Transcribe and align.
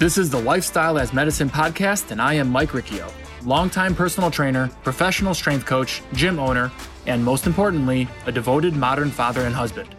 This 0.00 0.16
is 0.16 0.30
the 0.30 0.40
Lifestyle 0.40 0.98
as 0.98 1.12
Medicine 1.12 1.50
podcast, 1.50 2.10
and 2.10 2.22
I 2.22 2.32
am 2.32 2.48
Mike 2.48 2.72
Riccio, 2.72 3.12
longtime 3.44 3.94
personal 3.94 4.30
trainer, 4.30 4.70
professional 4.82 5.34
strength 5.34 5.66
coach, 5.66 6.00
gym 6.14 6.38
owner, 6.38 6.72
and 7.06 7.22
most 7.22 7.46
importantly, 7.46 8.08
a 8.24 8.32
devoted 8.32 8.74
modern 8.74 9.10
father 9.10 9.42
and 9.42 9.54
husband. 9.54 9.94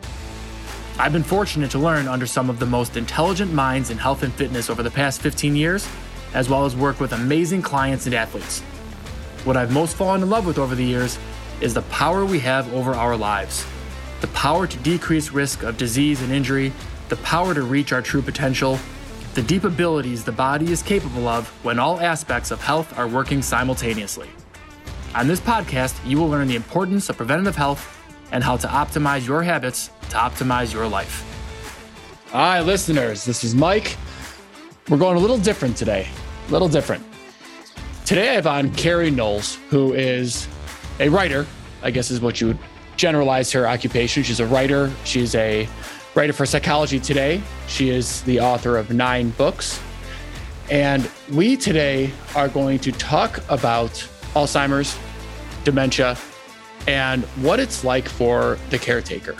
I've 0.97 1.13
been 1.13 1.21
fortunate 1.21 1.69
to 1.69 1.77
learn 1.77 2.07
under 2.07 2.25
some 2.25 2.49
of 2.49 2.57
the 2.57 2.65
most 2.65 2.97
intelligent 2.97 3.53
minds 3.53 3.91
in 3.91 3.99
health 3.99 4.23
and 4.23 4.33
fitness 4.33 4.71
over 4.71 4.81
the 4.81 4.89
past 4.89 5.21
15 5.21 5.55
years, 5.55 5.87
as 6.33 6.49
well 6.49 6.65
as 6.65 6.75
work 6.75 6.99
with 6.99 7.13
amazing 7.13 7.61
clients 7.61 8.07
and 8.07 8.15
athletes. 8.15 8.61
What 9.43 9.55
I've 9.55 9.71
most 9.71 9.95
fallen 9.95 10.23
in 10.23 10.31
love 10.31 10.47
with 10.47 10.57
over 10.57 10.73
the 10.73 10.83
years 10.83 11.19
is 11.59 11.75
the 11.75 11.83
power 11.83 12.25
we 12.25 12.39
have 12.39 12.73
over 12.73 12.95
our 12.95 13.15
lives, 13.15 13.67
the 14.21 14.29
power 14.29 14.65
to 14.65 14.77
decrease 14.77 15.31
risk 15.31 15.61
of 15.61 15.77
disease 15.77 16.23
and 16.23 16.31
injury, 16.31 16.73
the 17.09 17.17
power 17.17 17.53
to 17.53 17.61
reach 17.61 17.93
our 17.93 18.01
true 18.01 18.23
potential 18.23 18.79
the 19.33 19.41
deep 19.43 19.63
abilities 19.63 20.25
the 20.25 20.31
body 20.31 20.71
is 20.71 20.83
capable 20.83 21.27
of 21.27 21.47
when 21.63 21.79
all 21.79 21.99
aspects 22.01 22.51
of 22.51 22.61
health 22.61 22.97
are 22.97 23.07
working 23.07 23.41
simultaneously. 23.41 24.29
On 25.15 25.27
this 25.27 25.39
podcast, 25.39 25.97
you 26.05 26.17
will 26.17 26.27
learn 26.27 26.47
the 26.47 26.55
importance 26.55 27.09
of 27.09 27.15
preventative 27.15 27.55
health 27.55 27.97
and 28.33 28.43
how 28.43 28.57
to 28.57 28.67
optimize 28.67 29.25
your 29.25 29.41
habits 29.41 29.89
to 30.09 30.17
optimize 30.17 30.73
your 30.73 30.87
life. 30.87 31.25
Hi, 32.31 32.61
listeners. 32.61 33.23
This 33.23 33.43
is 33.43 33.55
Mike. 33.55 33.95
We're 34.89 34.97
going 34.97 35.15
a 35.15 35.19
little 35.19 35.37
different 35.37 35.77
today. 35.77 36.07
A 36.47 36.51
little 36.51 36.69
different. 36.69 37.05
Today, 38.05 38.31
I 38.31 38.33
have 38.33 38.47
on 38.47 38.73
Carrie 38.75 39.11
Knowles, 39.11 39.55
who 39.69 39.93
is 39.93 40.47
a 40.99 41.07
writer, 41.07 41.45
I 41.83 41.91
guess 41.91 42.11
is 42.11 42.19
what 42.19 42.41
you 42.41 42.47
would 42.47 42.59
generalize 42.97 43.51
her 43.53 43.67
occupation. 43.67 44.23
She's 44.23 44.41
a 44.41 44.45
writer, 44.45 44.91
she's 45.05 45.35
a 45.35 45.67
writer 46.13 46.33
for 46.33 46.45
Psychology 46.45 46.99
Today. 46.99 47.41
She 47.67 47.89
is 47.89 48.21
the 48.23 48.39
author 48.41 48.77
of 48.77 48.89
nine 48.91 49.29
books. 49.31 49.79
And 50.69 51.09
we 51.31 51.55
today 51.55 52.11
are 52.35 52.49
going 52.49 52.79
to 52.79 52.91
talk 52.91 53.39
about 53.49 53.91
Alzheimer's, 54.33 54.97
dementia, 55.63 56.17
and 56.87 57.23
what 57.43 57.59
it's 57.59 57.83
like 57.83 58.09
for 58.09 58.57
the 58.71 58.79
caretaker. 58.79 59.35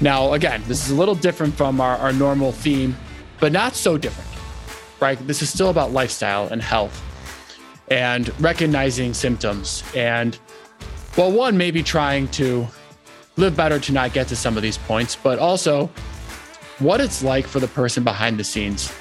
Now, 0.00 0.32
again, 0.32 0.62
this 0.66 0.84
is 0.84 0.92
a 0.92 0.94
little 0.94 1.14
different 1.14 1.54
from 1.54 1.80
our, 1.80 1.96
our 1.98 2.12
normal 2.12 2.52
theme, 2.52 2.96
but 3.38 3.52
not 3.52 3.74
so 3.74 3.98
different, 3.98 4.30
right? 5.00 5.18
This 5.26 5.42
is 5.42 5.50
still 5.50 5.68
about 5.68 5.92
lifestyle 5.92 6.48
and 6.48 6.62
health 6.62 7.02
and 7.88 8.32
recognizing 8.40 9.12
symptoms 9.12 9.82
and, 9.94 10.38
well, 11.18 11.32
one, 11.32 11.58
maybe 11.58 11.82
trying 11.82 12.28
to 12.28 12.66
live 13.36 13.56
better 13.56 13.78
to 13.78 13.92
not 13.92 14.12
get 14.12 14.28
to 14.28 14.36
some 14.36 14.56
of 14.56 14.62
these 14.62 14.78
points, 14.78 15.16
but 15.16 15.38
also 15.38 15.86
what 16.78 17.00
it's 17.00 17.22
like 17.22 17.46
for 17.46 17.60
the 17.60 17.68
person 17.68 18.04
behind 18.04 18.38
the 18.38 18.44
scenes. 18.44 18.92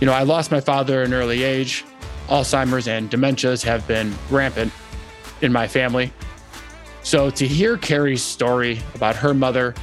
You 0.00 0.06
know, 0.06 0.12
I 0.12 0.22
lost 0.22 0.50
my 0.50 0.60
father 0.60 1.02
at 1.02 1.06
an 1.06 1.14
early 1.14 1.42
age. 1.42 1.84
Alzheimer's 2.28 2.88
and 2.88 3.10
dementias 3.10 3.62
have 3.64 3.86
been 3.86 4.14
rampant 4.30 4.72
in 5.42 5.52
my 5.52 5.68
family. 5.68 6.12
So 7.02 7.30
to 7.30 7.46
hear 7.46 7.76
Carrie's 7.76 8.22
story 8.22 8.80
about 8.94 9.16
her 9.16 9.34
mother, 9.34 9.74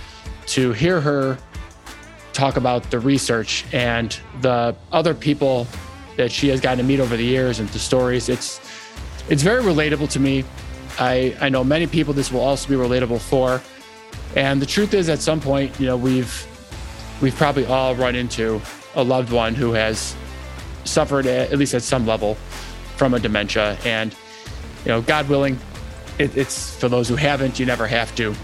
to 0.47 0.71
hear 0.73 0.99
her 1.01 1.37
talk 2.33 2.57
about 2.57 2.89
the 2.89 2.99
research 2.99 3.65
and 3.73 4.17
the 4.41 4.75
other 4.91 5.13
people 5.13 5.67
that 6.15 6.31
she 6.31 6.47
has 6.49 6.59
gotten 6.59 6.79
to 6.79 6.83
meet 6.83 6.99
over 6.99 7.17
the 7.17 7.23
years 7.23 7.59
and 7.59 7.69
the 7.69 7.79
stories, 7.79 8.29
it's 8.29 8.59
it's 9.29 9.43
very 9.43 9.61
relatable 9.61 10.09
to 10.11 10.19
me. 10.19 10.43
I, 10.99 11.35
I 11.39 11.49
know 11.49 11.63
many 11.63 11.87
people 11.87 12.13
this 12.13 12.31
will 12.31 12.41
also 12.41 12.67
be 12.67 12.75
relatable 12.75 13.21
for. 13.21 13.61
And 14.35 14.61
the 14.61 14.65
truth 14.65 14.93
is, 14.93 15.09
at 15.09 15.19
some 15.19 15.39
point, 15.39 15.79
you 15.79 15.87
know, 15.87 15.97
we've 15.97 16.45
we've 17.21 17.35
probably 17.35 17.65
all 17.65 17.95
run 17.95 18.15
into 18.15 18.61
a 18.95 19.03
loved 19.03 19.31
one 19.31 19.55
who 19.55 19.71
has 19.73 20.15
suffered 20.83 21.25
at, 21.25 21.57
least 21.57 21.73
at 21.73 21.81
some 21.81 22.05
level 22.05 22.35
from 22.95 23.13
a 23.13 23.19
dementia. 23.19 23.77
And 23.85 24.13
you 24.85 24.89
know, 24.89 25.01
God 25.01 25.27
willing, 25.29 25.57
it, 26.17 26.35
it's 26.37 26.75
for 26.75 26.89
those 26.89 27.07
who 27.07 27.15
haven't, 27.15 27.59
you 27.59 27.65
never 27.65 27.87
have 27.87 28.13
to. 28.15 28.35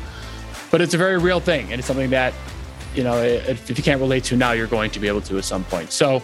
But 0.71 0.81
it's 0.81 0.93
a 0.93 0.97
very 0.97 1.17
real 1.17 1.39
thing, 1.39 1.71
and 1.71 1.79
it's 1.79 1.87
something 1.87 2.09
that 2.09 2.33
you 2.95 3.03
know, 3.03 3.21
if, 3.21 3.69
if 3.69 3.77
you 3.77 3.83
can't 3.83 3.99
relate 3.99 4.23
to 4.25 4.37
now, 4.37 4.53
you're 4.53 4.67
going 4.67 4.89
to 4.91 4.99
be 4.99 5.09
able 5.09 5.21
to 5.21 5.37
at 5.37 5.43
some 5.43 5.65
point. 5.65 5.91
So 5.91 6.23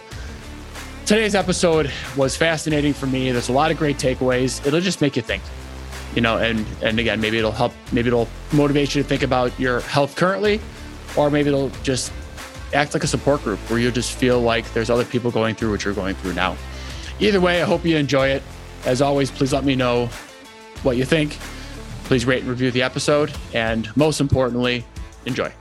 today's 1.06 1.36
episode 1.36 1.92
was 2.16 2.38
fascinating 2.38 2.94
for 2.94 3.08
me. 3.08 3.32
There's 3.32 3.50
a 3.50 3.54
lot 3.54 3.72
of 3.72 3.78
great 3.78 3.98
takeaways. 3.98 4.66
It'll 4.66 4.80
just 4.80 5.02
make 5.02 5.18
you 5.18 5.22
think 5.22 5.44
you 6.16 6.22
know, 6.22 6.38
and 6.38 6.66
and 6.82 7.00
again, 7.00 7.22
maybe 7.22 7.38
it'll 7.38 7.52
help, 7.52 7.74
maybe 7.92 8.08
it'll 8.08 8.28
motivate 8.52 8.96
you 8.96 9.04
to 9.04 9.08
think 9.08 9.24
about 9.24 9.58
your 9.60 9.82
health 9.82 10.16
currently, 10.16 10.60
or 11.16 11.30
maybe 11.30 11.50
it'll 11.50 11.70
just 11.84 12.12
act 12.74 12.94
like 12.94 13.04
a 13.04 13.08
support 13.08 13.44
group 13.44 13.60
where 13.70 13.80
you 13.80 13.92
just 13.92 14.18
feel 14.18 14.40
like 14.40 14.72
there's 14.74 14.90
other 14.90 15.06
people 15.06 15.32
going 15.32 15.56
through 15.56 15.72
what 15.72 15.84
you're 15.84 15.94
going 15.94 16.16
through 16.16 16.34
now. 16.34 16.56
Either 17.20 17.42
way, 17.42 17.62
I 17.62 17.66
hope 17.66 17.86
you 17.86 17.98
enjoy 17.98 18.30
it. 18.30 18.44
As 18.86 19.02
always, 19.02 19.30
please 19.30 19.54
let 19.54 19.64
me 19.64 19.76
know 19.76 20.08
what 20.84 20.98
you 20.98 21.06
think. 21.06 21.38
Please 22.06 22.26
rate 22.26 22.42
and 22.42 22.50
review 22.50 22.72
the 22.72 22.82
episode, 22.82 23.32
and 23.54 23.96
most 23.96 24.20
importantly, 24.20 24.86
enjoy. 25.26 25.52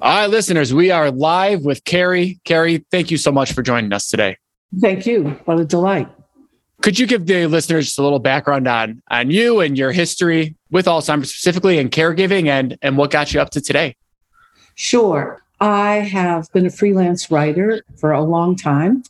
All 0.00 0.18
right, 0.18 0.26
listeners, 0.26 0.74
we 0.74 0.90
are 0.90 1.10
live 1.10 1.64
with 1.64 1.84
Carrie. 1.84 2.40
Carrie, 2.44 2.84
thank 2.90 3.10
you 3.10 3.16
so 3.16 3.30
much 3.30 3.52
for 3.52 3.62
joining 3.62 3.92
us 3.92 4.08
today. 4.08 4.36
Thank 4.80 5.06
you. 5.06 5.30
What 5.44 5.60
a 5.60 5.64
delight. 5.64 6.08
Could 6.80 6.98
you 6.98 7.06
give 7.06 7.26
the 7.26 7.46
listeners 7.46 7.86
just 7.86 7.98
a 7.98 8.02
little 8.02 8.18
background 8.18 8.66
on 8.66 9.02
on 9.08 9.30
you 9.30 9.60
and 9.60 9.78
your 9.78 9.92
history 9.92 10.56
with 10.70 10.86
Alzheimer's 10.86 11.30
specifically 11.30 11.78
and 11.78 11.90
caregiving 11.90 12.48
and 12.48 12.76
and 12.82 12.96
what 12.96 13.10
got 13.10 13.32
you 13.32 13.40
up 13.40 13.50
to 13.50 13.60
today? 13.60 13.96
Sure. 14.74 15.42
I 15.60 15.96
have 15.98 16.50
been 16.52 16.66
a 16.66 16.70
freelance 16.70 17.30
writer 17.30 17.84
for 17.96 18.10
a 18.10 18.22
long 18.22 18.56
time 18.56 19.04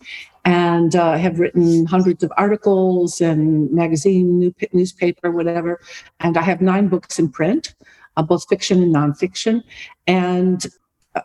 and 0.44 0.94
uh, 0.94 1.16
have 1.16 1.38
written 1.38 1.86
hundreds 1.86 2.22
of 2.22 2.32
articles 2.36 3.22
and 3.22 3.72
magazine, 3.72 4.38
new, 4.38 4.54
newspaper, 4.72 5.30
whatever. 5.30 5.80
And 6.20 6.36
I 6.36 6.42
have 6.42 6.60
nine 6.60 6.88
books 6.88 7.18
in 7.18 7.30
print, 7.30 7.74
uh, 8.18 8.22
both 8.22 8.46
fiction 8.48 8.82
and 8.82 8.94
nonfiction. 8.94 9.62
And 10.06 10.66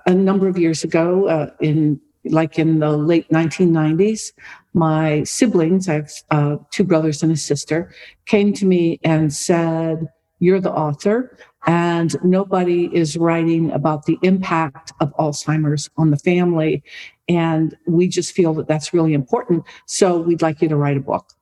a 0.06 0.14
number 0.14 0.48
of 0.48 0.58
years 0.58 0.84
ago, 0.84 1.28
uh, 1.28 1.50
in 1.60 2.00
like 2.30 2.60
in 2.60 2.80
the 2.80 2.96
late 2.98 3.30
1990s, 3.30 4.34
my 4.74 5.24
siblings, 5.24 5.90
I 5.90 5.94
have 5.94 6.12
uh, 6.32 6.58
two 6.72 6.84
brothers 6.84 7.24
and 7.24 7.32
a 7.32 7.38
sister, 7.38 7.92
came 8.26 8.54
to 8.54 8.66
me 8.66 9.00
and 9.04 9.34
said, 9.34 10.08
You're 10.40 10.62
the 10.62 10.72
author, 10.72 11.38
and 11.66 12.16
nobody 12.24 12.90
is 12.96 13.18
writing 13.18 13.72
about 13.72 14.06
the 14.06 14.18
impact 14.22 14.94
of 15.00 15.16
Alzheimer's 15.18 15.90
on 15.98 16.12
the 16.12 16.18
family. 16.18 16.84
And 17.28 17.76
we 17.88 18.08
just 18.08 18.34
feel 18.34 18.54
that 18.54 18.68
that's 18.68 18.94
really 18.94 19.14
important. 19.14 19.64
So 19.86 20.18
we'd 20.18 20.42
like 20.42 20.62
you 20.62 20.70
to 20.70 20.78
write 20.78 20.98
a 20.98 21.02
book. 21.02 21.34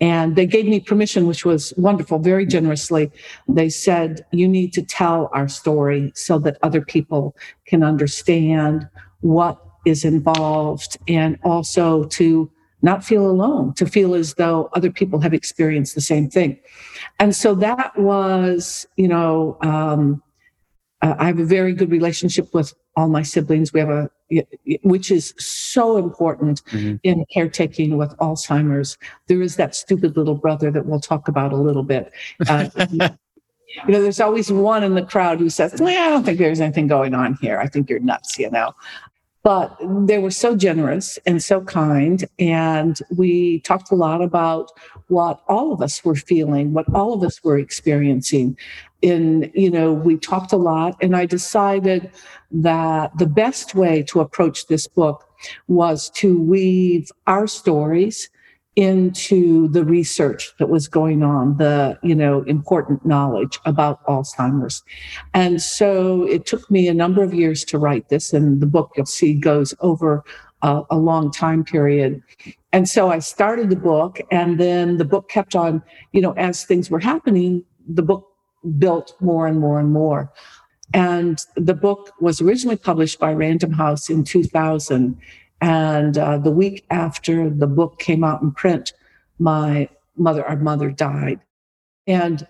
And 0.00 0.36
they 0.36 0.46
gave 0.46 0.66
me 0.66 0.80
permission, 0.80 1.26
which 1.26 1.44
was 1.44 1.72
wonderful, 1.76 2.18
very 2.18 2.44
generously. 2.44 3.10
They 3.48 3.68
said, 3.68 4.24
You 4.30 4.46
need 4.46 4.72
to 4.74 4.82
tell 4.82 5.30
our 5.32 5.48
story 5.48 6.12
so 6.14 6.38
that 6.40 6.58
other 6.62 6.82
people 6.82 7.34
can 7.66 7.82
understand 7.82 8.88
what 9.20 9.58
is 9.86 10.04
involved 10.04 10.98
and 11.08 11.38
also 11.42 12.04
to 12.04 12.50
not 12.82 13.04
feel 13.04 13.28
alone, 13.28 13.72
to 13.74 13.86
feel 13.86 14.14
as 14.14 14.34
though 14.34 14.68
other 14.74 14.90
people 14.90 15.20
have 15.20 15.32
experienced 15.32 15.94
the 15.94 16.00
same 16.00 16.28
thing. 16.28 16.58
And 17.18 17.34
so 17.34 17.54
that 17.54 17.98
was, 17.98 18.86
you 18.96 19.08
know, 19.08 19.56
um, 19.62 20.22
uh, 21.02 21.14
I 21.18 21.26
have 21.26 21.38
a 21.38 21.44
very 21.44 21.72
good 21.72 21.90
relationship 21.90 22.52
with 22.52 22.74
all 22.96 23.08
my 23.08 23.22
siblings. 23.22 23.72
We 23.72 23.80
have 23.80 23.90
a, 23.90 24.10
which 24.82 25.10
is 25.10 25.34
so 25.38 25.96
important 25.96 26.64
mm-hmm. 26.66 26.96
in 27.02 27.24
caretaking 27.32 27.96
with 27.96 28.16
Alzheimer's. 28.18 28.98
There 29.26 29.42
is 29.42 29.56
that 29.56 29.74
stupid 29.74 30.16
little 30.16 30.34
brother 30.34 30.70
that 30.70 30.86
we'll 30.86 31.00
talk 31.00 31.28
about 31.28 31.52
a 31.52 31.56
little 31.56 31.82
bit. 31.82 32.12
Uh, 32.48 32.68
you 32.90 32.98
know, 33.88 34.02
there's 34.02 34.20
always 34.20 34.50
one 34.50 34.82
in 34.82 34.94
the 34.94 35.02
crowd 35.02 35.38
who 35.38 35.50
says, 35.50 35.80
well, 35.80 36.06
I 36.06 36.10
don't 36.10 36.24
think 36.24 36.38
there's 36.38 36.60
anything 36.60 36.86
going 36.86 37.14
on 37.14 37.34
here. 37.40 37.58
I 37.58 37.68
think 37.68 37.90
you're 37.90 38.00
nuts, 38.00 38.38
you 38.38 38.50
know 38.50 38.74
but 39.46 39.76
they 40.08 40.18
were 40.18 40.32
so 40.32 40.56
generous 40.56 41.20
and 41.24 41.40
so 41.40 41.60
kind. 41.60 42.24
And 42.36 42.98
we 43.16 43.60
talked 43.60 43.92
a 43.92 43.94
lot 43.94 44.20
about 44.20 44.72
what 45.06 45.40
all 45.46 45.72
of 45.72 45.80
us 45.80 46.04
were 46.04 46.16
feeling, 46.16 46.72
what 46.72 46.92
all 46.92 47.12
of 47.12 47.22
us 47.22 47.44
were 47.44 47.56
experiencing. 47.56 48.58
In, 49.02 49.52
you 49.54 49.70
know, 49.70 49.92
we 49.92 50.16
talked 50.16 50.52
a 50.52 50.56
lot, 50.56 50.96
and 51.00 51.14
I 51.14 51.26
decided 51.26 52.10
that 52.50 53.16
the 53.18 53.26
best 53.26 53.76
way 53.76 54.02
to 54.08 54.18
approach 54.18 54.66
this 54.66 54.88
book 54.88 55.24
was 55.68 56.10
to 56.16 56.42
weave 56.42 57.12
our 57.28 57.46
stories 57.46 58.28
into 58.76 59.68
the 59.68 59.82
research 59.84 60.52
that 60.58 60.68
was 60.68 60.86
going 60.86 61.22
on, 61.22 61.56
the, 61.56 61.98
you 62.02 62.14
know, 62.14 62.42
important 62.42 63.04
knowledge 63.06 63.58
about 63.64 64.04
Alzheimer's. 64.04 64.84
And 65.32 65.62
so 65.62 66.24
it 66.24 66.44
took 66.44 66.70
me 66.70 66.86
a 66.86 66.94
number 66.94 67.22
of 67.22 67.32
years 67.32 67.64
to 67.64 67.78
write 67.78 68.10
this, 68.10 68.34
and 68.34 68.60
the 68.60 68.66
book 68.66 68.92
you'll 68.94 69.06
see 69.06 69.32
goes 69.32 69.74
over 69.80 70.22
a, 70.60 70.82
a 70.90 70.98
long 70.98 71.30
time 71.30 71.64
period. 71.64 72.22
And 72.72 72.86
so 72.86 73.10
I 73.10 73.20
started 73.20 73.70
the 73.70 73.76
book, 73.76 74.20
and 74.30 74.60
then 74.60 74.98
the 74.98 75.06
book 75.06 75.30
kept 75.30 75.56
on, 75.56 75.82
you 76.12 76.20
know, 76.20 76.32
as 76.32 76.64
things 76.64 76.90
were 76.90 77.00
happening, 77.00 77.64
the 77.88 78.02
book 78.02 78.28
built 78.78 79.14
more 79.20 79.46
and 79.46 79.58
more 79.58 79.80
and 79.80 79.90
more. 79.90 80.30
And 80.92 81.42
the 81.56 81.74
book 81.74 82.12
was 82.20 82.42
originally 82.42 82.76
published 82.76 83.18
by 83.18 83.32
Random 83.32 83.72
House 83.72 84.10
in 84.10 84.22
2000. 84.22 85.18
And 85.60 86.18
uh, 86.18 86.38
the 86.38 86.50
week 86.50 86.84
after 86.90 87.48
the 87.50 87.66
book 87.66 87.98
came 87.98 88.22
out 88.22 88.42
in 88.42 88.52
print, 88.52 88.92
my 89.38 89.88
mother, 90.16 90.44
our 90.46 90.56
mother 90.56 90.90
died. 90.90 91.40
And 92.06 92.46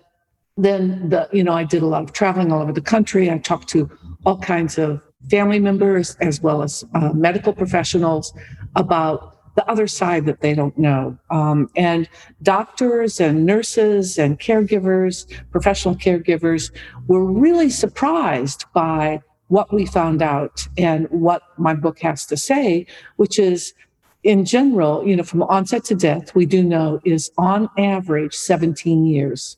then 0.57 1.11
the, 1.11 1.29
you 1.33 1.45
know, 1.45 1.53
I 1.53 1.65
did 1.65 1.83
a 1.83 1.87
lot 1.87 2.03
of 2.03 2.13
traveling 2.13 2.53
all 2.53 2.63
over 2.63 2.73
the 2.73 2.81
country. 2.81 3.31
I 3.31 3.39
talked 3.39 3.69
to 3.69 3.91
all 4.25 4.39
kinds 4.39 4.79
of 4.79 5.01
family 5.31 5.61
members 5.61 6.17
as 6.21 6.41
well 6.41 6.63
as 6.63 6.85
uh, 6.95 7.13
medical 7.13 7.53
professionals 7.53 8.33
about 8.75 9.55
the 9.57 9.69
other 9.71 9.87
side 9.87 10.27
that 10.27 10.41
they 10.41 10.55
don't 10.55 10.77
know. 10.79 11.19
Um, 11.31 11.69
and 11.77 12.09
doctors 12.43 13.21
and 13.21 13.47
nurses 13.47 14.19
and 14.19 14.39
caregivers, 14.39 15.27
professional 15.51 15.97
caregivers, 15.97 16.71
were 17.07 17.25
really 17.25 17.71
surprised 17.71 18.67
by 18.75 19.23
what 19.49 19.73
we 19.73 19.87
found 19.87 20.23
out 20.23 20.67
and 20.77 21.07
what 21.11 21.43
my 21.57 21.75
book 21.75 22.01
has 22.01 22.27
to 22.27 22.37
say, 22.37 22.87
which 23.17 23.39
is 23.39 23.75
in 24.23 24.45
general, 24.45 25.07
you 25.07 25.15
know, 25.15 25.23
from 25.23 25.43
onset 25.45 25.85
to 25.85 25.95
death, 25.95 26.35
we 26.35 26.47
do 26.47 26.63
know 26.63 27.01
is 27.05 27.31
on 27.39 27.69
average 27.79 28.35
17 28.35 29.07
years. 29.07 29.57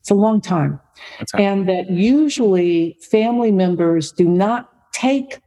It's 0.00 0.10
a 0.10 0.14
long 0.14 0.40
time. 0.40 0.80
And 1.34 1.68
that 1.68 1.90
usually 1.90 2.98
family 3.00 3.50
members 3.50 4.12
do 4.12 4.24
not 4.24 4.70
take, 4.92 5.40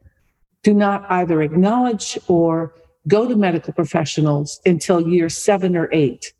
do 0.63 0.73
not 0.73 1.05
either 1.09 1.41
acknowledge 1.41 2.17
or 2.27 2.73
go 3.07 3.27
to 3.27 3.35
medical 3.35 3.73
professionals 3.73 4.59
until 4.65 5.07
year 5.07 5.29
seven 5.29 5.75
or 5.75 5.89
eight. 5.91 6.33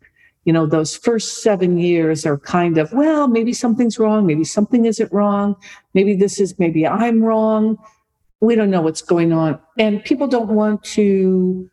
You 0.46 0.54
know, 0.54 0.66
those 0.66 0.96
first 0.96 1.44
seven 1.44 1.78
years 1.78 2.26
are 2.26 2.38
kind 2.38 2.78
of, 2.78 2.92
well, 2.94 3.28
maybe 3.28 3.54
something's 3.54 4.00
wrong. 4.00 4.26
Maybe 4.26 4.44
something 4.44 4.86
isn't 4.86 5.12
wrong. 5.14 5.56
Maybe 5.94 6.16
this 6.16 6.40
is, 6.40 6.58
maybe 6.58 6.88
I'm 6.88 7.24
wrong. 7.24 7.78
We 8.40 8.56
don't 8.56 8.72
know 8.72 8.82
what's 8.82 9.04
going 9.04 9.34
on. 9.34 9.60
And 9.78 10.04
people 10.04 10.28
don't 10.28 10.50
want 10.50 10.84
to 10.96 11.70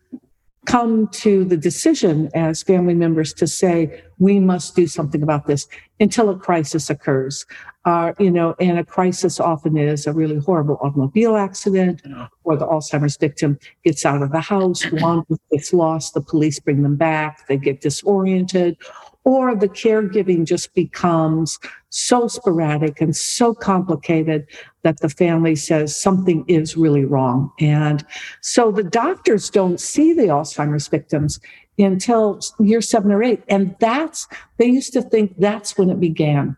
come 0.65 1.07
to 1.07 1.45
the 1.45 1.57
decision 1.57 2.29
as 2.33 2.61
family 2.61 2.93
members 2.93 3.33
to 3.33 3.47
say 3.47 4.03
we 4.17 4.39
must 4.39 4.75
do 4.75 4.87
something 4.87 5.23
about 5.23 5.47
this 5.47 5.67
until 5.99 6.29
a 6.29 6.37
crisis 6.37 6.89
occurs. 6.89 7.45
Uh, 7.85 8.13
you 8.19 8.29
know 8.29 8.53
and 8.59 8.77
a 8.77 8.83
crisis 8.83 9.39
often 9.39 9.77
is 9.77 10.05
a 10.05 10.11
really 10.11 10.37
horrible 10.37 10.77
automobile 10.81 11.37
accident 11.37 12.01
or 12.43 12.57
the 12.57 12.67
alzheimer's 12.67 13.15
victim 13.15 13.57
gets 13.85 14.05
out 14.05 14.21
of 14.21 14.31
the 14.33 14.41
house 14.41 14.83
one 14.91 15.23
gets 15.49 15.71
lost 15.71 16.13
the 16.13 16.19
police 16.21 16.59
bring 16.59 16.83
them 16.83 16.97
back 16.97 17.47
they 17.47 17.55
get 17.55 17.79
disoriented 17.79 18.77
or 19.25 19.55
the 19.55 19.69
caregiving 19.69 20.45
just 20.45 20.73
becomes 20.73 21.59
so 21.89 22.27
sporadic 22.27 23.01
and 23.01 23.15
so 23.15 23.53
complicated 23.53 24.47
that 24.83 24.99
the 25.01 25.09
family 25.09 25.55
says 25.55 25.99
something 25.99 26.45
is 26.47 26.77
really 26.77 27.05
wrong. 27.05 27.51
And 27.59 28.05
so 28.41 28.71
the 28.71 28.83
doctors 28.83 29.49
don't 29.49 29.79
see 29.79 30.13
the 30.13 30.23
Alzheimer's 30.23 30.87
victims 30.87 31.39
until 31.77 32.39
year 32.59 32.81
seven 32.81 33.11
or 33.11 33.23
eight. 33.23 33.43
And 33.47 33.75
that's, 33.79 34.27
they 34.57 34.67
used 34.67 34.93
to 34.93 35.01
think 35.01 35.35
that's 35.37 35.77
when 35.77 35.89
it 35.89 35.99
began. 35.99 36.57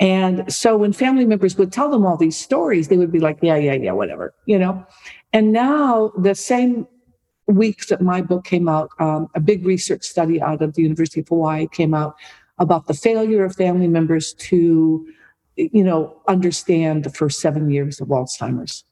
And 0.00 0.52
so 0.52 0.76
when 0.76 0.92
family 0.92 1.26
members 1.26 1.58
would 1.58 1.72
tell 1.72 1.90
them 1.90 2.06
all 2.06 2.16
these 2.16 2.36
stories, 2.36 2.88
they 2.88 2.96
would 2.96 3.10
be 3.10 3.18
like, 3.18 3.38
yeah, 3.42 3.56
yeah, 3.56 3.74
yeah, 3.74 3.92
whatever, 3.92 4.32
you 4.46 4.58
know? 4.58 4.86
And 5.32 5.52
now 5.52 6.12
the 6.16 6.34
same 6.34 6.86
weeks 7.48 7.86
that 7.86 8.00
my 8.00 8.20
book 8.20 8.44
came 8.44 8.68
out, 8.68 8.90
um, 8.98 9.28
a 9.34 9.40
big 9.40 9.64
research 9.66 10.04
study 10.04 10.40
out 10.40 10.62
of 10.62 10.74
the 10.74 10.82
University 10.82 11.20
of 11.20 11.28
Hawaii 11.28 11.66
came 11.66 11.94
out 11.94 12.14
about 12.58 12.86
the 12.86 12.94
failure 12.94 13.44
of 13.44 13.54
family 13.54 13.88
members 13.88 14.34
to, 14.34 15.06
you 15.56 15.84
know, 15.84 16.20
understand 16.28 17.04
the 17.04 17.10
first 17.10 17.40
seven 17.40 17.70
years 17.70 18.00
of 18.00 18.08
Alzheimer's. 18.08 18.84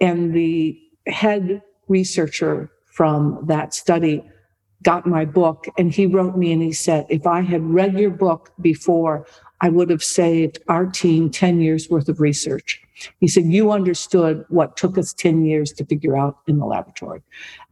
And 0.00 0.34
the 0.34 0.78
head 1.06 1.62
researcher 1.88 2.70
from 2.86 3.44
that 3.46 3.74
study 3.74 4.22
got 4.82 5.06
my 5.06 5.24
book 5.24 5.66
and 5.78 5.92
he 5.92 6.06
wrote 6.06 6.36
me 6.36 6.52
and 6.52 6.62
he 6.62 6.72
said, 6.72 7.06
if 7.08 7.26
I 7.26 7.40
had 7.40 7.62
read 7.62 7.98
your 7.98 8.10
book 8.10 8.52
before, 8.60 9.26
I 9.60 9.68
would 9.70 9.90
have 9.90 10.02
saved 10.04 10.58
our 10.68 10.86
team 10.86 11.30
10 11.30 11.60
years 11.60 11.88
worth 11.88 12.08
of 12.08 12.20
research. 12.20 12.82
He 13.20 13.28
said, 13.28 13.44
You 13.44 13.72
understood 13.72 14.44
what 14.48 14.76
took 14.76 14.98
us 14.98 15.12
10 15.12 15.44
years 15.44 15.72
to 15.72 15.84
figure 15.84 16.16
out 16.16 16.38
in 16.46 16.58
the 16.58 16.66
laboratory. 16.66 17.22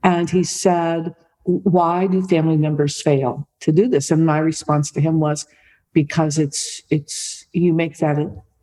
And 0.03 0.31
he 0.31 0.45
said, 0.45 1.15
Why 1.45 2.07
do 2.07 2.27
family 2.27 2.57
members 2.57 3.01
fail 3.01 3.49
to 3.61 3.73
do 3.73 3.89
this? 3.89 4.11
And 4.11 4.25
my 4.27 4.39
response 4.39 4.91
to 4.93 5.01
him 5.01 5.21
was, 5.21 5.47
Because 5.93 6.39
it's, 6.39 6.83
it's, 6.91 7.47
you 7.53 7.73
make 7.73 7.99
that 7.99 8.19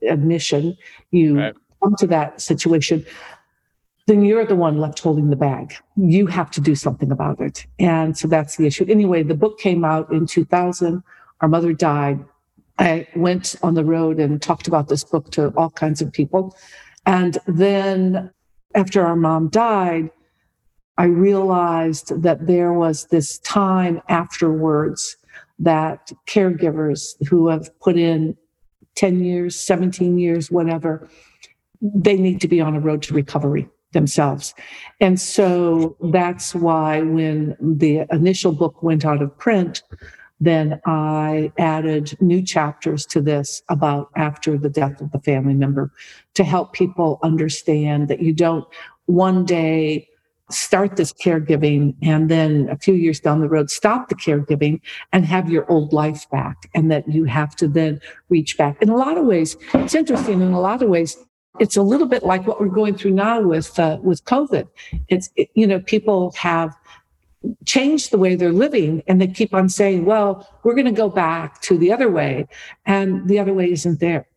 admission, 0.08 0.78
you 1.12 1.38
right. 1.38 1.56
come 1.84 1.96
to 2.00 2.08
that 2.08 2.42
situation, 2.42 3.06
then 4.08 4.26
you're 4.26 4.46
the 4.46 4.56
one 4.56 4.80
left 4.80 5.00
holding 5.00 5.30
the 5.30 5.36
bag. 5.36 5.76
You 5.96 6.26
have 6.28 6.50
to 6.52 6.62
do 6.62 6.76
something 6.76 7.12
about 7.12 7.40
it. 7.40 7.68
And 7.78 8.18
so 8.18 8.28
that's 8.28 8.58
the 8.58 8.66
issue. 8.66 8.86
Anyway, 8.90 9.22
the 9.22 9.36
book 9.36 9.60
came 9.60 9.86
out 9.86 10.12
in 10.12 10.26
2000. 10.26 11.04
Our 11.40 11.48
mother 11.48 11.72
died 11.74 12.20
I 12.82 13.08
went 13.16 13.56
on 13.62 13.76
the 13.76 13.86
road 13.86 14.20
and 14.20 14.42
talked 14.42 14.68
about 14.68 14.88
this 14.88 15.04
book 15.04 15.30
to 15.32 15.50
all 15.56 15.70
kinds 15.70 16.02
of 16.02 16.12
people. 16.12 16.58
And 17.06 17.38
then 17.46 18.32
after 18.74 19.06
our 19.06 19.16
mom 19.16 19.50
died, 19.50 20.10
I 20.98 21.06
realized 21.06 22.22
that 22.24 22.48
there 22.48 22.74
was 22.74 23.06
this 23.06 23.38
time 23.40 24.02
afterwards 24.10 25.16
that 25.60 26.12
caregivers 26.28 27.14
who 27.28 27.50
have 27.50 27.70
put 27.80 27.98
in 27.98 28.36
10 28.96 29.24
years, 29.24 29.56
17 29.56 30.18
years, 30.18 30.50
whatever, 30.50 31.08
they 31.82 32.18
need 32.18 32.42
to 32.42 32.48
be 32.48 32.60
on 32.60 32.76
a 32.76 32.80
road 32.80 33.04
to 33.04 33.14
recovery 33.14 33.70
themselves. 33.94 34.56
And 35.00 35.20
so 35.20 35.96
that's 36.12 36.56
why 36.56 37.02
when 37.02 37.56
the 37.60 38.06
initial 38.12 38.52
book 38.52 38.82
went 38.82 39.06
out 39.06 39.22
of 39.22 39.38
print, 39.38 39.84
then 40.42 40.82
I 40.86 41.54
added 41.60 42.18
new 42.20 42.42
chapters 42.42 43.06
to 43.06 43.22
this 43.22 43.62
about 43.70 44.10
after 44.16 44.58
the 44.58 44.70
death 44.70 45.00
of 45.00 45.12
the 45.12 45.20
family 45.20 45.54
member 45.54 45.92
to 46.34 46.44
help 46.44 46.74
people 46.74 47.20
understand 47.22 48.08
that 48.08 48.22
you 48.22 48.34
don't 48.34 48.66
one 49.06 49.46
day 49.46 50.08
start 50.50 50.98
this 50.98 51.14
caregiving 51.14 51.96
and 52.02 52.30
then 52.30 52.68
a 52.70 52.78
few 52.78 52.96
years 52.96 53.20
down 53.20 53.40
the 53.40 53.48
road 53.48 53.70
stop 53.70 54.10
the 54.10 54.16
caregiving 54.16 54.82
and 55.14 55.26
have 55.26 55.50
your 55.50 55.70
old 55.72 55.94
life 55.94 56.30
back. 56.30 56.70
And 56.74 56.92
that 56.92 57.08
you 57.08 57.26
have 57.26 57.56
to 57.58 57.68
then 57.68 58.02
reach 58.30 58.58
back. 58.58 58.82
In 58.82 58.90
a 58.90 58.98
lot 58.98 59.18
of 59.18 59.26
ways 59.26 59.56
it's 59.76 59.96
interesting. 59.96 60.42
In 60.42 60.52
a 60.52 60.60
lot 60.60 60.82
of 60.82 60.90
ways 60.90 61.18
it's 61.60 61.78
a 61.78 61.84
little 61.84 62.08
bit 62.08 62.24
like 62.24 62.48
what 62.48 62.60
we're 62.60 62.68
going 62.68 62.96
through 62.96 63.12
now 63.12 63.42
with 63.42 63.78
uh, 63.80 64.00
with 64.02 64.26
covid. 64.26 64.68
It's 65.08 65.30
it, 65.36 65.50
you 65.54 65.68
know 65.68 65.80
people 65.80 66.34
have 66.38 66.76
change 67.66 68.10
the 68.10 68.18
way 68.18 68.36
they're 68.36 68.52
living 68.52 69.02
and 69.08 69.20
they 69.20 69.28
keep 69.28 69.54
on 69.54 69.68
saying 69.68 70.06
well 70.06 70.48
we're 70.64 70.76
going 70.76 70.86
to 70.86 70.92
go 70.92 71.10
back 71.10 71.62
to 71.62 71.78
the 71.78 71.92
other 71.92 72.10
way 72.10 72.48
and 72.86 73.28
the 73.28 73.40
other 73.40 73.54
way 73.54 73.72
isn't 73.72 74.00
there. 74.00 74.28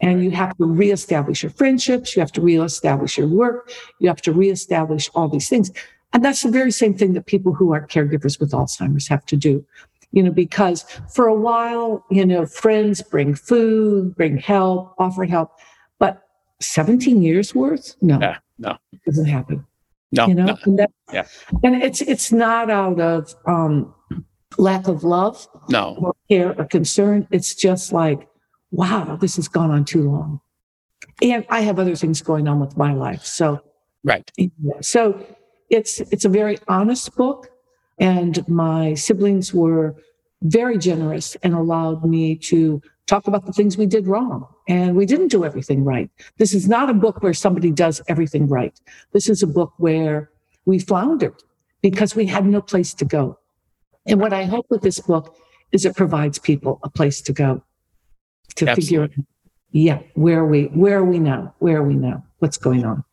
And 0.00 0.22
you 0.22 0.30
have 0.32 0.56
to 0.58 0.66
reestablish 0.66 1.42
your 1.42 1.50
friendships 1.50 2.14
you 2.14 2.20
have 2.20 2.32
to 2.32 2.40
reestablish 2.40 3.18
your 3.18 3.28
work 3.28 3.72
you 3.98 4.08
have 4.08 4.22
to 4.22 4.32
reestablish 4.32 5.10
all 5.14 5.28
these 5.28 5.48
things. 5.48 5.70
And 6.12 6.24
that's 6.24 6.42
the 6.42 6.50
very 6.50 6.70
same 6.70 6.94
thing 6.94 7.14
that 7.14 7.26
people 7.26 7.54
who 7.54 7.72
are 7.72 7.86
caregivers 7.86 8.38
with 8.38 8.52
alzheimer's 8.52 9.08
have 9.08 9.24
to 9.26 9.36
do. 9.36 9.64
You 10.12 10.22
know 10.22 10.30
because 10.30 10.82
for 11.12 11.26
a 11.26 11.34
while 11.34 12.04
you 12.10 12.24
know 12.24 12.46
friends 12.46 13.02
bring 13.02 13.34
food 13.34 14.14
bring 14.14 14.38
help 14.38 14.94
offer 14.98 15.24
help 15.24 15.50
but 15.98 16.22
17 16.60 17.20
years 17.20 17.52
worth? 17.52 17.96
No. 18.00 18.20
Yeah, 18.20 18.38
no. 18.58 18.76
It 18.92 19.00
doesn't 19.04 19.26
happen 19.26 19.66
no, 20.12 20.26
you 20.26 20.34
know, 20.34 20.44
no. 20.44 20.56
And, 20.64 20.78
that, 20.78 20.90
yeah. 21.12 21.26
and 21.62 21.82
it's 21.82 22.00
it's 22.02 22.30
not 22.30 22.70
out 22.70 23.00
of 23.00 23.34
um, 23.46 23.94
lack 24.58 24.86
of 24.88 25.04
love, 25.04 25.48
no, 25.68 25.96
or 25.98 26.14
care 26.28 26.54
or 26.58 26.64
concern. 26.66 27.26
It's 27.30 27.54
just 27.54 27.92
like, 27.92 28.28
wow, 28.70 29.16
this 29.16 29.36
has 29.36 29.48
gone 29.48 29.70
on 29.70 29.84
too 29.84 30.10
long, 30.10 30.40
and 31.22 31.46
I 31.48 31.60
have 31.60 31.78
other 31.78 31.96
things 31.96 32.20
going 32.22 32.46
on 32.46 32.60
with 32.60 32.76
my 32.76 32.92
life. 32.92 33.24
So, 33.24 33.60
right. 34.04 34.30
So 34.82 35.24
it's 35.70 36.00
it's 36.00 36.24
a 36.24 36.28
very 36.28 36.58
honest 36.68 37.16
book, 37.16 37.48
and 37.98 38.46
my 38.48 38.94
siblings 38.94 39.54
were 39.54 39.96
very 40.42 40.76
generous 40.76 41.36
and 41.42 41.54
allowed 41.54 42.04
me 42.04 42.36
to 42.36 42.82
talk 43.12 43.26
about 43.26 43.44
the 43.44 43.52
things 43.52 43.76
we 43.76 43.84
did 43.84 44.06
wrong. 44.06 44.46
And 44.68 44.96
we 44.96 45.04
didn't 45.04 45.28
do 45.28 45.44
everything 45.44 45.84
right. 45.84 46.08
This 46.38 46.54
is 46.54 46.66
not 46.66 46.88
a 46.88 46.94
book 46.94 47.22
where 47.22 47.34
somebody 47.34 47.70
does 47.70 48.00
everything 48.08 48.48
right. 48.48 48.74
This 49.12 49.28
is 49.28 49.42
a 49.42 49.46
book 49.46 49.74
where 49.76 50.30
we 50.64 50.78
floundered 50.78 51.34
because 51.82 52.16
we 52.16 52.26
had 52.26 52.46
no 52.46 52.62
place 52.62 52.94
to 52.94 53.04
go. 53.04 53.38
And 54.06 54.18
what 54.18 54.32
I 54.32 54.44
hope 54.44 54.66
with 54.70 54.82
this 54.82 54.98
book 54.98 55.36
is 55.72 55.84
it 55.84 55.94
provides 55.94 56.38
people 56.38 56.80
a 56.82 56.88
place 56.88 57.20
to 57.22 57.32
go 57.32 57.62
to 58.56 58.68
Absolutely. 58.68 58.82
figure 58.82 59.02
out, 59.02 59.10
yeah, 59.72 59.98
where 60.14 60.40
are 60.40 60.46
we, 60.46 60.64
where 60.82 60.98
are 60.98 61.04
we 61.04 61.18
now? 61.18 61.54
Where 61.58 61.78
are 61.78 61.82
we 61.82 61.94
now? 61.94 62.24
What's 62.38 62.56
going 62.56 62.84
on? 62.84 63.04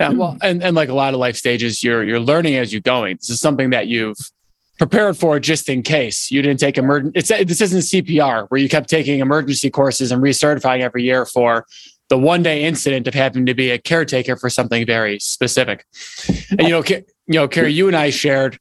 Yeah, 0.00 0.10
well, 0.10 0.36
and, 0.42 0.62
and 0.62 0.74
like 0.74 0.88
a 0.88 0.94
lot 0.94 1.14
of 1.14 1.20
life 1.20 1.36
stages, 1.36 1.84
you're 1.84 2.02
you're 2.02 2.18
learning 2.18 2.56
as 2.56 2.72
you're 2.72 2.80
going. 2.80 3.16
This 3.16 3.30
is 3.30 3.40
something 3.40 3.70
that 3.70 3.86
you've 3.86 4.18
prepared 4.78 5.16
for 5.16 5.38
just 5.38 5.68
in 5.68 5.82
case 5.82 6.30
you 6.30 6.42
didn't 6.42 6.60
take 6.60 6.76
emergency. 6.78 7.44
This 7.44 7.60
isn't 7.60 7.80
CPR 7.80 8.46
where 8.48 8.60
you 8.60 8.68
kept 8.68 8.88
taking 8.88 9.20
emergency 9.20 9.70
courses 9.70 10.10
and 10.10 10.22
recertifying 10.22 10.80
every 10.80 11.04
year 11.04 11.24
for 11.24 11.66
the 12.08 12.18
one 12.18 12.42
day 12.42 12.64
incident 12.64 13.06
of 13.06 13.14
having 13.14 13.46
to 13.46 13.54
be 13.54 13.70
a 13.70 13.78
caretaker 13.78 14.36
for 14.36 14.50
something 14.50 14.84
very 14.84 15.18
specific. 15.20 15.86
And, 16.50 16.62
you 16.62 16.70
know, 16.70 16.82
you 16.86 17.04
know, 17.28 17.48
Carrie, 17.48 17.72
you 17.72 17.86
and 17.86 17.96
I 17.96 18.10
shared, 18.10 18.58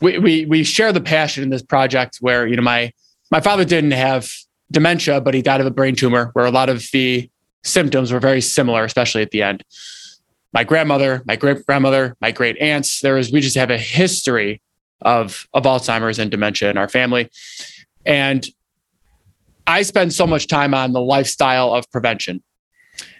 we, 0.00 0.18
we, 0.18 0.46
we 0.46 0.64
share 0.64 0.92
the 0.92 1.00
passion 1.00 1.42
in 1.42 1.50
this 1.50 1.62
project 1.62 2.18
where, 2.20 2.46
you 2.46 2.56
know, 2.56 2.62
my, 2.62 2.92
my 3.30 3.40
father 3.40 3.64
didn't 3.64 3.90
have 3.90 4.30
dementia, 4.70 5.20
but 5.20 5.34
he 5.34 5.42
died 5.42 5.60
of 5.60 5.66
a 5.66 5.70
brain 5.70 5.94
tumor 5.94 6.30
where 6.32 6.46
a 6.46 6.50
lot 6.50 6.68
of 6.68 6.86
the 6.92 7.28
symptoms 7.64 8.12
were 8.12 8.20
very 8.20 8.40
similar, 8.40 8.84
especially 8.84 9.22
at 9.22 9.30
the 9.30 9.42
end. 9.42 9.62
My 10.52 10.64
grandmother, 10.64 11.22
my 11.26 11.36
great 11.36 11.66
grandmother, 11.66 12.16
my 12.20 12.30
great 12.30 12.56
aunts, 12.58 13.00
there 13.00 13.18
is 13.18 13.30
we 13.30 13.40
just 13.40 13.56
have 13.56 13.70
a 13.70 13.78
history 13.78 14.62
of, 15.02 15.46
of 15.52 15.64
Alzheimer's 15.64 16.18
and 16.18 16.30
dementia 16.30 16.70
in 16.70 16.76
our 16.76 16.88
family. 16.88 17.30
And 18.04 18.46
I 19.66 19.82
spend 19.82 20.12
so 20.12 20.26
much 20.26 20.46
time 20.46 20.74
on 20.74 20.92
the 20.92 21.00
lifestyle 21.00 21.74
of 21.74 21.90
prevention. 21.90 22.42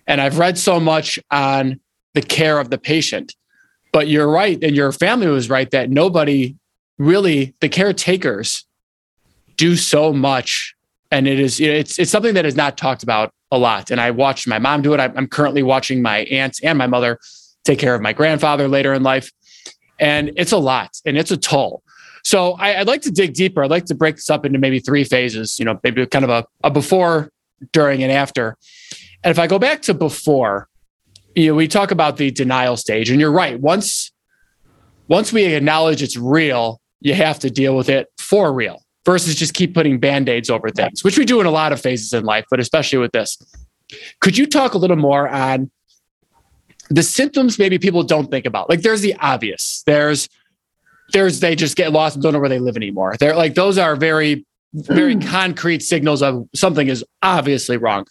And 0.07 0.21
I've 0.21 0.39
read 0.39 0.57
so 0.57 0.79
much 0.79 1.19
on 1.31 1.81
the 2.15 2.23
care 2.23 2.59
of 2.59 2.71
the 2.71 2.79
patient. 2.79 3.35
But 3.93 4.09
you're 4.09 4.31
right, 4.31 4.63
and 4.63 4.77
your 4.77 4.93
family 4.93 5.27
was 5.27 5.49
right 5.49 5.71
that 5.71 5.91
nobody 5.91 6.55
really, 6.99 7.55
the 7.61 7.69
caretakers 7.69 8.65
do 9.57 9.77
so 9.77 10.13
much. 10.13 10.75
And 11.11 11.27
it 11.27 11.41
is, 11.41 11.61
it's, 11.61 11.99
it's 11.99 12.11
something 12.11 12.35
that 12.35 12.45
is 12.45 12.57
not 12.57 12.77
talked 12.77 13.03
about 13.03 13.33
a 13.51 13.59
lot. 13.59 13.91
And 13.91 14.01
I 14.01 14.11
watched 14.11 14.47
my 14.47 14.59
mom 14.59 14.83
do 14.83 14.93
it. 14.93 15.01
I'm 15.01 15.29
currently 15.29 15.63
watching 15.63 16.03
my 16.03 16.19
aunts 16.25 16.61
and 16.63 16.77
my 16.77 16.87
mother 16.87 17.19
take 17.65 17.79
care 17.79 17.95
of 17.95 18.03
my 18.03 18.13
grandfather 18.13 18.69
later 18.69 18.93
in 18.93 19.03
life. 19.03 19.31
And 19.99 20.33
it's 20.37 20.53
a 20.53 20.59
lot 20.59 21.01
and 21.05 21.17
it's 21.17 21.31
a 21.31 21.37
toll. 21.37 21.83
So 22.23 22.55
I, 22.55 22.79
would 22.79 22.89
like 22.89 23.03
to 23.03 23.11
dig 23.11 23.35
deeper. 23.35 23.63
I'd 23.63 23.71
like 23.71 23.85
to 23.87 23.95
break 23.95 24.17
this 24.17 24.29
up 24.31 24.45
into 24.45 24.59
maybe 24.59 24.81
three 24.81 25.05
phases, 25.05 25.59
you 25.59 25.65
know, 25.65 25.79
maybe 25.85 26.05
kind 26.07 26.25
of 26.25 26.31
a, 26.31 26.45
a 26.65 26.71
before, 26.71 27.31
during, 27.73 28.03
and 28.03 28.11
after. 28.11 28.57
And 29.23 29.31
if 29.31 29.39
I 29.39 29.47
go 29.47 29.59
back 29.59 29.83
to 29.83 29.95
before, 29.95 30.69
you 31.37 31.49
know, 31.49 31.55
we 31.55 31.69
talk 31.69 31.91
about 31.91 32.17
the 32.17 32.31
denial 32.31 32.77
stage, 32.77 33.11
and 33.11 33.21
you're 33.21 33.33
right. 33.33 33.61
Once 33.61 34.11
once 35.09 35.33
we 35.33 35.45
acknowledge 35.45 36.03
it's 36.03 36.17
real, 36.17 36.81
you 37.01 37.15
have 37.15 37.39
to 37.39 37.51
deal 37.51 37.77
with 37.77 37.89
it 37.89 38.09
for 38.19 38.53
real 38.53 38.83
versus 39.05 39.37
just 39.37 39.55
keep 39.55 39.73
putting 39.73 40.01
band-aids 40.01 40.51
over 40.51 40.69
things, 40.71 41.05
which 41.05 41.17
we 41.17 41.25
do 41.25 41.41
in 41.41 41.47
a 41.47 41.51
lot 41.51 41.73
of 41.73 41.81
phases 41.81 42.13
in 42.13 42.25
life, 42.25 42.45
but 42.51 42.59
especially 42.59 42.99
with 42.99 43.13
this. 43.13 43.39
Could 44.21 44.37
you 44.37 44.47
talk 44.47 44.75
a 44.75 44.79
little 44.79 44.97
more 44.97 45.29
on 45.29 45.71
the 46.89 47.03
symptoms 47.03 47.59
maybe 47.59 47.79
people 47.79 48.03
don't 48.03 48.31
think 48.31 48.47
about? 48.47 48.69
Like 48.69 48.83
there's 48.83 49.01
the 49.01 49.15
obvious. 49.17 49.83
There's 49.87 50.29
there's 51.13 51.41
they 51.41 51.55
just 51.55 51.77
get 51.77 51.93
lost 51.93 52.17
and 52.17 52.23
don't 52.23 52.33
know 52.33 52.41
where 52.41 52.49
they 52.49 52.59
live 52.59 52.77
anymore. 52.77 53.17
They're 53.19 53.37
like 53.37 53.55
those 53.55 53.79
are 53.79 53.97
very 53.97 54.45
very 54.73 55.15
hmm. 55.15 55.21
concrete 55.21 55.83
signals 55.83 56.23
of 56.23 56.49
something 56.55 56.89
is 56.89 57.05
obviously 57.23 57.77
wrong. 57.77 58.07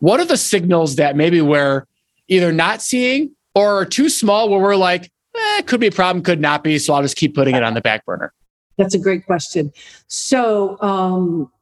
What 0.00 0.20
are 0.20 0.24
the 0.24 0.36
signals 0.36 0.96
that 0.96 1.16
maybe 1.16 1.40
we're 1.40 1.86
either 2.28 2.52
not 2.52 2.82
seeing 2.82 3.34
or 3.54 3.80
are 3.80 3.84
too 3.84 4.08
small 4.08 4.48
where 4.48 4.60
we're 4.60 4.76
like, 4.76 5.10
eh, 5.36 5.62
could 5.62 5.80
be 5.80 5.88
a 5.88 5.92
problem, 5.92 6.24
could 6.24 6.40
not 6.40 6.64
be. 6.64 6.78
So 6.78 6.94
I'll 6.94 7.02
just 7.02 7.16
keep 7.16 7.34
putting 7.34 7.54
it 7.54 7.62
on 7.62 7.74
the 7.74 7.80
back 7.80 8.04
burner. 8.04 8.32
That's 8.78 8.94
a 8.94 8.98
great 8.98 9.26
question. 9.26 9.72
So 10.06 10.80
um, 10.80 11.52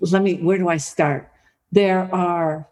let 0.00 0.22
me, 0.22 0.34
where 0.34 0.58
do 0.58 0.68
I 0.68 0.78
start? 0.78 1.30
There 1.70 2.12
are, 2.12 2.66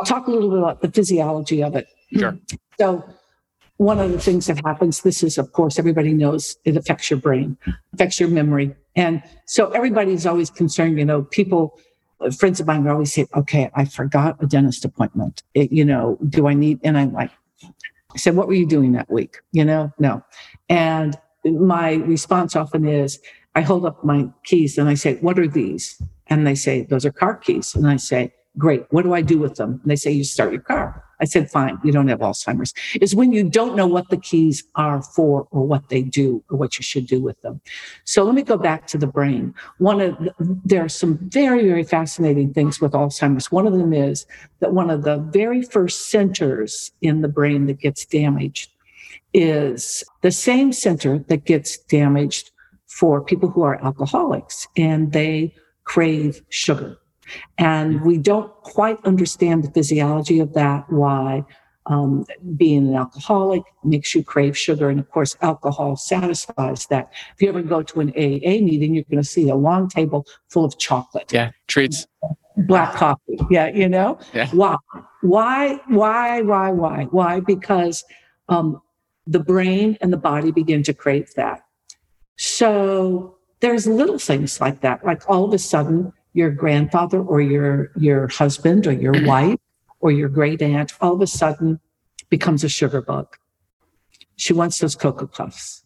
I'll 0.00 0.06
talk 0.06 0.26
a 0.26 0.30
little 0.30 0.48
bit 0.48 0.58
about 0.58 0.80
the 0.80 0.90
physiology 0.90 1.62
of 1.62 1.76
it. 1.76 1.86
Sure. 2.16 2.38
So 2.78 3.04
one 3.76 3.98
of 3.98 4.10
the 4.10 4.18
things 4.18 4.46
that 4.46 4.64
happens, 4.64 5.02
this 5.02 5.22
is, 5.22 5.36
of 5.36 5.52
course, 5.52 5.78
everybody 5.78 6.14
knows 6.14 6.56
it 6.64 6.76
affects 6.76 7.10
your 7.10 7.18
brain, 7.18 7.58
affects 7.92 8.18
your 8.18 8.30
memory. 8.30 8.74
And 8.96 9.22
so 9.46 9.70
everybody's 9.72 10.24
always 10.24 10.48
concerned, 10.48 10.98
you 10.98 11.04
know, 11.04 11.22
people, 11.22 11.78
friends 12.38 12.60
of 12.60 12.66
mine 12.66 12.84
would 12.84 12.92
always 12.92 13.12
say, 13.12 13.26
okay, 13.36 13.70
I 13.74 13.84
forgot 13.84 14.42
a 14.42 14.46
dentist 14.46 14.86
appointment. 14.86 15.42
It, 15.52 15.70
you 15.70 15.84
know, 15.84 16.18
do 16.30 16.48
I 16.48 16.54
need, 16.54 16.80
and 16.82 16.96
I'm 16.96 17.12
like, 17.12 17.30
I 17.62 18.16
said, 18.16 18.36
what 18.36 18.48
were 18.48 18.54
you 18.54 18.66
doing 18.66 18.92
that 18.92 19.10
week? 19.10 19.36
You 19.52 19.66
know, 19.66 19.92
no. 19.98 20.24
And 20.70 21.18
my 21.44 21.92
response 21.92 22.56
often 22.56 22.86
is, 22.88 23.20
I 23.54 23.60
hold 23.60 23.84
up 23.84 24.02
my 24.02 24.28
keys 24.44 24.78
and 24.78 24.88
I 24.88 24.94
say, 24.94 25.16
what 25.16 25.38
are 25.38 25.48
these? 25.48 26.00
And 26.28 26.46
they 26.46 26.54
say, 26.54 26.82
those 26.82 27.04
are 27.04 27.12
car 27.12 27.36
keys. 27.36 27.74
And 27.74 27.86
I 27.86 27.96
say, 27.96 28.32
great. 28.58 28.84
What 28.90 29.02
do 29.02 29.14
I 29.14 29.22
do 29.22 29.38
with 29.38 29.56
them? 29.56 29.80
And 29.82 29.90
they 29.90 29.96
say, 29.96 30.10
you 30.10 30.24
start 30.24 30.52
your 30.52 30.60
car. 30.62 31.04
I 31.20 31.24
said, 31.24 31.50
fine, 31.50 31.78
you 31.84 31.92
don't 31.92 32.08
have 32.08 32.20
Alzheimer's. 32.20 32.72
Is 33.00 33.14
when 33.14 33.32
you 33.32 33.48
don't 33.48 33.76
know 33.76 33.86
what 33.86 34.08
the 34.08 34.16
keys 34.16 34.64
are 34.74 35.02
for 35.02 35.46
or 35.50 35.66
what 35.66 35.88
they 35.90 36.02
do 36.02 36.42
or 36.50 36.56
what 36.56 36.78
you 36.78 36.82
should 36.82 37.06
do 37.06 37.20
with 37.20 37.40
them. 37.42 37.60
So 38.04 38.24
let 38.24 38.34
me 38.34 38.42
go 38.42 38.56
back 38.56 38.86
to 38.88 38.98
the 38.98 39.06
brain. 39.06 39.54
One 39.78 40.00
of 40.00 40.18
the, 40.18 40.34
there 40.64 40.84
are 40.84 40.88
some 40.88 41.18
very, 41.28 41.66
very 41.66 41.84
fascinating 41.84 42.54
things 42.54 42.80
with 42.80 42.92
Alzheimer's. 42.92 43.52
One 43.52 43.66
of 43.66 43.74
them 43.74 43.92
is 43.92 44.26
that 44.60 44.72
one 44.72 44.90
of 44.90 45.02
the 45.02 45.18
very 45.18 45.62
first 45.62 46.10
centers 46.10 46.90
in 47.02 47.20
the 47.20 47.28
brain 47.28 47.66
that 47.66 47.80
gets 47.80 48.06
damaged 48.06 48.70
is 49.32 50.02
the 50.22 50.32
same 50.32 50.72
center 50.72 51.18
that 51.28 51.44
gets 51.44 51.78
damaged 51.78 52.50
for 52.86 53.22
people 53.22 53.48
who 53.48 53.62
are 53.62 53.82
alcoholics 53.84 54.66
and 54.76 55.12
they 55.12 55.54
crave 55.84 56.42
sugar. 56.48 56.96
And 57.58 58.02
we 58.02 58.18
don't 58.18 58.52
quite 58.62 58.98
understand 59.04 59.64
the 59.64 59.70
physiology 59.70 60.40
of 60.40 60.54
that, 60.54 60.84
why 60.90 61.44
um, 61.86 62.24
being 62.56 62.88
an 62.88 62.94
alcoholic 62.94 63.62
makes 63.84 64.14
you 64.14 64.22
crave 64.22 64.56
sugar. 64.56 64.88
And 64.88 65.00
of 65.00 65.10
course, 65.10 65.36
alcohol 65.42 65.96
satisfies 65.96 66.86
that. 66.86 67.10
If 67.34 67.42
you 67.42 67.48
ever 67.48 67.62
go 67.62 67.82
to 67.82 68.00
an 68.00 68.10
AA 68.10 68.62
meeting, 68.62 68.94
you're 68.94 69.04
going 69.10 69.22
to 69.22 69.28
see 69.28 69.48
a 69.48 69.56
long 69.56 69.88
table 69.88 70.26
full 70.48 70.64
of 70.64 70.78
chocolate. 70.78 71.32
Yeah, 71.32 71.50
treats. 71.66 72.06
Black 72.56 72.94
coffee. 72.94 73.38
Yeah, 73.50 73.68
you 73.68 73.88
know? 73.88 74.18
Yeah. 74.32 74.48
Why? 74.50 74.76
Why? 75.22 75.80
Why? 75.88 76.42
Why? 76.42 76.70
Why? 76.70 77.04
Why? 77.10 77.40
Because 77.40 78.04
um, 78.48 78.80
the 79.26 79.40
brain 79.40 79.96
and 80.00 80.12
the 80.12 80.18
body 80.18 80.52
begin 80.52 80.82
to 80.84 80.92
crave 80.92 81.32
that. 81.36 81.62
So 82.36 83.38
there's 83.60 83.86
little 83.86 84.18
things 84.18 84.60
like 84.60 84.80
that. 84.82 85.04
Like 85.04 85.28
all 85.28 85.44
of 85.44 85.54
a 85.54 85.58
sudden, 85.58 86.12
your 86.32 86.50
grandfather 86.50 87.20
or 87.20 87.40
your 87.40 87.90
your 87.96 88.28
husband 88.28 88.86
or 88.86 88.92
your 88.92 89.14
wife 89.26 89.58
or 90.00 90.10
your 90.12 90.28
great 90.28 90.62
aunt 90.62 90.92
all 91.00 91.14
of 91.14 91.20
a 91.20 91.26
sudden 91.26 91.80
becomes 92.28 92.64
a 92.64 92.68
sugar 92.68 93.02
bug. 93.02 93.36
She 94.36 94.52
wants 94.52 94.78
those 94.78 94.94
cocoa 94.94 95.26
puffs. 95.26 95.84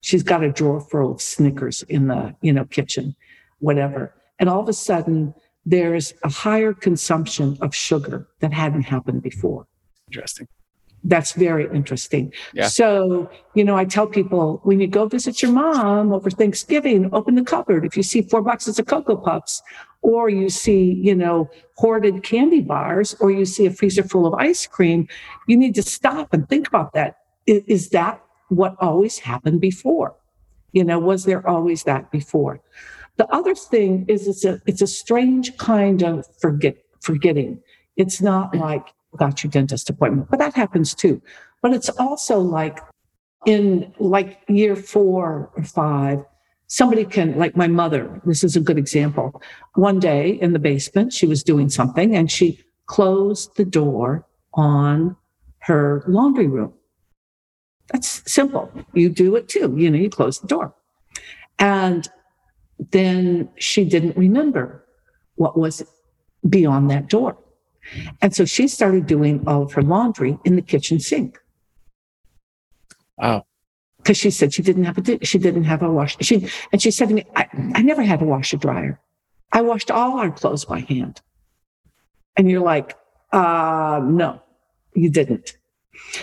She's 0.00 0.22
got 0.22 0.44
a 0.44 0.52
drawer 0.52 0.80
full 0.80 1.12
of 1.12 1.22
Snickers 1.22 1.82
in 1.82 2.08
the 2.08 2.34
you 2.40 2.52
know 2.52 2.64
kitchen, 2.64 3.16
whatever. 3.58 4.14
And 4.38 4.48
all 4.48 4.60
of 4.60 4.68
a 4.68 4.72
sudden, 4.72 5.34
there's 5.66 6.14
a 6.22 6.28
higher 6.28 6.72
consumption 6.72 7.58
of 7.60 7.74
sugar 7.74 8.28
that 8.40 8.52
hadn't 8.52 8.82
happened 8.82 9.22
before. 9.22 9.66
Interesting 10.08 10.48
that's 11.04 11.32
very 11.32 11.68
interesting. 11.74 12.32
Yeah. 12.52 12.68
So, 12.68 13.30
you 13.54 13.64
know, 13.64 13.76
I 13.76 13.84
tell 13.84 14.06
people 14.06 14.60
when 14.64 14.80
you 14.80 14.86
go 14.86 15.06
visit 15.06 15.42
your 15.42 15.52
mom 15.52 16.12
over 16.12 16.30
Thanksgiving, 16.30 17.08
open 17.12 17.34
the 17.34 17.44
cupboard. 17.44 17.84
If 17.84 17.96
you 17.96 18.02
see 18.02 18.22
four 18.22 18.42
boxes 18.42 18.78
of 18.78 18.86
Cocoa 18.86 19.16
Puffs, 19.16 19.62
or 20.02 20.28
you 20.28 20.48
see, 20.48 20.92
you 20.92 21.14
know, 21.14 21.50
hoarded 21.76 22.22
candy 22.22 22.60
bars, 22.60 23.14
or 23.20 23.30
you 23.30 23.44
see 23.44 23.66
a 23.66 23.70
freezer 23.70 24.02
full 24.02 24.26
of 24.26 24.34
ice 24.34 24.66
cream, 24.66 25.08
you 25.46 25.56
need 25.56 25.74
to 25.74 25.82
stop 25.82 26.32
and 26.32 26.48
think 26.48 26.68
about 26.68 26.92
that. 26.94 27.16
Is, 27.46 27.62
is 27.66 27.88
that 27.90 28.22
what 28.48 28.76
always 28.80 29.18
happened 29.18 29.60
before? 29.60 30.14
You 30.72 30.84
know, 30.84 30.98
was 30.98 31.24
there 31.24 31.46
always 31.48 31.84
that 31.84 32.10
before? 32.10 32.60
The 33.16 33.26
other 33.34 33.54
thing 33.54 34.04
is 34.08 34.28
it's 34.28 34.44
a 34.44 34.60
it's 34.66 34.82
a 34.82 34.86
strange 34.86 35.56
kind 35.56 36.02
of 36.02 36.24
forget 36.40 36.76
forgetting. 37.00 37.60
It's 37.96 38.20
not 38.20 38.52
mm. 38.52 38.60
like 38.60 38.92
got 39.16 39.42
your 39.42 39.50
dentist 39.50 39.90
appointment, 39.90 40.28
but 40.30 40.38
that 40.38 40.54
happens 40.54 40.94
too. 40.94 41.20
But 41.62 41.72
it's 41.72 41.88
also 41.88 42.38
like 42.38 42.78
in 43.46 43.92
like 43.98 44.40
year 44.48 44.76
four 44.76 45.50
or 45.56 45.64
five, 45.64 46.24
somebody 46.66 47.04
can, 47.04 47.38
like 47.38 47.56
my 47.56 47.66
mother, 47.66 48.20
this 48.24 48.44
is 48.44 48.56
a 48.56 48.60
good 48.60 48.78
example. 48.78 49.42
One 49.74 49.98
day 49.98 50.30
in 50.30 50.52
the 50.52 50.58
basement, 50.58 51.12
she 51.12 51.26
was 51.26 51.42
doing 51.42 51.68
something 51.68 52.14
and 52.14 52.30
she 52.30 52.60
closed 52.86 53.56
the 53.56 53.64
door 53.64 54.26
on 54.54 55.16
her 55.60 56.04
laundry 56.06 56.46
room. 56.46 56.72
That's 57.92 58.30
simple. 58.30 58.70
You 58.92 59.08
do 59.08 59.34
it 59.36 59.48
too. 59.48 59.74
You 59.76 59.90
know, 59.90 59.98
you 59.98 60.10
close 60.10 60.40
the 60.40 60.46
door. 60.46 60.74
And 61.58 62.08
then 62.90 63.48
she 63.56 63.84
didn't 63.84 64.16
remember 64.16 64.84
what 65.36 65.58
was 65.58 65.82
beyond 66.48 66.90
that 66.90 67.08
door. 67.08 67.36
And 68.20 68.34
so 68.34 68.44
she 68.44 68.68
started 68.68 69.06
doing 69.06 69.44
all 69.46 69.62
of 69.62 69.72
her 69.72 69.82
laundry 69.82 70.38
in 70.44 70.56
the 70.56 70.62
kitchen 70.62 71.00
sink. 71.00 71.38
Wow. 73.16 73.46
Because 73.98 74.16
she 74.16 74.30
said 74.30 74.54
she 74.54 74.62
didn't 74.62 74.84
have 74.84 74.98
a 74.98 75.24
she 75.24 75.38
didn't 75.38 75.64
have 75.64 75.82
a 75.82 75.90
wash. 75.90 76.16
She 76.20 76.48
and 76.72 76.80
she 76.80 76.90
said 76.90 77.08
to 77.08 77.14
me, 77.14 77.24
I, 77.36 77.48
I 77.74 77.82
never 77.82 78.02
had 78.02 78.22
a 78.22 78.24
washer 78.24 78.56
dryer. 78.56 79.00
I 79.52 79.62
washed 79.62 79.90
all 79.90 80.18
our 80.18 80.30
clothes 80.30 80.64
by 80.64 80.80
hand. 80.80 81.20
And 82.36 82.50
you're 82.50 82.62
like, 82.62 82.96
uh, 83.32 84.00
no, 84.04 84.40
you 84.94 85.10
didn't. 85.10 85.56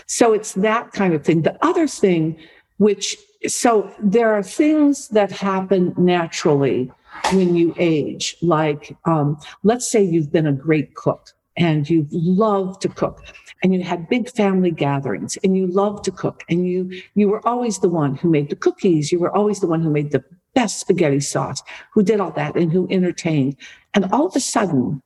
So 0.05 0.33
it's 0.33 0.53
that 0.53 0.93
kind 0.93 1.13
of 1.13 1.23
thing. 1.23 1.41
The 1.41 1.57
other 1.65 1.87
thing, 1.87 2.37
which 2.77 3.17
so 3.47 3.91
there 3.99 4.33
are 4.33 4.43
things 4.43 5.09
that 5.09 5.31
happen 5.31 5.93
naturally 5.97 6.91
when 7.33 7.55
you 7.55 7.73
age, 7.77 8.37
like 8.41 8.95
um, 9.05 9.37
let's 9.63 9.89
say 9.89 10.03
you've 10.03 10.31
been 10.31 10.47
a 10.47 10.53
great 10.53 10.95
cook 10.95 11.31
and 11.57 11.89
you 11.89 12.07
love 12.11 12.79
to 12.79 12.89
cook 12.89 13.23
and 13.63 13.73
you 13.73 13.81
had 13.83 14.09
big 14.09 14.29
family 14.29 14.71
gatherings 14.71 15.37
and 15.43 15.57
you 15.57 15.67
loved 15.67 16.03
to 16.03 16.11
cook 16.11 16.43
and 16.49 16.67
you 16.67 16.91
you 17.15 17.29
were 17.29 17.45
always 17.47 17.79
the 17.79 17.89
one 17.89 18.15
who 18.15 18.29
made 18.29 18.49
the 18.49 18.55
cookies 18.55 19.11
you 19.11 19.19
were 19.19 19.35
always 19.35 19.59
the 19.59 19.67
one 19.67 19.81
who 19.81 19.89
made 19.89 20.11
the 20.11 20.23
best 20.55 20.79
spaghetti 20.79 21.19
sauce 21.19 21.61
who 21.93 22.01
did 22.01 22.19
all 22.19 22.31
that 22.31 22.55
and 22.55 22.71
who 22.71 22.87
entertained. 22.89 23.55
And 23.93 24.05
all 24.11 24.25
of 24.25 24.35
a 24.35 24.39
sudden 24.39 25.03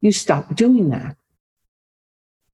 you 0.00 0.12
stop 0.12 0.54
doing 0.54 0.88
that. 0.88 1.16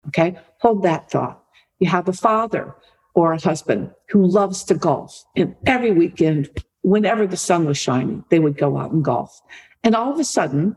Okay? 0.09 0.37
Hold 0.59 0.83
that 0.83 1.11
thought. 1.11 1.45
You 1.79 1.89
have 1.89 2.09
a 2.09 2.13
father 2.13 2.75
or 3.15 3.33
a 3.33 3.41
husband 3.41 3.93
who 4.09 4.27
loves 4.27 4.65
to 4.65 4.75
golf 4.75 5.25
and 5.37 5.55
every 5.67 5.93
weekend 5.93 6.49
whenever 6.81 7.27
the 7.27 7.37
sun 7.37 7.67
was 7.67 7.79
shining 7.79 8.25
they 8.31 8.41
would 8.41 8.57
go 8.57 8.77
out 8.79 8.91
and 8.91 9.05
golf. 9.05 9.41
And 9.85 9.95
all 9.95 10.13
of 10.13 10.19
a 10.19 10.25
sudden 10.25 10.77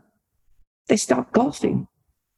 they 0.88 0.96
stop 0.96 1.32
golfing 1.32 1.88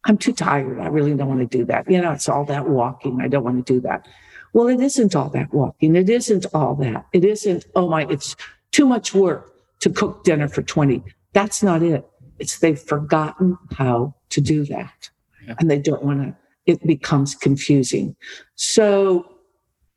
I'm 0.05 0.17
too 0.19 0.33
tired. 0.33 0.79
I 0.81 0.87
really 0.87 1.15
don't 1.15 1.29
want 1.29 1.41
to 1.41 1.59
do 1.59 1.65
that. 1.67 1.91
You 1.91 2.01
know, 2.01 2.13
it's 2.13 2.29
all 2.29 2.45
that 2.47 2.69
walking. 2.69 3.21
I 3.21 3.29
don't 3.29 3.45
want 3.45 3.65
to 3.65 3.73
do 3.73 3.81
that. 3.81 4.07
Well, 4.53 4.69
it 4.69 4.81
isn't 4.81 5.15
all 5.15 5.29
that 5.31 5.53
walking. 5.53 5.97
It 5.97 6.09
isn't 6.09 6.47
all 6.55 6.75
that. 6.77 7.07
It 7.13 7.25
isn't, 7.25 7.67
oh 7.75 7.89
my, 7.89 8.07
it's 8.09 8.37
too 8.73 8.87
much 8.87 9.15
work 9.15 9.53
to 9.81 9.91
cook 9.91 10.25
dinner 10.25 10.49
for 10.49 10.63
20. 10.63 11.03
That's 11.33 11.63
not 11.63 11.83
it. 11.83 12.09
It's 12.39 12.59
they've 12.61 12.81
forgotten 12.81 13.59
how 13.73 14.15
to 14.31 14.41
do 14.41 14.65
that. 14.67 15.11
Yeah. 15.47 15.55
And 15.59 15.71
they 15.71 15.79
don't 15.79 16.03
want 16.03 16.23
to, 16.23 16.37
it 16.67 16.85
becomes 16.87 17.35
confusing. 17.35 18.17
So 18.55 19.31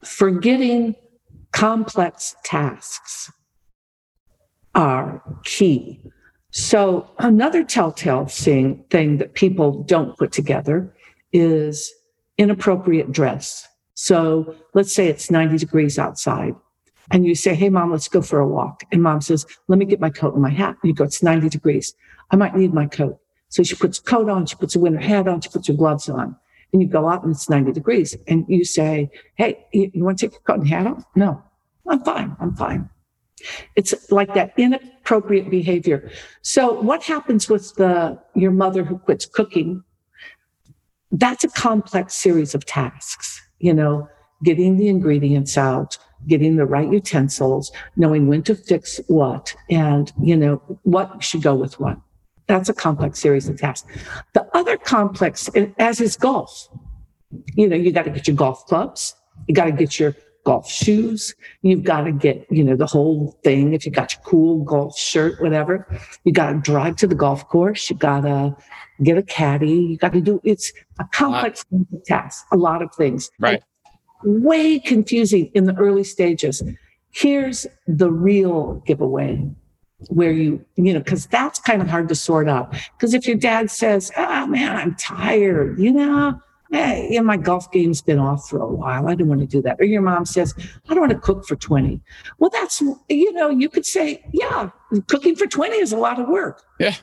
forgetting 0.03 0.96
complex 1.51 2.36
tasks 2.43 3.31
are 4.74 5.22
key 5.43 6.01
so 6.51 7.10
another 7.20 7.63
telltale 7.63 8.25
thing, 8.25 8.84
thing 8.89 9.17
that 9.17 9.34
people 9.34 9.84
don't 9.84 10.17
put 10.17 10.31
together 10.31 10.93
is 11.31 11.91
inappropriate 12.38 13.12
dress. 13.12 13.67
So 13.93 14.55
let's 14.74 14.93
say 14.93 15.08
it's 15.08 15.31
90 15.31 15.58
degrees 15.58 15.98
outside 15.98 16.55
and 17.12 17.25
you 17.25 17.36
say, 17.36 17.55
Hey, 17.55 17.70
mom, 17.70 17.91
let's 17.91 18.08
go 18.08 18.22
for 18.22 18.39
a 18.39 18.48
walk. 18.48 18.84
And 18.91 19.01
mom 19.01 19.22
says, 19.22 19.46
let 19.67 19.79
me 19.79 19.86
get 19.86 20.00
my 20.00 20.10
coat 20.10 20.34
and 20.34 20.41
my 20.41 20.50
hat. 20.50 20.77
And 20.81 20.89
you 20.89 20.93
go, 20.93 21.03
it's 21.03 21.24
90 21.24 21.50
degrees. 21.50 21.93
I 22.31 22.36
might 22.36 22.55
need 22.55 22.74
my 22.74 22.86
coat. 22.86 23.20
So 23.50 23.63
she 23.63 23.75
puts 23.75 24.00
coat 24.00 24.29
on, 24.29 24.46
she 24.46 24.55
puts 24.55 24.75
a 24.75 24.79
winter 24.79 25.00
hat 25.00 25.27
on, 25.27 25.41
she 25.41 25.50
puts 25.50 25.67
her 25.67 25.74
gloves 25.74 26.10
on. 26.10 26.36
And 26.74 26.81
you 26.81 26.88
go 26.88 27.10
out 27.10 27.24
and 27.24 27.34
it's 27.34 27.50
90 27.50 27.74
degrees. 27.74 28.15
And 28.27 28.46
you 28.48 28.63
say, 28.65 29.10
Hey, 29.36 29.65
you, 29.74 29.91
you 29.93 30.03
want 30.03 30.20
to 30.20 30.27
take 30.27 30.34
your 30.34 30.41
coat 30.41 30.60
and 30.60 30.67
hat 30.67 30.88
off? 30.88 31.03
No, 31.15 31.41
I'm 31.88 32.03
fine. 32.03 32.36
I'm 32.39 32.55
fine. 32.55 32.89
It's 33.75 34.12
like 34.12 34.33
that 34.33 34.53
inappropriate 34.57 35.50
behavior. 35.50 36.12
So 36.41 36.74
what 36.74 37.03
happens 37.03 37.50
with 37.50 37.74
the 37.75 38.19
your 38.36 38.51
mother 38.51 38.83
who 38.83 38.98
quits 38.98 39.25
cooking? 39.25 39.83
That's 41.12 41.43
a 41.43 41.50
complex 41.50 42.13
series 42.13 42.55
of 42.55 42.65
tasks, 42.65 43.41
you 43.60 43.74
know, 43.74 44.07
getting 44.43 44.77
the 44.77 44.88
ingredients 44.88 45.57
out, 45.57 45.98
getting 46.27 46.55
the 46.55 46.65
right 46.65 46.91
utensils, 46.91 47.71
knowing 47.95 48.27
when 48.27 48.43
to 48.43 48.55
fix 48.55 49.00
what, 49.07 49.55
and 49.69 50.12
you 50.21 50.38
know, 50.38 50.55
what 50.83 51.24
should 51.24 51.41
go 51.41 51.55
with 51.55 51.79
what. 51.79 51.98
That's 52.48 52.69
a 52.69 52.74
complex 52.74 53.19
series 53.19 53.48
of 53.50 53.57
tasks. 53.57 53.88
The 54.33 54.45
other 54.55 54.77
complex, 54.77 55.50
as 55.77 56.01
is 56.01 56.17
golf, 56.17 56.69
you 57.55 57.67
know, 57.67 57.75
you 57.75 57.91
got 57.91 58.03
to 58.03 58.12
get 58.12 58.27
your 58.27 58.36
golf 58.36 58.65
clubs, 58.65 59.15
you 59.48 59.55
got 59.55 59.65
to 59.65 59.71
get 59.71 60.00
your 60.00 60.15
golf 60.43 60.69
shoes. 60.69 61.36
You've 61.62 61.83
got 61.83 62.01
to 62.01 62.12
get, 62.12 62.45
you 62.50 62.63
know, 62.63 62.75
the 62.75 62.86
whole 62.86 63.39
thing. 63.43 63.74
If 63.74 63.86
you 63.86 63.91
got 63.91 64.13
your 64.13 64.21
cool 64.24 64.63
golf 64.63 64.98
shirt, 64.98 65.41
whatever, 65.41 65.88
you 66.24 66.31
got 66.31 66.51
to 66.51 66.60
drive 66.60 66.95
to 66.98 67.07
the 67.07 67.15
golf 67.15 67.48
course. 67.48 67.89
You 67.89 67.95
got 67.95 68.21
to 68.21 68.55
get 69.03 69.17
a 69.17 69.24
caddy. 69.24 69.71
You 69.71 69.98
got 69.98 70.13
to 70.13 70.21
do, 70.21 70.41
it's 70.43 70.71
a 71.00 71.05
complex 71.12 71.65
a 71.71 71.98
task, 72.05 72.45
a 72.51 72.57
lot 72.57 72.81
of 72.81 72.93
things. 72.95 73.29
Right. 73.39 73.62
way 74.23 74.80
confusing 74.80 75.51
in 75.54 75.65
the 75.65 75.75
early 75.75 76.04
stages. 76.04 76.62
Here's 77.12 77.67
the 77.88 78.12
real 78.12 78.82
giveaway 78.86 79.49
where 80.08 80.32
you, 80.32 80.63
you 80.75 80.93
know, 80.93 80.99
because 80.99 81.27
that's 81.27 81.60
kind 81.60 81.82
of 81.82 81.88
hard 81.88 82.10
to 82.10 82.15
sort 82.15 82.49
out. 82.49 82.75
Because 82.97 83.13
if 83.13 83.27
your 83.27 83.38
dad 83.38 83.69
says, 83.69 84.12
oh 84.17 84.47
man, 84.47 84.75
I'm 84.75 84.95
tired, 84.95 85.80
you 85.80 85.91
know, 85.91 86.39
hey, 86.71 87.07
yeah, 87.12 87.21
my 87.21 87.38
golf 87.38 87.71
game's 87.71 88.01
been 88.01 88.19
off 88.19 88.47
for 88.49 88.62
a 88.62 88.67
while. 88.67 89.07
I 89.07 89.15
don't 89.15 89.27
want 89.27 89.41
to 89.41 89.47
do 89.47 89.62
that. 89.62 89.77
Or 89.79 89.86
your 89.86 90.01
mom 90.01 90.25
says, 90.25 90.55
I 90.88 90.93
don't 90.93 91.01
want 91.01 91.12
to 91.12 91.19
cook 91.19 91.45
for 91.45 91.55
20. 91.55 91.99
Well, 92.39 92.49
that's, 92.49 92.81
you 93.10 93.34
know, 93.34 93.49
you 93.49 93.69
could 93.69 93.86
say, 93.86 94.23
yeah, 94.31 94.69
cooking 95.07 95.36
for 95.36 95.47
20 95.47 95.75
is 95.77 95.91
a 95.91 95.97
lot 95.97 96.19
of 96.19 96.27
work. 96.29 96.63
Yeah. 96.79 96.95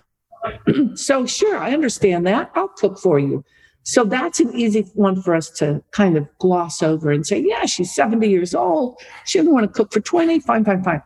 so 0.94 1.26
sure, 1.26 1.58
I 1.58 1.72
understand 1.72 2.26
that. 2.26 2.50
I'll 2.54 2.68
cook 2.68 2.98
for 2.98 3.18
you. 3.18 3.44
So 3.82 4.04
that's 4.04 4.40
an 4.40 4.54
easy 4.54 4.82
one 4.94 5.20
for 5.22 5.34
us 5.34 5.50
to 5.50 5.82
kind 5.92 6.16
of 6.16 6.26
gloss 6.38 6.82
over 6.82 7.10
and 7.10 7.26
say, 7.26 7.42
yeah, 7.46 7.64
she's 7.66 7.94
70 7.94 8.28
years 8.28 8.54
old. 8.54 9.00
She 9.24 9.38
doesn't 9.38 9.52
want 9.52 9.64
to 9.64 9.72
cook 9.72 9.92
for 9.92 10.00
20. 10.00 10.40
Fine, 10.40 10.64
fine, 10.64 10.82
fine. 10.82 11.02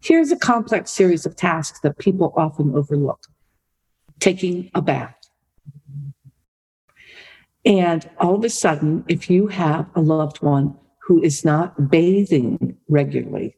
Here's 0.00 0.30
a 0.30 0.36
complex 0.36 0.90
series 0.90 1.26
of 1.26 1.36
tasks 1.36 1.80
that 1.80 1.98
people 1.98 2.32
often 2.36 2.74
overlook 2.74 3.26
taking 4.20 4.70
a 4.74 4.80
bath 4.80 5.23
and 7.64 8.08
all 8.18 8.34
of 8.34 8.44
a 8.44 8.50
sudden, 8.50 9.04
if 9.08 9.30
you 9.30 9.46
have 9.48 9.86
a 9.94 10.00
loved 10.00 10.42
one 10.42 10.76
who 11.06 11.22
is 11.22 11.44
not 11.44 11.90
bathing 11.90 12.76
regularly, 12.88 13.56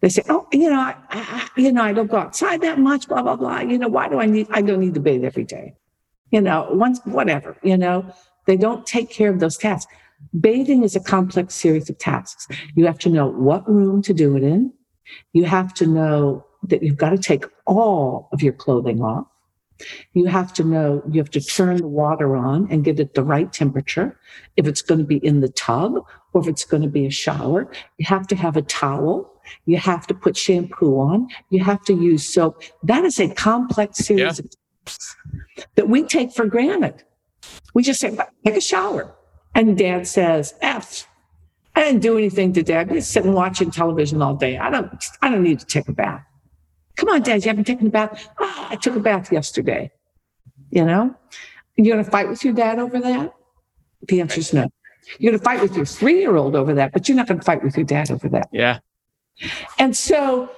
they 0.00 0.08
say, 0.08 0.22
"Oh, 0.28 0.46
you 0.52 0.70
know, 0.70 0.80
I, 0.80 1.48
you 1.56 1.72
know, 1.72 1.82
I 1.82 1.92
don't 1.92 2.10
go 2.10 2.18
outside 2.18 2.60
that 2.62 2.78
much. 2.78 3.08
Blah 3.08 3.22
blah 3.22 3.36
blah. 3.36 3.60
You 3.60 3.78
know, 3.78 3.88
why 3.88 4.08
do 4.08 4.20
I 4.20 4.26
need? 4.26 4.46
I 4.50 4.62
don't 4.62 4.80
need 4.80 4.94
to 4.94 5.00
bathe 5.00 5.24
every 5.24 5.44
day. 5.44 5.74
You 6.30 6.40
know, 6.40 6.68
once 6.70 7.00
whatever. 7.04 7.56
You 7.62 7.76
know, 7.76 8.12
they 8.46 8.56
don't 8.56 8.86
take 8.86 9.10
care 9.10 9.30
of 9.30 9.40
those 9.40 9.56
tasks. 9.56 9.92
Bathing 10.38 10.82
is 10.82 10.96
a 10.96 11.00
complex 11.00 11.54
series 11.54 11.88
of 11.88 11.98
tasks. 11.98 12.48
You 12.74 12.86
have 12.86 12.98
to 13.00 13.08
know 13.08 13.28
what 13.28 13.68
room 13.68 14.02
to 14.02 14.12
do 14.12 14.36
it 14.36 14.42
in. 14.42 14.72
You 15.32 15.44
have 15.44 15.72
to 15.74 15.86
know 15.86 16.44
that 16.64 16.82
you've 16.82 16.96
got 16.96 17.10
to 17.10 17.18
take 17.18 17.44
all 17.66 18.28
of 18.32 18.42
your 18.42 18.52
clothing 18.52 19.00
off. 19.00 19.26
You 20.12 20.26
have 20.26 20.52
to 20.54 20.64
know, 20.64 21.02
you 21.10 21.20
have 21.20 21.30
to 21.30 21.40
turn 21.40 21.76
the 21.76 21.86
water 21.86 22.36
on 22.36 22.68
and 22.70 22.84
get 22.84 22.98
it 22.98 23.14
the 23.14 23.22
right 23.22 23.52
temperature. 23.52 24.18
If 24.56 24.66
it's 24.66 24.82
going 24.82 24.98
to 24.98 25.06
be 25.06 25.18
in 25.18 25.40
the 25.40 25.48
tub 25.48 26.04
or 26.32 26.40
if 26.40 26.48
it's 26.48 26.64
going 26.64 26.82
to 26.82 26.88
be 26.88 27.06
a 27.06 27.10
shower, 27.10 27.70
you 27.98 28.06
have 28.06 28.26
to 28.28 28.36
have 28.36 28.56
a 28.56 28.62
towel. 28.62 29.32
You 29.64 29.78
have 29.78 30.06
to 30.08 30.14
put 30.14 30.36
shampoo 30.36 30.98
on. 30.98 31.28
You 31.50 31.64
have 31.64 31.82
to 31.84 31.94
use 31.94 32.28
soap. 32.28 32.62
That 32.82 33.04
is 33.04 33.18
a 33.18 33.32
complex 33.32 33.98
series 33.98 34.40
yeah. 34.40 34.94
that 35.76 35.88
we 35.88 36.02
take 36.02 36.32
for 36.32 36.46
granted. 36.46 37.02
We 37.74 37.82
just 37.82 38.00
say, 38.00 38.16
take 38.44 38.56
a 38.56 38.60
shower. 38.60 39.14
And 39.54 39.78
dad 39.78 40.06
says, 40.06 40.54
F, 40.60 41.08
I 41.74 41.84
didn't 41.84 42.00
do 42.00 42.18
anything 42.18 42.52
today. 42.52 42.76
I've 42.76 42.88
been 42.88 43.00
sitting 43.00 43.32
watching 43.32 43.70
television 43.70 44.20
all 44.20 44.34
day. 44.34 44.58
I 44.58 44.68
don't, 44.70 45.04
I 45.22 45.30
don't 45.30 45.42
need 45.42 45.60
to 45.60 45.66
take 45.66 45.88
a 45.88 45.92
bath. 45.92 46.24
Come 46.98 47.10
on, 47.10 47.22
Dad, 47.22 47.44
you 47.44 47.48
haven't 47.48 47.64
taken 47.64 47.86
a 47.86 47.90
bath. 47.90 48.28
Ah, 48.40 48.70
I 48.70 48.76
took 48.76 48.96
a 48.96 49.00
bath 49.00 49.30
yesterday. 49.30 49.92
You 50.70 50.84
know, 50.84 51.14
you're 51.76 51.94
going 51.94 52.04
to 52.04 52.10
fight 52.10 52.28
with 52.28 52.44
your 52.44 52.52
dad 52.52 52.80
over 52.80 52.98
that? 52.98 53.32
The 54.08 54.20
answer 54.20 54.40
is 54.40 54.52
no. 54.52 54.68
You're 55.18 55.30
going 55.30 55.38
to 55.38 55.44
fight 55.44 55.62
with 55.62 55.76
your 55.76 55.86
three 55.86 56.18
year 56.18 56.36
old 56.36 56.56
over 56.56 56.74
that, 56.74 56.92
but 56.92 57.08
you're 57.08 57.16
not 57.16 57.28
going 57.28 57.38
to 57.38 57.44
fight 57.44 57.62
with 57.62 57.76
your 57.76 57.86
dad 57.86 58.10
over 58.10 58.28
that. 58.30 58.48
Yeah. 58.52 58.80
And 59.78 59.96
so, 59.96 60.50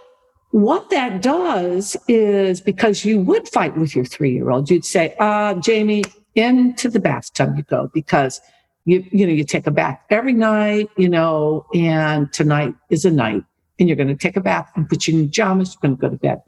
what 0.53 0.88
that 0.88 1.20
does 1.20 1.94
is 2.09 2.62
because 2.62 3.05
you 3.05 3.20
would 3.20 3.46
fight 3.46 3.76
with 3.76 3.94
your 3.94 4.07
three 4.07 4.33
year 4.33 4.50
old, 4.50 4.70
you'd 4.70 4.87
say, 4.87 5.14
uh, 5.18 5.55
Jamie, 5.55 6.05
into 6.35 6.88
the 6.88 7.00
bathtub 7.00 7.55
you 7.57 7.64
go 7.64 7.90
because 7.92 8.40
you, 8.87 9.05
you 9.12 9.26
know, 9.26 9.33
you 9.33 9.44
take 9.44 9.66
a 9.66 9.70
bath 9.70 10.00
every 10.09 10.33
night, 10.33 10.88
you 10.96 11.09
know, 11.09 11.66
and 11.74 12.33
tonight 12.33 12.74
is 12.88 13.05
a 13.05 13.11
night 13.11 13.44
and 13.81 13.88
you're 13.88 13.97
going 13.97 14.09
to 14.09 14.14
take 14.14 14.37
a 14.37 14.40
bath 14.40 14.71
and 14.77 14.88
put 14.88 15.09
you 15.09 15.19
in 15.19 15.27
pajamas, 15.27 15.75
you're 15.75 15.88
going 15.88 15.97
to 15.97 16.01
go 16.01 16.11
to 16.11 16.16
bed. 16.16 16.43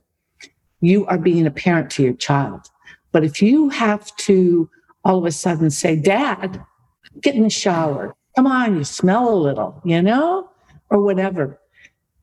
You 0.81 1.07
are 1.07 1.18
being 1.18 1.47
a 1.47 1.51
parent 1.51 1.90
to 1.92 2.03
your 2.03 2.14
child. 2.14 2.68
But 3.11 3.25
if 3.25 3.42
you 3.42 3.68
have 3.71 4.14
to 4.16 4.68
all 5.05 5.18
of 5.18 5.25
a 5.25 5.33
sudden 5.33 5.71
say, 5.71 5.97
Dad, 5.97 6.62
get 7.21 7.35
in 7.35 7.42
the 7.42 7.51
shower. 7.51 8.14
Come 8.37 8.47
on, 8.47 8.77
you 8.77 8.85
smell 8.85 9.29
a 9.29 9.37
little, 9.37 9.81
you 9.85 10.01
know, 10.01 10.49
or 10.90 11.03
whatever. 11.03 11.59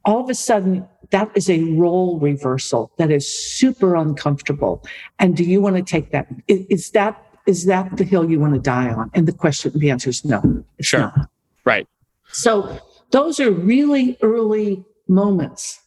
All 0.05 0.21
of 0.21 0.29
a 0.29 0.35
sudden, 0.35 0.87
that 1.11 1.29
is 1.35 1.49
a 1.49 1.63
role 1.73 2.19
reversal 2.19 2.91
that 2.97 3.11
is 3.11 3.27
super 3.27 3.95
uncomfortable. 3.95 4.85
And 5.19 5.35
do 5.35 5.43
you 5.43 5.61
want 5.61 5.75
to 5.75 5.83
take 5.83 6.11
that? 6.11 6.27
Is 6.47 6.91
that 6.91 7.25
is 7.45 7.65
that 7.65 7.97
the 7.97 8.03
hill 8.03 8.29
you 8.29 8.39
want 8.39 8.53
to 8.53 8.59
die 8.59 8.89
on? 8.89 9.09
And 9.15 9.27
the 9.27 9.33
question, 9.33 9.71
the 9.75 9.89
answer 9.89 10.09
is 10.09 10.23
no. 10.23 10.63
Sure. 10.81 10.99
Not. 10.99 11.29
Right. 11.65 11.87
So 12.31 12.79
those 13.11 13.39
are 13.39 13.51
really 13.51 14.17
early 14.21 14.85
moments 15.09 15.81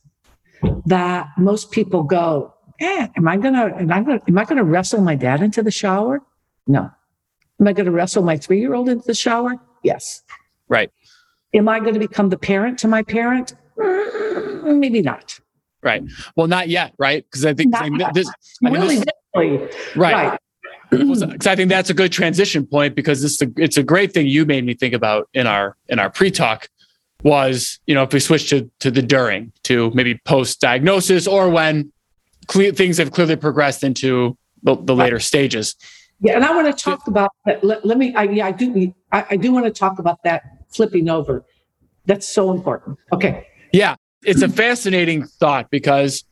that 0.87 1.29
most 1.39 1.71
people 1.71 2.03
go, 2.03 2.53
eh, 2.81 3.09
am 3.17 3.29
I 3.29 3.37
gonna 3.37 3.75
am 3.79 3.91
I 3.91 4.03
gonna 4.03 4.21
am 4.29 4.39
I 4.39 4.45
gonna 4.45 4.65
wrestle 4.65 5.01
my 5.01 5.15
dad 5.15 5.43
into 5.43 5.63
the 5.63 5.71
shower? 5.71 6.21
No. 6.67 6.91
Am 7.61 7.69
I 7.69 7.73
gonna 7.73 7.93
wrestle 7.93 8.23
my 8.23 8.37
three-year-old 8.37 8.89
into 8.89 9.07
the 9.07 9.15
shower? 9.15 9.55
Yes. 9.83 10.23
Right. 10.69 10.91
Am 11.55 11.69
I 11.69 11.81
going 11.81 11.95
to 11.95 12.01
become 12.01 12.31
the 12.31 12.39
parent 12.39 12.79
to 12.81 12.89
my 12.89 13.03
parent? 13.03 13.55
Mm, 13.77 14.79
maybe 14.79 15.03
not. 15.03 15.39
Right. 15.83 16.03
Well, 16.37 16.47
not 16.47 16.69
yet, 16.69 16.95
right? 16.99 17.25
Because 17.25 17.45
I 17.45 17.53
think 17.53 17.75
I 17.77 17.91
mean, 17.91 18.07
this, 18.15 18.29
I 18.65 18.71
mean, 18.71 18.81
really, 18.81 18.97
this, 18.97 19.05
right. 19.35 20.31
right. 20.31 20.39
Because 20.91 21.47
I 21.47 21.57
think 21.57 21.69
that's 21.69 21.91
a 21.91 21.95
good 21.95 22.13
transition 22.13 22.67
point 22.67 22.95
because 22.95 23.25
it's 23.25 23.43
a, 23.43 23.51
it's 23.57 23.77
a 23.77 23.83
great 23.83 24.13
thing 24.13 24.27
you 24.27 24.45
made 24.45 24.65
me 24.65 24.75
think 24.75 24.95
about 24.95 25.29
in 25.35 25.47
our 25.47 25.77
in 25.89 25.99
our 25.99 26.11
pre-talk 26.11 26.69
was 27.23 27.79
you 27.87 27.95
know 27.95 28.03
if 28.03 28.13
we 28.13 28.21
switch 28.21 28.51
to 28.51 28.71
to 28.81 28.91
the 28.91 29.03
during 29.03 29.53
to 29.63 29.91
maybe 29.95 30.21
post 30.25 30.61
diagnosis 30.61 31.27
or 31.27 31.49
when 31.49 31.93
cle- 32.49 32.73
things 32.73 32.99
have 32.99 33.13
clearly 33.13 33.37
progressed 33.37 33.85
into 33.85 34.37
the, 34.63 34.77
the 34.77 34.95
later 34.95 35.21
stages. 35.21 35.77
Yeah, 36.21 36.35
and 36.35 36.45
I 36.45 36.55
want 36.55 36.77
to 36.77 36.85
talk 36.85 37.07
about 37.09 37.31
that. 37.47 37.65
Let, 37.65 37.85
let 37.85 37.99
me. 37.99 38.15
I, 38.15 38.25
yeah, 38.25 38.47
I 38.47 38.53
do. 38.53 38.95
I, 39.11 39.27
I 39.31 39.37
do 39.37 39.53
want 39.53 39.65
to 39.67 39.73
talk 39.73 39.99
about 39.99 40.23
that 40.23 40.43
flipping 40.69 41.09
over. 41.09 41.45
That's 42.07 42.29
so 42.29 42.53
important. 42.53 42.99
Okay. 43.13 43.47
Yeah, 43.73 43.97
it's 44.25 44.43
a 44.43 44.49
fascinating 44.49 45.27
thought 45.27 45.71
because 45.71 46.25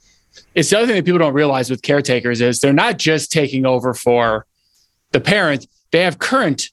it's 0.54 0.70
the 0.70 0.78
other 0.78 0.86
thing 0.86 0.96
that 0.96 1.04
people 1.04 1.18
don't 1.18 1.34
realize 1.34 1.70
with 1.70 1.82
caretakers 1.82 2.40
is 2.40 2.60
they're 2.60 2.72
not 2.72 2.98
just 2.98 3.32
taking 3.32 3.66
over 3.66 3.94
for 3.94 4.46
the 5.12 5.20
parent, 5.20 5.66
they 5.90 6.02
have 6.02 6.18
current 6.18 6.70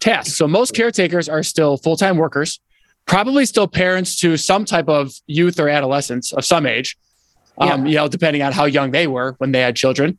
tasks. 0.00 0.36
So 0.36 0.46
most 0.46 0.74
caretakers 0.74 1.28
are 1.28 1.42
still 1.42 1.78
full-time 1.78 2.16
workers, 2.16 2.60
probably 3.08 3.44
still 3.46 3.66
parents 3.66 4.20
to 4.20 4.36
some 4.36 4.64
type 4.64 4.88
of 4.88 5.12
youth 5.26 5.58
or 5.58 5.68
adolescents 5.68 6.32
of 6.32 6.44
some 6.44 6.66
age. 6.66 6.96
Um, 7.60 7.86
you 7.86 7.96
know, 7.96 8.06
depending 8.06 8.42
on 8.42 8.52
how 8.52 8.66
young 8.66 8.92
they 8.92 9.08
were 9.08 9.34
when 9.38 9.50
they 9.50 9.60
had 9.60 9.74
children. 9.74 10.16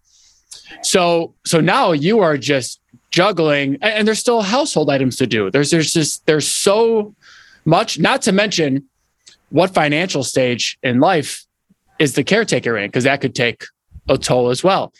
So 0.82 1.36
so 1.45 1.62
now 1.62 1.93
you 1.93 2.19
are 2.19 2.38
just 2.38 2.82
juggling 3.12 3.75
and, 3.75 3.93
and 3.93 4.08
there's 4.08 4.19
still 4.19 4.41
household 4.41 4.89
items 4.89 5.15
to 5.17 5.28
do. 5.28 5.49
There's 5.49 5.71
there's 5.71 5.93
just 5.93 6.25
there's 6.25 6.47
so 6.47 7.15
much, 7.63 7.97
not 7.97 8.21
to 8.23 8.34
mention 8.34 8.89
what 9.52 9.73
financial 9.73 10.23
stage 10.23 10.78
in 10.84 10.99
life 10.99 11.45
is 11.97 12.13
the 12.15 12.23
caretaker 12.23 12.78
in, 12.78 12.89
because 12.89 13.06
that 13.06 13.21
could 13.21 13.36
take 13.36 13.63
a 14.10 14.17
toll 14.17 14.49
as 14.49 14.62
well. 14.62 14.91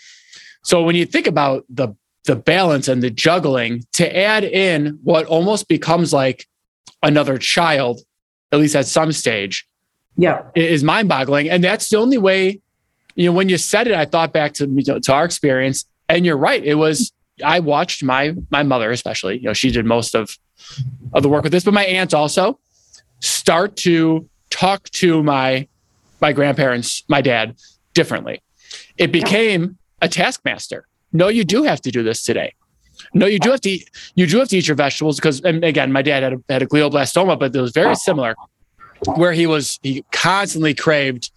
So 0.64 0.84
when 0.84 0.96
you 0.96 1.06
think 1.06 1.28
about 1.28 1.66
the 1.70 1.90
the 2.24 2.38
balance 2.38 2.88
and 2.88 3.02
the 3.02 3.10
juggling 3.10 3.84
to 3.94 4.16
add 4.16 4.44
in 4.46 5.00
what 5.04 5.26
almost 5.26 5.68
becomes 5.68 6.14
like 6.14 6.48
another 7.04 7.38
child, 7.38 8.02
at 8.52 8.60
least 8.60 8.76
at 8.76 8.86
some 8.88 9.12
stage, 9.12 9.68
Yeah. 10.18 10.44
is 10.56 10.84
mind 10.84 11.08
boggling. 11.10 11.50
And 11.50 11.64
that's 11.64 11.90
the 11.90 11.98
only 11.98 12.18
way, 12.18 12.62
you 13.16 13.30
know, 13.30 13.32
when 13.36 13.50
you 13.50 13.58
said 13.58 13.88
it, 13.88 13.94
I 13.94 14.06
thought 14.06 14.34
back 14.34 14.54
to, 14.56 14.68
you 14.68 14.84
know, 14.88 15.00
to 15.00 15.14
our 15.14 15.26
experience 15.26 15.86
and 16.08 16.26
you're 16.26 16.38
right. 16.38 16.64
It 16.64 16.76
was, 16.76 17.12
I 17.44 17.60
watched 17.60 18.04
my, 18.04 18.34
my 18.50 18.64
mother, 18.64 18.92
especially, 18.92 19.38
you 19.38 19.44
know, 19.46 19.54
she 19.54 19.72
did 19.72 19.86
most 19.86 20.16
of, 20.16 20.38
of 21.14 21.24
the 21.24 21.30
work 21.30 21.44
with 21.44 21.52
this, 21.52 21.64
but 21.64 21.74
my 21.74 21.86
aunt 21.86 22.14
also 22.14 22.60
start 23.22 23.76
to 23.78 24.28
talk 24.50 24.84
to 24.90 25.24
my, 25.24 25.68
my 26.22 26.34
grandparents, 26.34 27.04
my 27.08 27.22
dad 27.22 27.56
differently. 27.94 28.42
It 28.98 29.12
became 29.12 29.78
a 30.02 30.10
taskmaster. 30.10 30.86
No, 31.14 31.28
you 31.28 31.44
do 31.44 31.64
have 31.64 31.82
to 31.82 31.92
do 31.92 32.04
this 32.04 32.24
today. 32.24 32.54
No, 33.14 33.26
you 33.26 33.40
do 33.40 33.52
have 33.52 33.62
to 33.62 33.70
eat, 33.70 33.90
you 34.16 34.28
do 34.28 34.40
have 34.40 34.50
to 34.50 34.58
eat 34.58 34.68
your 34.68 34.76
vegetables 34.76 35.16
because, 35.18 35.42
and 35.42 35.64
again, 35.64 35.92
my 35.92 36.02
dad 36.02 36.24
had 36.24 36.34
a, 36.34 36.38
had 36.50 36.62
a 36.62 36.66
glioblastoma, 36.68 37.40
but 37.40 37.56
it 37.56 37.62
was 37.62 37.72
very 37.72 37.96
similar 37.96 38.36
where 39.16 39.32
he 39.32 39.48
was 39.48 39.80
he 39.82 40.04
constantly 40.12 40.74
craved 40.74 41.32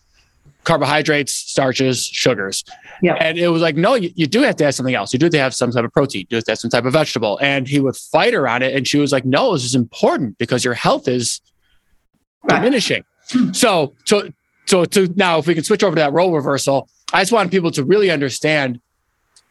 carbohydrates, 0.64 1.32
starches, 1.32 2.04
sugars. 2.04 2.64
Yeah. 3.02 3.14
And 3.14 3.36
it 3.36 3.48
was 3.48 3.62
like, 3.62 3.76
no, 3.76 3.94
you, 3.94 4.10
you 4.14 4.26
do 4.26 4.42
have 4.42 4.56
to 4.56 4.64
have 4.64 4.74
something 4.74 4.94
else. 4.94 5.12
You 5.12 5.18
do 5.18 5.26
have 5.26 5.32
to 5.32 5.38
have 5.40 5.54
some 5.54 5.72
type 5.72 5.84
of 5.84 5.92
protein, 5.92 6.20
you 6.20 6.26
do 6.26 6.36
have 6.36 6.44
to 6.44 6.50
have 6.52 6.58
some 6.58 6.70
type 6.70 6.84
of 6.84 6.92
vegetable. 6.92 7.38
And 7.42 7.66
he 7.66 7.80
would 7.80 7.96
fight 7.96 8.32
her 8.34 8.46
on 8.48 8.62
it. 8.62 8.74
And 8.74 8.86
she 8.86 8.98
was 8.98 9.10
like, 9.12 9.24
no, 9.24 9.52
this 9.54 9.64
is 9.64 9.74
important 9.74 10.38
because 10.38 10.64
your 10.64 10.74
health 10.74 11.08
is 11.08 11.40
Right. 12.44 12.56
diminishing. 12.58 13.04
So, 13.52 13.94
so, 14.04 14.28
so 14.66 14.84
to 14.84 15.08
now, 15.14 15.38
if 15.38 15.46
we 15.46 15.54
can 15.54 15.62
switch 15.62 15.84
over 15.84 15.94
to 15.94 16.00
that 16.00 16.12
role 16.12 16.32
reversal, 16.34 16.88
I 17.12 17.22
just 17.22 17.30
want 17.30 17.52
people 17.52 17.70
to 17.70 17.84
really 17.84 18.10
understand 18.10 18.80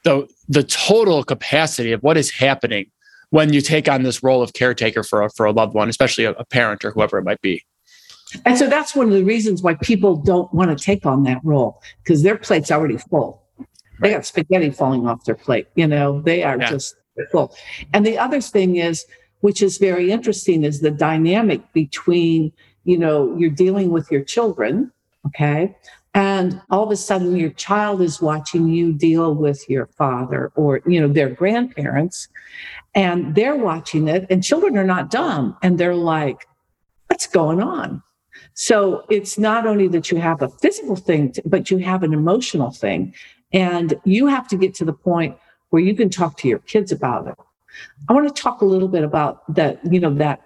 the 0.03 0.27
the 0.47 0.63
total 0.63 1.23
capacity 1.23 1.91
of 1.91 2.01
what 2.01 2.17
is 2.17 2.31
happening 2.31 2.85
when 3.29 3.53
you 3.53 3.61
take 3.61 3.87
on 3.87 4.03
this 4.03 4.21
role 4.21 4.41
of 4.41 4.53
caretaker 4.53 5.03
for 5.03 5.21
a, 5.23 5.29
for 5.29 5.45
a 5.45 5.51
loved 5.51 5.73
one, 5.73 5.87
especially 5.89 6.25
a, 6.25 6.31
a 6.31 6.45
parent 6.45 6.83
or 6.83 6.91
whoever 6.91 7.17
it 7.17 7.23
might 7.23 7.41
be. 7.41 7.63
And 8.45 8.57
so 8.57 8.67
that's 8.69 8.95
one 8.95 9.07
of 9.07 9.13
the 9.13 9.23
reasons 9.23 9.61
why 9.61 9.75
people 9.75 10.15
don't 10.15 10.53
want 10.53 10.77
to 10.77 10.81
take 10.83 11.05
on 11.05 11.23
that 11.23 11.39
role 11.43 11.81
because 12.03 12.23
their 12.23 12.37
plate's 12.37 12.71
already 12.71 12.97
full. 12.97 13.41
They 14.01 14.11
got 14.11 14.25
spaghetti 14.25 14.71
falling 14.71 15.07
off 15.07 15.25
their 15.25 15.35
plate. 15.35 15.67
You 15.75 15.87
know, 15.87 16.21
they 16.21 16.43
are 16.43 16.57
Yeah. 16.59 16.69
just 16.71 16.95
full. 17.31 17.55
And 17.93 18.05
the 18.05 18.17
other 18.17 18.41
thing 18.41 18.77
is, 18.77 19.05
which 19.41 19.61
is 19.61 19.77
very 19.77 20.11
interesting, 20.11 20.63
is 20.63 20.79
the 20.81 20.91
dynamic 20.91 21.61
between, 21.73 22.51
you 22.83 22.97
know, 22.97 23.35
you're 23.37 23.49
dealing 23.49 23.91
with 23.91 24.09
your 24.11 24.23
children, 24.23 24.91
okay? 25.27 25.75
And 26.13 26.62
all 26.69 26.84
of 26.84 26.91
a 26.91 26.97
sudden 26.97 27.38
your 27.38 27.52
child 27.52 28.02
is 28.02 28.21
watching 28.21 28.67
you 28.67 28.91
deal 28.91 29.34
with 29.34 29.69
your 29.69 29.86
father 29.88 30.52
or, 30.56 30.82
you 30.86 31.00
know, 31.00 31.08
their 31.08 31.30
grandparents, 31.30 32.28
and 32.93 33.34
they're 33.34 33.56
watching 33.56 34.10
it, 34.10 34.28
and 34.30 34.43
children 34.43 34.78
are 34.78 34.84
not 34.84 35.10
dumb. 35.10 35.56
And 35.62 35.78
they're 35.78 35.95
like, 35.95 36.45
what's 37.08 37.28
going 37.28 37.62
on? 37.62 38.04
So 38.54 39.06
it's 39.10 39.38
not 39.38 39.65
only 39.65 39.88
that 39.89 40.12
you 40.12 40.17
have 40.17 40.41
a 40.41 40.50
physical 40.50 40.97
thing, 40.97 41.34
but 41.45 41.71
you 41.71 41.78
have 41.78 42.04
an 42.04 42.13
emotional 42.13 42.71
thing. 42.71 43.13
And 43.54 43.93
you 44.04 44.28
have 44.28 44.47
to 44.50 44.58
get 44.58 44.74
to 44.76 44.86
the 44.86 44.93
point 44.93 45.38
where 45.69 45.82
you 45.82 45.95
can 45.95 46.10
talk 46.10 46.38
to 46.38 46.47
your 46.47 46.60
kids 46.60 46.91
about 46.91 47.28
it. 47.28 47.36
I 48.10 48.13
want 48.13 48.34
to 48.34 48.41
talk 48.41 48.62
a 48.62 48.65
little 48.65 48.88
bit 48.89 49.04
about 49.04 49.43
that, 49.56 49.80
you 49.89 50.00
know, 50.00 50.13
that 50.15 50.41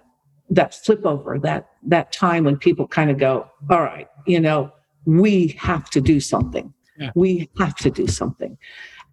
that 0.50 0.74
flip 0.74 1.04
over, 1.04 1.38
that 1.40 1.68
that 1.82 2.12
time 2.12 2.44
when 2.44 2.56
people 2.56 2.86
kind 2.86 3.10
of 3.10 3.18
go, 3.18 3.50
all 3.68 3.82
right, 3.82 4.06
you 4.26 4.38
know, 4.38 4.70
we 5.06 5.48
have 5.58 5.88
to 5.90 6.00
do 6.00 6.20
something. 6.20 6.72
Yeah. 6.98 7.10
We 7.14 7.48
have 7.58 7.76
to 7.76 7.90
do 7.90 8.06
something. 8.06 8.58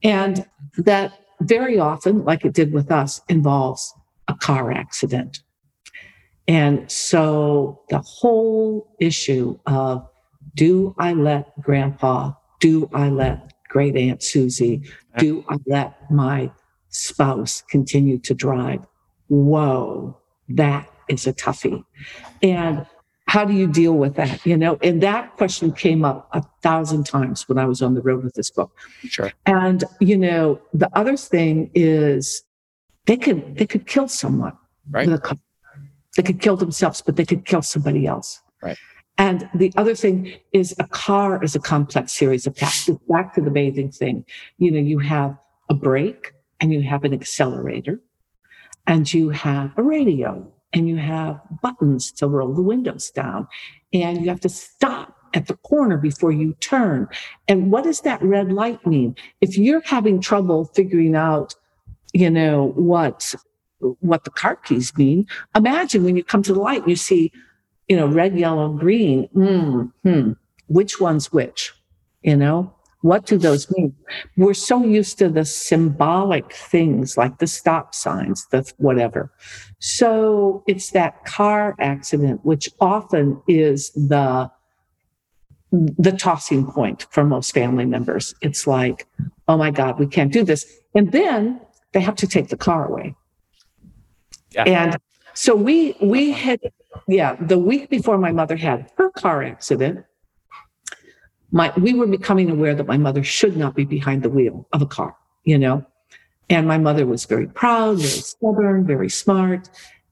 And 0.03 0.45
that 0.77 1.13
very 1.41 1.79
often, 1.79 2.23
like 2.23 2.45
it 2.45 2.53
did 2.53 2.73
with 2.73 2.91
us, 2.91 3.21
involves 3.29 3.93
a 4.27 4.33
car 4.35 4.71
accident. 4.71 5.41
And 6.47 6.91
so 6.91 7.81
the 7.89 7.99
whole 7.99 8.95
issue 8.99 9.57
of 9.65 10.07
do 10.55 10.93
I 10.99 11.13
let 11.13 11.59
grandpa, 11.61 12.33
do 12.59 12.89
I 12.93 13.09
let 13.09 13.53
great 13.69 13.95
aunt 13.95 14.21
Susie, 14.21 14.83
do 15.17 15.43
I 15.49 15.57
let 15.65 16.11
my 16.11 16.51
spouse 16.89 17.63
continue 17.69 18.19
to 18.19 18.33
drive? 18.33 18.85
Whoa, 19.29 20.17
that 20.49 20.89
is 21.09 21.25
a 21.25 21.33
toughie. 21.33 21.83
And 22.41 22.85
how 23.33 23.43
do 23.43 23.53
you 23.53 23.65
deal 23.65 23.93
with 23.93 24.13
that? 24.13 24.45
You 24.45 24.55
know, 24.55 24.77
and 24.83 25.01
that 25.01 25.35
question 25.37 25.71
came 25.71 26.05
up 26.05 26.29
a 26.33 26.43
thousand 26.61 27.05
times 27.07 27.49
when 27.49 27.57
I 27.57 27.65
was 27.65 27.81
on 27.81 27.95
the 27.95 28.01
road 28.03 28.23
with 28.23 28.35
this 28.35 28.51
book. 28.51 28.71
Sure. 29.05 29.31
And 29.47 29.83
you 29.99 30.17
know, 30.19 30.61
the 30.71 30.87
other 30.93 31.17
thing 31.17 31.71
is 31.73 32.43
they 33.07 33.17
could 33.17 33.57
they 33.57 33.65
could 33.65 33.87
kill 33.87 34.07
someone 34.07 34.55
Right. 34.91 35.09
car. 35.23 35.39
They 36.15 36.21
could 36.21 36.41
kill 36.41 36.57
themselves, 36.57 37.01
but 37.01 37.15
they 37.15 37.25
could 37.25 37.43
kill 37.45 37.63
somebody 37.63 38.05
else. 38.05 38.39
Right. 38.61 38.77
And 39.17 39.49
the 39.55 39.73
other 39.77 39.95
thing 39.95 40.33
is 40.51 40.75
a 40.77 40.87
car 40.87 41.43
is 41.43 41.55
a 41.55 41.59
complex 41.59 42.13
series 42.13 42.45
of 42.45 42.55
tasks. 42.55 42.91
Back 43.09 43.33
to 43.33 43.41
the 43.41 43.49
bathing 43.49 43.89
thing. 43.91 44.25
You 44.59 44.69
know, 44.69 44.83
you 44.91 44.99
have 44.99 45.35
a 45.71 45.73
brake 45.73 46.33
and 46.59 46.71
you 46.71 46.83
have 46.83 47.03
an 47.03 47.13
accelerator 47.15 47.99
and 48.85 49.11
you 49.11 49.29
have 49.29 49.71
a 49.75 49.81
radio 49.81 50.52
and 50.73 50.87
you 50.87 50.97
have 50.97 51.39
buttons 51.61 52.11
to 52.13 52.27
roll 52.27 52.53
the 52.53 52.61
windows 52.61 53.11
down 53.11 53.47
and 53.93 54.21
you 54.21 54.29
have 54.29 54.41
to 54.41 54.49
stop 54.49 55.15
at 55.33 55.47
the 55.47 55.55
corner 55.57 55.97
before 55.97 56.31
you 56.31 56.53
turn. 56.59 57.07
And 57.47 57.71
what 57.71 57.83
does 57.83 58.01
that 58.01 58.21
red 58.21 58.51
light 58.51 58.85
mean? 58.85 59.15
If 59.41 59.57
you're 59.57 59.81
having 59.81 60.21
trouble 60.21 60.65
figuring 60.65 61.15
out, 61.15 61.55
you 62.13 62.29
know, 62.29 62.73
what 62.75 63.33
what 63.99 64.23
the 64.23 64.29
car 64.29 64.55
keys 64.55 64.95
mean, 64.97 65.27
imagine 65.55 66.03
when 66.05 66.15
you 66.15 66.23
come 66.23 66.41
to 66.43 66.53
the 66.53 66.59
light 66.59 66.81
and 66.81 66.89
you 66.89 66.95
see, 66.95 67.33
you 67.89 67.97
know, 67.97 68.07
red, 68.07 68.37
yellow, 68.37 68.69
green. 68.69 69.27
Mm, 69.35 69.91
hmm, 70.03 70.31
which 70.67 71.01
one's 71.01 71.33
which? 71.33 71.73
You 72.21 72.37
know, 72.37 72.73
what 73.03 73.25
do 73.25 73.37
those 73.37 73.69
mean? 73.71 73.93
We're 74.37 74.53
so 74.53 74.81
used 74.81 75.17
to 75.17 75.27
the 75.27 75.43
symbolic 75.43 76.53
things 76.53 77.17
like 77.17 77.39
the 77.39 77.47
stop 77.47 77.93
signs, 77.93 78.47
the 78.49 78.71
whatever. 78.77 79.29
So 79.79 80.63
it's 80.67 80.91
that 80.91 81.25
car 81.25 81.75
accident, 81.79 82.45
which 82.45 82.69
often 82.79 83.41
is 83.45 83.91
the 83.91 84.49
the 85.71 86.13
tossing 86.13 86.65
point 86.65 87.05
for 87.09 87.25
most 87.25 87.53
family 87.53 87.85
members. 87.85 88.35
It's 88.41 88.67
like, 88.67 89.05
oh 89.49 89.57
my 89.57 89.69
God, 89.69 89.99
we 89.99 90.07
can't 90.07 90.31
do 90.31 90.45
this. 90.45 90.65
And 90.95 91.11
then 91.11 91.59
they 91.91 91.99
have 91.99 92.15
to 92.15 92.27
take 92.27 92.47
the 92.47 92.57
car 92.57 92.85
away. 92.85 93.15
Yeah. 94.51 94.63
And 94.63 94.97
so 95.33 95.55
we 95.57 95.97
we 95.99 96.31
had 96.31 96.61
yeah, 97.09 97.35
the 97.35 97.59
week 97.59 97.89
before 97.89 98.17
my 98.17 98.31
mother 98.31 98.55
had 98.55 98.89
her 98.95 99.09
car 99.09 99.43
accident, 99.43 100.05
my 101.53 101.71
we 101.77 101.93
were 101.93 102.07
becoming 102.07 102.49
aware 102.49 102.75
that 102.75 102.87
my 102.87 102.97
mother 102.97 103.23
should 103.23 103.55
not 103.55 103.75
be 103.75 103.85
behind 103.85 104.23
the 104.23 104.29
wheel 104.29 104.67
of 104.73 104.81
a 104.81 104.85
car, 104.85 105.15
you 105.45 105.57
know. 105.57 105.85
And 106.49 106.67
my 106.67 106.77
mother 106.77 107.05
was 107.05 107.23
very 107.25 107.47
proud, 107.47 107.97
very 107.99 108.09
stubborn, 108.09 108.85
very 108.85 109.09
smart, 109.09 109.69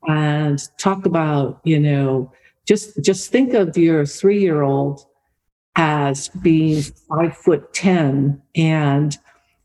and 0.08 0.58
talk 0.78 1.06
about, 1.06 1.60
you 1.66 1.80
know, 1.80 2.32
just 2.66 3.04
just 3.04 3.32
think 3.32 3.54
of 3.54 3.76
your 3.76 4.06
three-year-old 4.06 5.06
as 5.76 6.30
being 6.30 6.82
five 7.10 7.36
foot 7.36 7.74
ten 7.74 8.42
and 8.56 9.18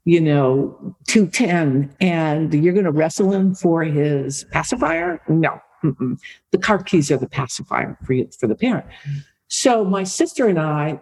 you 0.07 0.21
know, 0.21 0.97
210 1.09 1.93
and 2.01 2.55
you're 2.55 2.73
going 2.73 2.85
to 2.85 2.93
wrestle 2.93 3.33
him 3.33 3.55
for 3.55 3.83
his 3.83 4.45
pacifier? 4.53 5.21
No. 5.29 5.61
Mm-mm. 5.83 6.19
The 6.53 6.59
car 6.59 6.81
keys 6.81 7.11
are 7.11 7.17
the 7.17 7.29
pacifier 7.29 7.99
for 8.05 8.13
you, 8.13 8.31
for 8.39 8.47
the 8.47 8.55
parent. 8.55 8.87
Mm-hmm. 8.87 9.19
So 9.49 9.85
my 9.85 10.05
sister 10.05 10.47
and 10.47 10.61
I, 10.61 11.01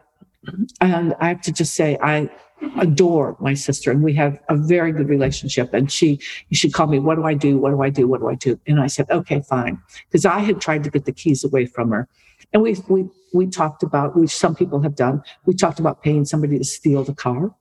and 0.81 1.15
I 1.21 1.29
have 1.29 1.41
to 1.43 1.53
just 1.53 1.75
say, 1.75 1.99
I 2.03 2.31
adore 2.79 3.37
my 3.41 3.55
sister 3.55 3.91
and 3.91 4.03
we 4.03 4.15
have 4.15 4.39
a 4.49 4.57
very 4.57 4.93
good 4.93 5.09
relationship. 5.09 5.75
And 5.75 5.91
she, 5.91 6.21
you 6.49 6.57
should 6.57 6.73
call 6.73 6.87
me, 6.87 6.99
what 6.99 7.17
do 7.17 7.25
I 7.25 7.35
do? 7.35 7.59
What 7.59 7.71
do 7.71 7.83
I 7.83 7.91
do? 7.91 8.07
What 8.07 8.21
do 8.21 8.29
I 8.29 8.35
do? 8.35 8.59
And 8.67 8.81
I 8.81 8.87
said, 8.87 9.11
okay, 9.11 9.43
fine. 9.43 9.81
Because 10.09 10.25
I 10.25 10.39
had 10.41 10.61
tried 10.61 10.85
to 10.85 10.91
get 10.91 11.05
the 11.05 11.13
keys 11.13 11.45
away 11.45 11.67
from 11.67 11.91
her. 11.91 12.09
And 12.53 12.63
we, 12.63 12.77
we, 12.89 13.09
we 13.33 13.47
talked 13.49 13.83
about, 13.83 14.17
which 14.17 14.35
some 14.35 14.55
people 14.55 14.81
have 14.83 14.95
done, 14.95 15.23
we 15.45 15.55
talked 15.55 15.81
about 15.81 16.03
paying 16.03 16.25
somebody 16.25 16.59
to 16.59 16.65
steal 16.65 17.05
the 17.05 17.15
car, 17.15 17.55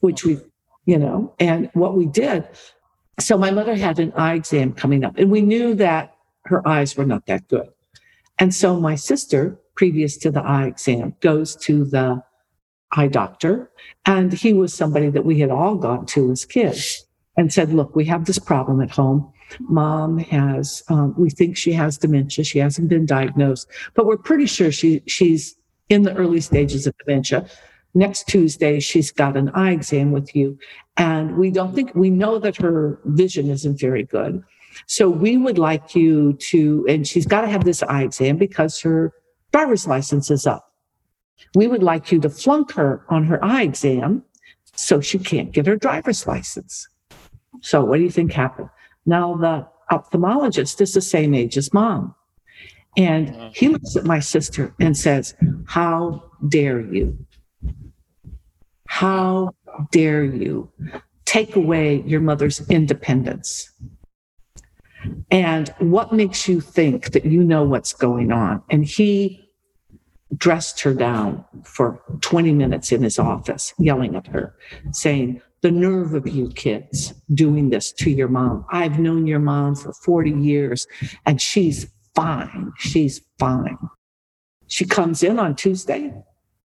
which 0.00 0.24
we, 0.24 0.38
you 0.86 0.98
know, 0.98 1.34
and 1.38 1.70
what 1.74 1.96
we 1.96 2.06
did. 2.06 2.46
So 3.20 3.38
my 3.38 3.50
mother 3.50 3.76
had 3.76 3.98
an 3.98 4.12
eye 4.14 4.34
exam 4.34 4.72
coming 4.72 5.04
up 5.04 5.16
and 5.16 5.30
we 5.30 5.42
knew 5.42 5.74
that 5.74 6.16
her 6.46 6.66
eyes 6.66 6.96
were 6.96 7.04
not 7.04 7.26
that 7.26 7.46
good. 7.48 7.68
And 8.38 8.52
so 8.54 8.80
my 8.80 8.96
sister, 8.96 9.60
previous 9.74 10.16
to 10.18 10.30
the 10.30 10.42
eye 10.42 10.66
exam, 10.66 11.14
goes 11.20 11.56
to 11.56 11.84
the 11.84 12.22
eye 12.92 13.08
doctor. 13.08 13.70
And 14.06 14.32
he 14.32 14.52
was 14.52 14.74
somebody 14.74 15.08
that 15.10 15.24
we 15.24 15.40
had 15.40 15.50
all 15.50 15.76
gone 15.76 16.06
to 16.06 16.30
as 16.30 16.44
kids 16.44 17.06
and 17.36 17.52
said, 17.52 17.72
look, 17.72 17.96
we 17.96 18.04
have 18.06 18.26
this 18.26 18.38
problem 18.38 18.80
at 18.80 18.90
home. 18.90 19.32
Mom 19.60 20.18
has, 20.18 20.82
um, 20.88 21.14
we 21.18 21.30
think 21.30 21.56
she 21.56 21.72
has 21.72 21.98
dementia. 21.98 22.44
She 22.44 22.58
hasn't 22.58 22.88
been 22.88 23.06
diagnosed, 23.06 23.68
but 23.94 24.06
we're 24.06 24.16
pretty 24.16 24.46
sure 24.46 24.72
she, 24.72 25.02
she's 25.06 25.56
in 25.88 26.02
the 26.02 26.14
early 26.14 26.40
stages 26.40 26.86
of 26.86 26.94
dementia. 26.98 27.46
Next 27.94 28.26
Tuesday, 28.26 28.80
she's 28.80 29.10
got 29.10 29.36
an 29.36 29.50
eye 29.50 29.72
exam 29.72 30.12
with 30.12 30.34
you. 30.34 30.58
And 30.96 31.36
we 31.36 31.50
don't 31.50 31.74
think, 31.74 31.94
we 31.94 32.08
know 32.08 32.38
that 32.38 32.56
her 32.56 32.98
vision 33.04 33.50
isn't 33.50 33.78
very 33.78 34.04
good. 34.04 34.42
So 34.86 35.10
we 35.10 35.36
would 35.36 35.58
like 35.58 35.94
you 35.94 36.32
to, 36.34 36.86
and 36.88 37.06
she's 37.06 37.26
got 37.26 37.42
to 37.42 37.48
have 37.48 37.64
this 37.64 37.82
eye 37.82 38.02
exam 38.02 38.38
because 38.38 38.80
her 38.80 39.12
driver's 39.52 39.86
license 39.86 40.30
is 40.30 40.46
up. 40.46 40.72
We 41.54 41.66
would 41.66 41.82
like 41.82 42.10
you 42.10 42.20
to 42.20 42.30
flunk 42.30 42.72
her 42.72 43.04
on 43.08 43.24
her 43.24 43.42
eye 43.44 43.62
exam 43.62 44.24
so 44.74 45.00
she 45.00 45.18
can't 45.18 45.52
get 45.52 45.66
her 45.66 45.76
driver's 45.76 46.26
license. 46.26 46.88
So 47.60 47.84
what 47.84 47.98
do 47.98 48.02
you 48.02 48.10
think 48.10 48.32
happened? 48.32 48.70
Now 49.06 49.36
the 49.36 49.66
ophthalmologist 49.90 50.80
is 50.80 50.94
the 50.94 51.00
same 51.00 51.34
age 51.34 51.56
as 51.56 51.72
mom. 51.72 52.14
And 52.96 53.54
he 53.54 53.68
looks 53.68 53.96
at 53.96 54.04
my 54.04 54.20
sister 54.20 54.74
and 54.80 54.96
says, 54.96 55.34
How 55.66 56.22
dare 56.48 56.80
you? 56.80 57.16
How 58.86 59.54
dare 59.90 60.24
you 60.24 60.70
take 61.24 61.56
away 61.56 62.02
your 62.02 62.20
mother's 62.20 62.60
independence? 62.68 63.70
And 65.30 65.74
what 65.78 66.12
makes 66.12 66.46
you 66.46 66.60
think 66.60 67.12
that 67.12 67.24
you 67.24 67.42
know 67.42 67.64
what's 67.64 67.94
going 67.94 68.30
on? 68.30 68.62
And 68.70 68.84
he 68.84 69.41
dressed 70.36 70.80
her 70.80 70.94
down 70.94 71.44
for 71.64 72.02
20 72.20 72.52
minutes 72.52 72.92
in 72.92 73.02
his 73.02 73.18
office, 73.18 73.74
yelling 73.78 74.14
at 74.16 74.26
her, 74.28 74.54
saying, 74.92 75.42
The 75.60 75.70
nerve 75.70 76.14
of 76.14 76.26
you 76.26 76.48
kids 76.48 77.14
doing 77.34 77.70
this 77.70 77.92
to 77.94 78.10
your 78.10 78.28
mom. 78.28 78.64
I've 78.70 78.98
known 78.98 79.26
your 79.26 79.40
mom 79.40 79.74
for 79.74 79.92
40 79.92 80.30
years 80.30 80.86
and 81.26 81.40
she's 81.40 81.86
fine. 82.14 82.72
She's 82.78 83.20
fine. 83.38 83.78
She 84.68 84.86
comes 84.86 85.22
in 85.22 85.38
on 85.38 85.54
Tuesday, 85.54 86.14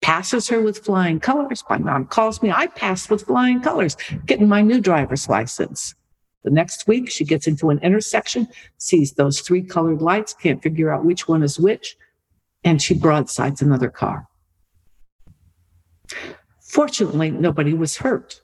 passes 0.01 0.47
her 0.49 0.61
with 0.61 0.79
flying 0.79 1.19
colors. 1.19 1.63
My 1.69 1.79
mom 1.79 2.05
calls 2.05 2.43
me. 2.43 2.51
I 2.51 2.67
passed 2.67 3.09
with 3.09 3.23
flying 3.23 3.61
colors, 3.61 3.97
getting 4.27 4.47
my 4.47 4.61
new 4.61 4.79
driver's 4.79 5.27
license. 5.27 5.95
The 6.43 6.51
next 6.51 6.87
week, 6.87 7.09
she 7.09 7.25
gets 7.25 7.47
into 7.47 7.71
an 7.71 7.79
intersection, 7.79 8.47
sees 8.77 9.13
those 9.13 9.39
three 9.39 9.63
colored 9.63 10.03
lights, 10.03 10.35
can't 10.35 10.61
figure 10.61 10.93
out 10.93 11.03
which 11.03 11.27
one 11.27 11.41
is 11.41 11.59
which 11.59 11.97
and 12.65 12.81
she 12.81 12.95
broadsides 12.95 13.61
another 13.61 13.89
car. 13.89 14.27
Fortunately, 16.59 17.31
nobody 17.31 17.73
was 17.73 17.95
hurt. 17.95 18.41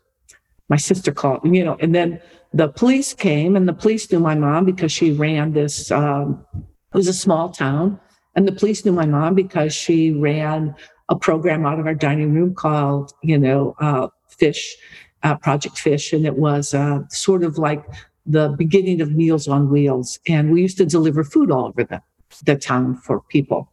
My 0.69 0.77
sister 0.77 1.12
called, 1.12 1.41
you 1.43 1.65
know, 1.65 1.75
and 1.81 1.93
then 1.93 2.21
the 2.53 2.69
police 2.69 3.13
came, 3.13 3.57
and 3.57 3.67
the 3.67 3.73
police 3.73 4.10
knew 4.10 4.19
my 4.19 4.36
mom 4.36 4.63
because 4.63 4.91
she 4.91 5.12
ran 5.12 5.51
this. 5.51 5.91
Um, 5.91 6.45
it 6.53 6.97
was 6.97 7.07
a 7.07 7.13
small 7.13 7.49
town, 7.49 7.99
and 8.36 8.47
the 8.47 8.51
police 8.53 8.86
knew 8.86 8.93
my 8.93 9.05
mom 9.05 9.36
because 9.36 9.73
she 9.73 10.12
ran 10.13 10.75
a 11.10 11.15
program 11.15 11.65
out 11.65 11.79
of 11.79 11.88
our 11.88 11.95
dining 11.95 12.34
room 12.34 12.53
called, 12.53 13.12
you 13.21 13.38
know, 13.38 13.75
uh, 13.79 14.07
Fish, 14.29 14.77
uh, 15.23 15.36
Project 15.36 15.77
Fish, 15.77 16.13
and 16.13 16.25
it 16.25 16.38
was 16.38 16.73
uh, 16.73 16.99
sort 17.10 17.43
of 17.43 17.57
like 17.57 17.84
the 18.25 18.49
beginning 18.57 19.01
of 19.01 19.12
Meals 19.12 19.47
on 19.47 19.69
Wheels, 19.69 20.19
and 20.27 20.51
we 20.51 20.62
used 20.62 20.77
to 20.77 20.86
deliver 20.86 21.23
food 21.23 21.51
all 21.51 21.65
over 21.65 21.84
the 21.84 22.01
the 22.45 22.55
town 22.55 22.95
for 22.95 23.21
people. 23.23 23.70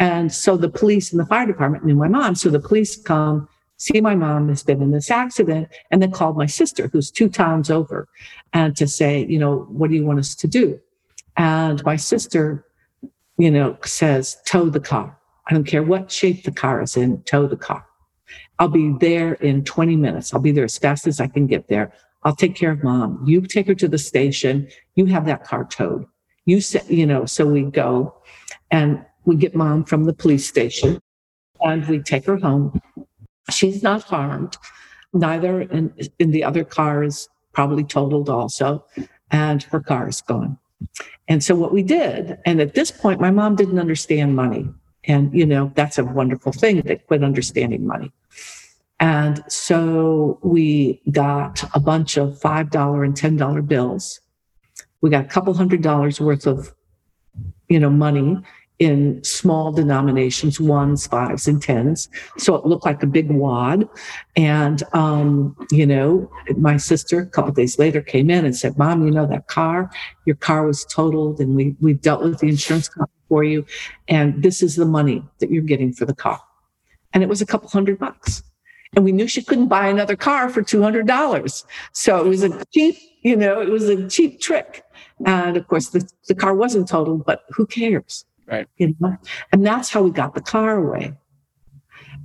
And 0.00 0.32
so 0.32 0.56
the 0.56 0.68
police 0.68 1.12
and 1.12 1.20
the 1.20 1.26
fire 1.26 1.46
department 1.46 1.84
knew 1.84 1.94
my 1.94 2.08
mom. 2.08 2.34
So 2.34 2.50
the 2.50 2.60
police 2.60 2.96
come, 2.96 3.48
see 3.76 4.00
my 4.00 4.14
mom 4.14 4.48
has 4.48 4.62
been 4.62 4.82
in 4.82 4.90
this 4.90 5.10
accident, 5.10 5.68
and 5.90 6.00
then 6.00 6.10
called 6.10 6.36
my 6.36 6.46
sister, 6.46 6.88
who's 6.92 7.10
two 7.10 7.28
towns 7.28 7.70
over, 7.70 8.08
and 8.52 8.76
to 8.76 8.86
say, 8.86 9.26
you 9.26 9.38
know, 9.38 9.66
what 9.68 9.90
do 9.90 9.96
you 9.96 10.04
want 10.04 10.18
us 10.18 10.34
to 10.36 10.46
do? 10.48 10.80
And 11.36 11.82
my 11.84 11.96
sister, 11.96 12.66
you 13.38 13.50
know, 13.50 13.76
says, 13.84 14.38
tow 14.44 14.68
the 14.68 14.80
car. 14.80 15.18
I 15.48 15.54
don't 15.54 15.64
care 15.64 15.82
what 15.82 16.10
shape 16.10 16.44
the 16.44 16.52
car 16.52 16.82
is 16.82 16.96
in, 16.96 17.22
tow 17.24 17.46
the 17.46 17.56
car. 17.56 17.84
I'll 18.58 18.68
be 18.68 18.94
there 19.00 19.34
in 19.34 19.64
20 19.64 19.96
minutes. 19.96 20.32
I'll 20.32 20.40
be 20.40 20.52
there 20.52 20.64
as 20.64 20.78
fast 20.78 21.06
as 21.06 21.20
I 21.20 21.26
can 21.26 21.46
get 21.46 21.68
there. 21.68 21.92
I'll 22.22 22.36
take 22.36 22.54
care 22.54 22.70
of 22.70 22.84
mom. 22.84 23.22
You 23.26 23.40
take 23.40 23.66
her 23.66 23.74
to 23.74 23.88
the 23.88 23.98
station. 23.98 24.68
You 24.94 25.06
have 25.06 25.26
that 25.26 25.44
car 25.44 25.64
towed. 25.64 26.06
You 26.44 26.60
said, 26.60 26.84
you 26.88 27.06
know, 27.06 27.26
so 27.26 27.46
we 27.46 27.62
go 27.62 28.14
and 28.70 29.04
we 29.24 29.36
get 29.36 29.54
mom 29.54 29.84
from 29.84 30.04
the 30.04 30.12
police 30.12 30.46
station 30.46 31.00
and 31.60 31.86
we 31.88 32.00
take 32.00 32.26
her 32.26 32.36
home. 32.36 32.80
She's 33.50 33.82
not 33.82 34.02
harmed. 34.02 34.56
Neither 35.12 35.62
in, 35.62 35.92
in 36.18 36.30
the 36.30 36.44
other 36.44 36.64
car 36.64 37.04
is 37.04 37.28
probably 37.52 37.84
totaled 37.84 38.28
also. 38.28 38.84
And 39.30 39.62
her 39.64 39.80
car 39.80 40.08
is 40.08 40.20
gone. 40.20 40.58
And 41.28 41.42
so 41.42 41.54
what 41.54 41.72
we 41.72 41.82
did, 41.82 42.38
and 42.44 42.60
at 42.60 42.74
this 42.74 42.90
point, 42.90 43.20
my 43.20 43.30
mom 43.30 43.56
didn't 43.56 43.78
understand 43.78 44.34
money. 44.34 44.68
And, 45.04 45.32
you 45.34 45.46
know, 45.46 45.72
that's 45.74 45.98
a 45.98 46.04
wonderful 46.04 46.52
thing. 46.52 46.82
They 46.82 46.96
quit 46.96 47.24
understanding 47.24 47.86
money. 47.86 48.12
And 49.00 49.42
so 49.48 50.38
we 50.42 51.00
got 51.10 51.64
a 51.74 51.80
bunch 51.80 52.16
of 52.16 52.38
$5 52.38 53.04
and 53.04 53.14
$10 53.14 53.68
bills 53.68 54.20
we 55.02 55.10
got 55.10 55.24
a 55.24 55.28
couple 55.28 55.52
hundred 55.52 55.82
dollars 55.82 56.20
worth 56.20 56.46
of, 56.46 56.72
you 57.68 57.78
know, 57.78 57.90
money 57.90 58.38
in 58.82 59.22
small 59.22 59.70
denominations, 59.70 60.58
ones, 60.58 61.06
fives, 61.06 61.46
and 61.46 61.62
tens. 61.62 62.08
So 62.36 62.56
it 62.56 62.66
looked 62.66 62.84
like 62.84 63.00
a 63.04 63.06
big 63.06 63.30
wad. 63.30 63.88
And, 64.34 64.82
um, 64.92 65.56
you 65.70 65.86
know, 65.86 66.28
my 66.56 66.78
sister 66.78 67.20
a 67.20 67.26
couple 67.26 67.52
days 67.52 67.78
later 67.78 68.02
came 68.02 68.28
in 68.28 68.44
and 68.44 68.56
said, 68.56 68.76
Mom, 68.76 69.04
you 69.06 69.12
know, 69.12 69.24
that 69.24 69.46
car, 69.46 69.88
your 70.26 70.34
car 70.34 70.66
was 70.66 70.84
totaled 70.86 71.38
and 71.38 71.54
we, 71.54 71.76
we 71.80 71.92
dealt 71.92 72.24
with 72.24 72.40
the 72.40 72.48
insurance 72.48 72.88
company 72.88 73.16
for 73.28 73.44
you. 73.44 73.64
And 74.08 74.42
this 74.42 74.64
is 74.64 74.74
the 74.74 74.84
money 74.84 75.24
that 75.38 75.48
you're 75.48 75.62
getting 75.62 75.92
for 75.92 76.04
the 76.04 76.14
car. 76.14 76.40
And 77.12 77.22
it 77.22 77.28
was 77.28 77.40
a 77.40 77.46
couple 77.46 77.68
hundred 77.68 78.00
bucks. 78.00 78.42
And 78.96 79.04
we 79.04 79.12
knew 79.12 79.28
she 79.28 79.44
couldn't 79.44 79.68
buy 79.68 79.86
another 79.86 80.16
car 80.16 80.48
for 80.48 80.60
$200. 80.60 81.64
So 81.92 82.26
it 82.26 82.28
was 82.28 82.42
a 82.42 82.64
cheap, 82.74 82.96
you 83.22 83.36
know, 83.36 83.60
it 83.60 83.68
was 83.68 83.88
a 83.88 84.08
cheap 84.08 84.40
trick. 84.40 84.82
And 85.24 85.56
of 85.56 85.68
course, 85.68 85.90
the, 85.90 86.04
the 86.26 86.34
car 86.34 86.56
wasn't 86.56 86.88
totaled, 86.88 87.24
but 87.24 87.44
who 87.50 87.64
cares? 87.64 88.24
Right. 88.46 88.66
You 88.76 88.94
know? 88.98 89.16
And 89.52 89.64
that's 89.64 89.90
how 89.90 90.02
we 90.02 90.10
got 90.10 90.34
the 90.34 90.40
car 90.40 90.76
away. 90.76 91.14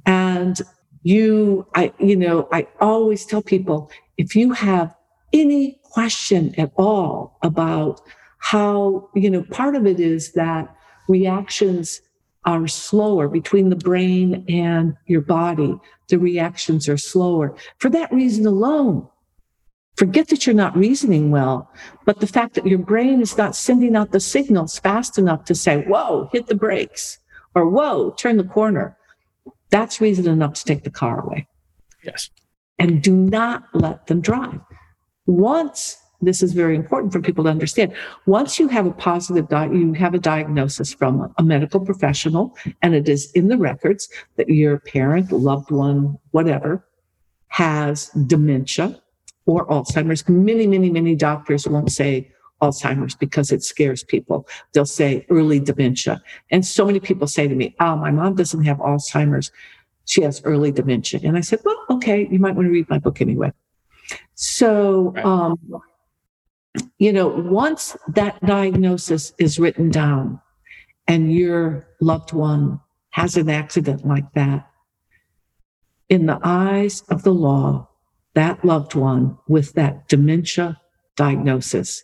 And 0.06 0.60
you, 1.04 1.68
I, 1.76 1.94
you 2.00 2.16
know, 2.16 2.48
I 2.52 2.68
always 2.80 3.26
tell 3.26 3.42
people 3.42 3.92
if 4.18 4.36
you 4.36 4.52
have 4.54 4.96
any 5.34 5.80
question 5.84 6.54
at 6.58 6.72
all 6.78 7.38
about 7.44 8.02
how, 8.40 9.10
you 9.16 9.30
know, 9.30 9.44
part 9.44 9.76
of 9.76 9.86
it 9.86 10.00
is 10.00 10.34
that 10.34 10.74
reactions 11.08 12.02
are 12.46 12.68
slower 12.68 13.28
between 13.28 13.70
the 13.70 13.76
brain 13.76 14.46
and 14.48 14.96
your 15.06 15.22
body. 15.22 15.78
The 16.08 16.18
reactions 16.18 16.88
are 16.88 16.98
slower. 16.98 17.56
For 17.78 17.90
that 17.90 18.12
reason 18.12 18.46
alone, 18.46 19.08
Forget 19.98 20.28
that 20.28 20.46
you're 20.46 20.56
not 20.56 20.78
reasoning 20.78 21.32
well, 21.32 21.72
but 22.06 22.20
the 22.20 22.28
fact 22.28 22.54
that 22.54 22.68
your 22.68 22.78
brain 22.78 23.20
is 23.20 23.36
not 23.36 23.56
sending 23.56 23.96
out 23.96 24.12
the 24.12 24.20
signals 24.20 24.78
fast 24.78 25.18
enough 25.18 25.44
to 25.46 25.56
say, 25.56 25.82
whoa, 25.86 26.30
hit 26.32 26.46
the 26.46 26.56
brakes 26.56 27.18
or 27.56 27.68
whoa, 27.68 28.12
turn 28.12 28.38
the 28.38 28.44
corner. 28.44 28.96
That's 29.72 30.00
reason 30.00 30.28
enough 30.28 30.54
to 30.54 30.66
take 30.66 30.84
the 30.84 30.92
car 30.92 31.26
away. 31.26 31.48
Yes. 32.04 32.30
And 32.78 33.02
do 33.02 33.12
not 33.12 33.64
let 33.74 34.06
them 34.06 34.22
drive. 34.22 34.60
Once, 35.26 35.98
this 36.22 36.44
is 36.44 36.54
very 36.54 36.76
important 36.76 37.12
for 37.12 37.20
people 37.20 37.44
to 37.46 37.50
understand. 37.50 37.92
Once 38.28 38.60
you 38.60 38.68
have 38.68 38.86
a 38.86 38.92
positive, 38.92 39.50
di- 39.50 39.72
you 39.74 39.94
have 39.94 40.14
a 40.14 40.20
diagnosis 40.20 40.94
from 40.94 41.34
a 41.40 41.44
medical 41.44 41.80
professional 41.80 42.56
and 42.84 42.94
it 42.94 43.10
is 43.10 43.32
in 43.32 43.48
the 43.48 43.58
records 43.58 44.08
that 44.36 44.48
your 44.48 44.80
parent, 44.80 45.32
loved 45.32 45.72
one, 45.72 46.20
whatever, 46.32 46.86
has 47.48 48.10
dementia 48.28 49.02
or 49.48 49.66
Alzheimer's. 49.68 50.28
Many, 50.30 50.68
many, 50.68 50.92
many 50.92 51.16
doctors 51.16 51.68
won't 51.68 51.92
say 51.92 52.32
Alzheimer's 52.62 53.16
because 53.16 53.52
it 53.52 53.64
scares 53.64 54.04
people. 54.04 54.48
They'll 54.74 54.86
say 54.86 55.26
early 55.30 55.60
dementia. 55.60 56.22
And 56.52 56.64
so 56.66 56.86
many 56.86 57.00
people 57.00 57.26
say 57.26 57.48
to 57.48 57.56
me, 57.56 57.76
Oh, 57.80 57.96
my 57.96 58.12
mom 58.12 58.36
doesn't 58.36 58.64
have 58.66 58.78
Alzheimer's. 58.78 59.52
She 60.06 60.22
has 60.22 60.42
early 60.44 60.72
dementia. 60.72 61.22
And 61.24 61.38
I 61.38 61.42
said, 61.42 61.60
Well, 61.64 61.78
okay, 61.90 62.28
you 62.30 62.38
might 62.38 62.56
want 62.56 62.68
to 62.68 62.72
read 62.72 62.90
my 62.90 63.00
book 63.00 63.22
anyway. 63.22 63.52
So, 64.36 65.12
right. 65.16 65.26
um, 65.26 65.58
you 67.00 67.12
know, 67.12 67.28
once 67.28 67.98
that 68.10 68.40
diagnosis 68.46 69.34
is 69.40 69.60
written 69.60 69.90
down 69.90 70.40
and 71.08 71.34
your 71.34 71.88
loved 72.02 72.34
one 72.34 72.80
has 73.12 73.36
an 73.36 73.50
accident 73.50 74.06
like 74.06 74.32
that, 74.34 74.70
in 76.10 76.26
the 76.26 76.40
eyes 76.44 77.04
of 77.10 77.24
the 77.24 77.34
law, 77.34 77.87
that 78.38 78.64
loved 78.64 78.94
one 78.94 79.38
with 79.48 79.74
that 79.74 80.08
dementia 80.08 80.80
diagnosis 81.16 82.04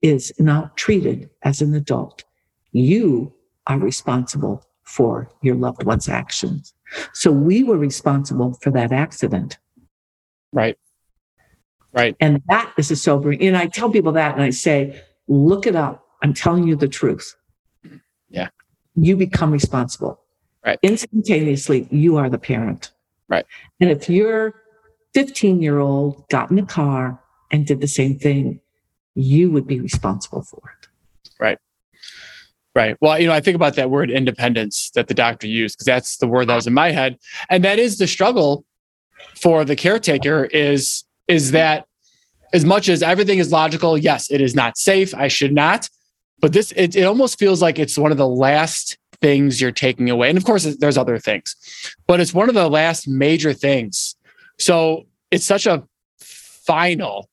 is 0.00 0.32
not 0.38 0.76
treated 0.76 1.28
as 1.42 1.60
an 1.60 1.74
adult. 1.74 2.24
You 2.70 3.34
are 3.66 3.78
responsible 3.78 4.64
for 4.84 5.28
your 5.42 5.56
loved 5.56 5.82
one's 5.84 6.08
actions. 6.08 6.72
So 7.12 7.32
we 7.32 7.64
were 7.64 7.78
responsible 7.78 8.54
for 8.62 8.70
that 8.70 8.92
accident. 8.92 9.58
Right. 10.52 10.78
Right. 11.92 12.16
And 12.20 12.42
that 12.48 12.72
is 12.78 12.90
a 12.90 12.96
sobering. 12.96 13.42
And 13.42 13.56
I 13.56 13.66
tell 13.66 13.90
people 13.90 14.12
that 14.12 14.34
and 14.34 14.42
I 14.42 14.50
say, 14.50 15.02
look 15.26 15.66
it 15.66 15.76
up. 15.76 16.06
I'm 16.22 16.32
telling 16.32 16.66
you 16.66 16.76
the 16.76 16.88
truth. 16.88 17.34
Yeah. 18.30 18.48
You 18.94 19.16
become 19.16 19.50
responsible. 19.50 20.20
Right. 20.64 20.78
Instantaneously, 20.82 21.88
you 21.90 22.16
are 22.16 22.30
the 22.30 22.38
parent. 22.38 22.92
Right. 23.28 23.44
And 23.80 23.90
if 23.90 24.08
your 24.08 24.54
15 25.14 25.62
year 25.62 25.78
old 25.78 26.28
got 26.28 26.50
in 26.50 26.58
a 26.58 26.66
car 26.66 27.20
and 27.50 27.66
did 27.66 27.80
the 27.80 27.88
same 27.88 28.18
thing, 28.18 28.60
you 29.14 29.50
would 29.50 29.66
be 29.66 29.80
responsible 29.80 30.42
for 30.42 30.74
it. 30.80 30.88
Right. 31.38 31.58
Right. 32.74 32.96
Well, 33.00 33.18
you 33.18 33.26
know, 33.26 33.34
I 33.34 33.40
think 33.40 33.54
about 33.54 33.76
that 33.76 33.90
word 33.90 34.10
independence 34.10 34.90
that 34.94 35.08
the 35.08 35.14
doctor 35.14 35.46
used 35.46 35.76
because 35.76 35.86
that's 35.86 36.16
the 36.16 36.26
word 36.26 36.46
that 36.46 36.54
was 36.54 36.66
in 36.66 36.72
my 36.72 36.90
head. 36.90 37.18
And 37.50 37.62
that 37.64 37.78
is 37.78 37.98
the 37.98 38.06
struggle 38.06 38.64
for 39.40 39.64
the 39.64 39.76
caretaker 39.76 40.46
is 40.46 41.04
is 41.28 41.52
that 41.52 41.86
as 42.52 42.64
much 42.64 42.88
as 42.88 43.02
everything 43.02 43.38
is 43.38 43.52
logical, 43.52 43.96
yes, 43.96 44.30
it 44.30 44.40
is 44.40 44.54
not 44.54 44.76
safe. 44.76 45.14
I 45.14 45.28
should 45.28 45.52
not. 45.52 45.88
But 46.40 46.52
this 46.52 46.72
it, 46.72 46.96
it 46.96 47.04
almost 47.04 47.38
feels 47.38 47.62
like 47.62 47.78
it's 47.78 47.98
one 47.98 48.10
of 48.10 48.18
the 48.18 48.28
last 48.28 48.98
things 49.20 49.60
you're 49.60 49.70
taking 49.70 50.10
away. 50.10 50.28
And 50.28 50.38
of 50.38 50.44
course 50.44 50.64
there's 50.64 50.98
other 50.98 51.18
things. 51.18 51.54
But 52.06 52.20
it's 52.20 52.34
one 52.34 52.48
of 52.48 52.54
the 52.54 52.68
last 52.68 53.06
major 53.06 53.52
things. 53.52 54.16
So 54.58 55.06
it's 55.30 55.44
such 55.44 55.66
a 55.66 55.84
final 56.18 57.28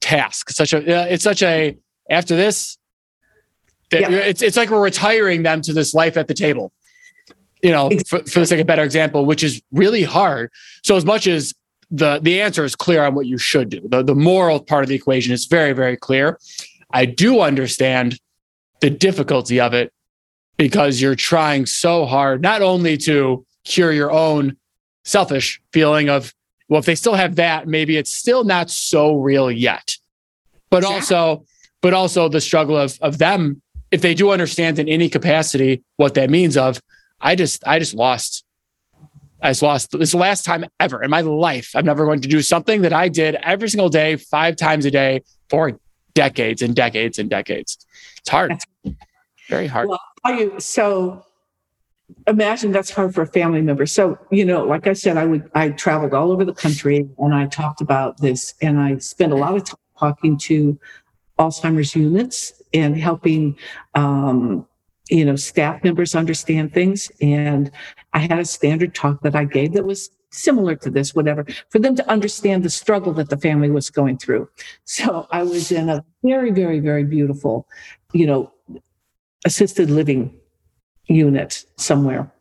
task. 0.00 0.50
Such 0.50 0.72
a 0.72 1.12
it's 1.12 1.24
such 1.24 1.42
a 1.42 1.78
after 2.10 2.36
this, 2.36 2.76
yeah. 3.90 4.10
it's 4.10 4.42
it's 4.42 4.56
like 4.56 4.70
we're 4.70 4.82
retiring 4.82 5.42
them 5.42 5.62
to 5.62 5.72
this 5.72 5.94
life 5.94 6.16
at 6.16 6.28
the 6.28 6.34
table. 6.34 6.72
You 7.62 7.70
know, 7.70 7.90
for, 8.06 8.18
for 8.24 8.40
the 8.40 8.46
sake 8.46 8.60
of 8.60 8.66
better 8.66 8.82
example, 8.82 9.24
which 9.24 9.44
is 9.44 9.62
really 9.70 10.02
hard. 10.02 10.50
So 10.82 10.96
as 10.96 11.04
much 11.04 11.26
as 11.26 11.54
the 11.90 12.18
the 12.20 12.40
answer 12.40 12.64
is 12.64 12.74
clear 12.74 13.04
on 13.04 13.14
what 13.14 13.26
you 13.26 13.38
should 13.38 13.68
do, 13.68 13.80
the 13.88 14.02
the 14.02 14.14
moral 14.14 14.60
part 14.60 14.82
of 14.82 14.88
the 14.88 14.96
equation 14.96 15.32
is 15.32 15.46
very 15.46 15.72
very 15.72 15.96
clear. 15.96 16.38
I 16.90 17.06
do 17.06 17.40
understand 17.40 18.18
the 18.80 18.90
difficulty 18.90 19.60
of 19.60 19.72
it 19.72 19.92
because 20.56 21.00
you're 21.00 21.14
trying 21.14 21.66
so 21.66 22.04
hard 22.04 22.42
not 22.42 22.62
only 22.62 22.96
to 22.96 23.46
cure 23.64 23.92
your 23.92 24.10
own 24.10 24.56
selfish 25.04 25.60
feeling 25.72 26.08
of 26.08 26.32
well, 26.68 26.78
if 26.78 26.86
they 26.86 26.94
still 26.94 27.14
have 27.14 27.36
that, 27.36 27.68
maybe 27.68 27.98
it's 27.98 28.14
still 28.14 28.44
not 28.44 28.70
so 28.70 29.16
real 29.16 29.50
yet. 29.50 29.96
But 30.70 30.84
also, 30.84 31.44
but 31.82 31.92
also 31.92 32.28
the 32.28 32.40
struggle 32.40 32.78
of 32.78 32.98
of 33.02 33.18
them, 33.18 33.60
if 33.90 34.00
they 34.00 34.14
do 34.14 34.30
understand 34.30 34.78
in 34.78 34.88
any 34.88 35.10
capacity 35.10 35.82
what 35.96 36.14
that 36.14 36.30
means 36.30 36.56
of, 36.56 36.80
I 37.20 37.34
just 37.34 37.66
I 37.66 37.78
just 37.78 37.94
lost. 37.94 38.44
I 39.42 39.50
just 39.50 39.62
lost. 39.62 39.90
This 39.90 40.12
the 40.12 40.18
last 40.18 40.44
time 40.44 40.64
ever 40.80 41.02
in 41.02 41.10
my 41.10 41.20
life. 41.20 41.72
I'm 41.74 41.84
never 41.84 42.06
going 42.06 42.20
to 42.22 42.28
do 42.28 42.40
something 42.40 42.82
that 42.82 42.92
I 42.92 43.08
did 43.08 43.34
every 43.42 43.68
single 43.68 43.88
day, 43.88 44.16
five 44.16 44.56
times 44.56 44.86
a 44.86 44.90
day 44.90 45.22
for 45.50 45.78
decades 46.14 46.62
and 46.62 46.74
decades 46.74 47.18
and 47.18 47.28
decades. 47.28 47.84
It's 48.18 48.30
hard. 48.30 48.54
Very 49.48 49.66
hard. 49.66 49.88
Well, 49.88 50.00
you 50.38 50.58
so 50.58 51.26
imagine 52.26 52.72
that's 52.72 52.90
hard 52.90 53.14
for 53.14 53.22
a 53.22 53.26
family 53.26 53.62
member. 53.62 53.86
So, 53.86 54.18
you 54.30 54.44
know, 54.44 54.64
like 54.64 54.86
I 54.86 54.92
said, 54.92 55.16
I 55.16 55.24
would, 55.24 55.50
I 55.54 55.70
traveled 55.70 56.14
all 56.14 56.32
over 56.32 56.44
the 56.44 56.54
country 56.54 57.08
and 57.18 57.34
I 57.34 57.46
talked 57.46 57.80
about 57.80 58.20
this 58.20 58.54
and 58.62 58.80
I 58.80 58.98
spent 58.98 59.32
a 59.32 59.36
lot 59.36 59.56
of 59.56 59.64
time 59.64 59.76
talking 59.98 60.38
to 60.38 60.78
Alzheimer's 61.38 61.94
units 61.94 62.62
and 62.74 62.96
helping, 62.96 63.56
um, 63.94 64.66
you 65.08 65.24
know, 65.24 65.36
staff 65.36 65.82
members 65.84 66.14
understand 66.14 66.72
things. 66.72 67.10
And 67.20 67.70
I 68.12 68.20
had 68.20 68.38
a 68.38 68.44
standard 68.44 68.94
talk 68.94 69.22
that 69.22 69.34
I 69.34 69.44
gave 69.44 69.72
that 69.74 69.84
was 69.84 70.10
similar 70.30 70.74
to 70.76 70.90
this, 70.90 71.14
whatever, 71.14 71.46
for 71.68 71.78
them 71.78 71.94
to 71.96 72.10
understand 72.10 72.62
the 72.62 72.70
struggle 72.70 73.12
that 73.14 73.28
the 73.28 73.36
family 73.36 73.70
was 73.70 73.90
going 73.90 74.18
through. 74.18 74.48
So 74.84 75.26
I 75.30 75.42
was 75.42 75.70
in 75.70 75.88
a 75.88 76.04
very, 76.22 76.50
very, 76.50 76.80
very 76.80 77.04
beautiful, 77.04 77.68
you 78.12 78.26
know, 78.26 78.52
assisted 79.44 79.90
living 79.90 80.38
unit 81.14 81.64
somewhere. 81.76 82.32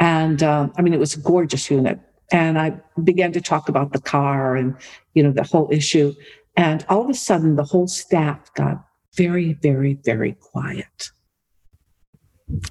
And 0.00 0.42
uh, 0.42 0.68
I 0.76 0.82
mean, 0.82 0.94
it 0.94 1.00
was 1.00 1.14
a 1.14 1.20
gorgeous 1.20 1.70
unit. 1.70 2.00
And 2.32 2.58
I 2.58 2.80
began 3.04 3.32
to 3.32 3.40
talk 3.40 3.68
about 3.68 3.92
the 3.92 4.00
car 4.00 4.56
and, 4.56 4.74
you 5.14 5.22
know, 5.22 5.32
the 5.32 5.42
whole 5.42 5.68
issue. 5.70 6.14
And 6.56 6.84
all 6.88 7.02
of 7.02 7.10
a 7.10 7.14
sudden, 7.14 7.56
the 7.56 7.64
whole 7.64 7.86
staff 7.86 8.52
got 8.54 8.84
very, 9.16 9.52
very, 9.54 9.94
very 10.04 10.32
quiet. 10.32 11.10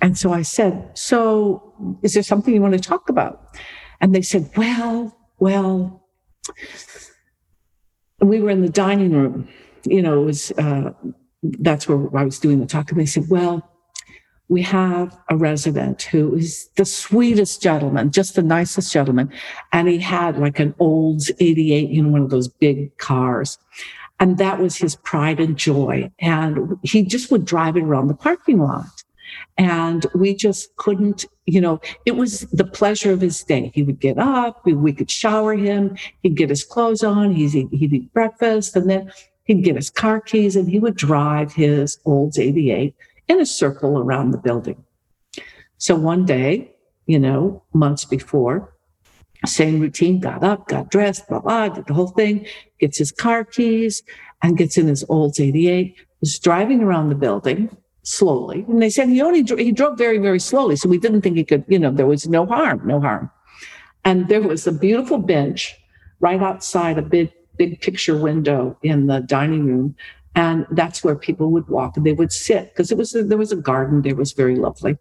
And 0.01 0.17
so 0.17 0.33
I 0.33 0.41
said, 0.41 0.91
So 0.97 1.73
is 2.01 2.13
there 2.13 2.23
something 2.23 2.53
you 2.53 2.61
want 2.61 2.73
to 2.73 2.79
talk 2.79 3.09
about? 3.09 3.55
And 3.99 4.13
they 4.13 4.21
said, 4.21 4.49
Well, 4.57 5.15
well, 5.39 6.07
we 8.19 8.39
were 8.41 8.49
in 8.49 8.61
the 8.61 8.69
dining 8.69 9.13
room. 9.13 9.47
You 9.83 10.01
know, 10.01 10.21
it 10.21 10.25
was, 10.25 10.51
uh, 10.51 10.91
that's 11.43 11.87
where 11.87 12.15
I 12.15 12.23
was 12.23 12.39
doing 12.39 12.59
the 12.59 12.67
talk. 12.67 12.91
And 12.91 12.99
they 12.99 13.05
said, 13.05 13.29
Well, 13.29 13.70
we 14.51 14.61
have 14.61 15.17
a 15.29 15.37
resident 15.37 16.01
who 16.01 16.35
is 16.35 16.69
the 16.75 16.83
sweetest 16.83 17.61
gentleman, 17.61 18.11
just 18.11 18.35
the 18.35 18.43
nicest 18.43 18.91
gentleman. 18.91 19.31
And 19.71 19.87
he 19.87 19.97
had 19.97 20.37
like 20.37 20.59
an 20.59 20.75
old 20.77 21.23
88, 21.39 21.89
you 21.89 22.03
know, 22.03 22.09
one 22.09 22.21
of 22.21 22.31
those 22.31 22.49
big 22.49 22.97
cars. 22.97 23.57
And 24.19 24.37
that 24.39 24.59
was 24.59 24.75
his 24.75 24.97
pride 24.97 25.39
and 25.39 25.55
joy. 25.55 26.11
And 26.19 26.77
he 26.83 27.01
just 27.03 27.31
would 27.31 27.45
drive 27.45 27.77
it 27.77 27.83
around 27.83 28.09
the 28.09 28.13
parking 28.13 28.59
lot. 28.59 28.87
And 29.57 30.05
we 30.13 30.35
just 30.35 30.75
couldn't, 30.75 31.23
you 31.45 31.61
know, 31.61 31.79
it 32.05 32.17
was 32.17 32.41
the 32.51 32.65
pleasure 32.65 33.13
of 33.13 33.21
his 33.21 33.41
day. 33.45 33.71
He 33.73 33.83
would 33.83 34.01
get 34.01 34.17
up, 34.17 34.65
we, 34.65 34.73
we 34.73 34.91
could 34.91 35.09
shower 35.09 35.55
him, 35.55 35.95
he'd 36.23 36.35
get 36.35 36.49
his 36.49 36.65
clothes 36.65 37.05
on, 37.05 37.31
he'd, 37.31 37.69
he'd 37.71 37.93
eat 37.93 38.13
breakfast, 38.13 38.75
and 38.75 38.89
then 38.89 39.13
he'd 39.45 39.63
get 39.63 39.77
his 39.77 39.89
car 39.89 40.19
keys 40.19 40.57
and 40.57 40.69
he 40.69 40.77
would 40.77 40.97
drive 40.97 41.53
his 41.53 41.99
old 42.03 42.37
88 42.37 42.93
in 43.31 43.41
a 43.41 43.45
circle 43.45 43.97
around 43.97 44.31
the 44.31 44.37
building. 44.37 44.83
So 45.77 45.95
one 45.95 46.25
day, 46.25 46.75
you 47.07 47.19
know, 47.19 47.63
months 47.73 48.05
before, 48.05 48.75
same 49.45 49.79
routine, 49.79 50.19
got 50.19 50.43
up, 50.43 50.67
got 50.67 50.91
dressed, 50.91 51.27
blah, 51.27 51.39
blah, 51.39 51.69
did 51.69 51.87
the 51.87 51.93
whole 51.93 52.09
thing, 52.09 52.45
gets 52.79 52.97
his 52.97 53.11
car 53.11 53.43
keys 53.43 54.03
and 54.43 54.57
gets 54.57 54.77
in 54.77 54.87
his 54.87 55.03
old 55.09 55.39
88, 55.39 55.95
was 56.19 56.37
driving 56.37 56.81
around 56.81 57.09
the 57.09 57.15
building 57.15 57.75
slowly. 58.03 58.65
And 58.67 58.81
they 58.81 58.89
said 58.89 59.09
he 59.09 59.21
only, 59.21 59.43
he 59.43 59.71
drove 59.71 59.97
very, 59.97 60.19
very 60.19 60.39
slowly. 60.39 60.75
So 60.75 60.89
we 60.89 60.99
didn't 60.99 61.21
think 61.21 61.37
he 61.37 61.43
could, 61.43 61.65
you 61.67 61.79
know, 61.79 61.91
there 61.91 62.05
was 62.05 62.27
no 62.27 62.45
harm, 62.45 62.81
no 62.85 62.99
harm. 62.99 63.31
And 64.05 64.27
there 64.27 64.41
was 64.41 64.67
a 64.67 64.71
beautiful 64.71 65.17
bench 65.17 65.75
right 66.19 66.41
outside 66.41 66.97
a 66.97 67.01
big, 67.01 67.31
big 67.57 67.81
picture 67.81 68.17
window 68.17 68.77
in 68.83 69.07
the 69.07 69.21
dining 69.21 69.65
room 69.65 69.95
and 70.35 70.65
that's 70.71 71.03
where 71.03 71.15
people 71.15 71.51
would 71.51 71.67
walk 71.67 71.97
and 71.97 72.05
they 72.05 72.13
would 72.13 72.31
sit 72.31 72.71
because 72.71 72.91
it 72.91 72.97
was 72.97 73.13
a, 73.15 73.23
there 73.23 73.37
was 73.37 73.51
a 73.51 73.57
garden 73.57 74.01
there 74.01 74.15
was 74.15 74.31
very 74.31 74.55
lovely. 74.55 74.97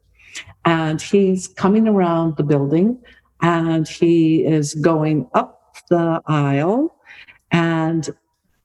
And 0.64 1.00
he's 1.00 1.48
coming 1.48 1.88
around 1.88 2.36
the 2.36 2.42
building 2.42 3.00
and 3.42 3.88
he 3.88 4.44
is 4.44 4.74
going 4.74 5.28
up 5.34 5.76
the 5.88 6.20
aisle 6.26 6.96
and 7.50 8.08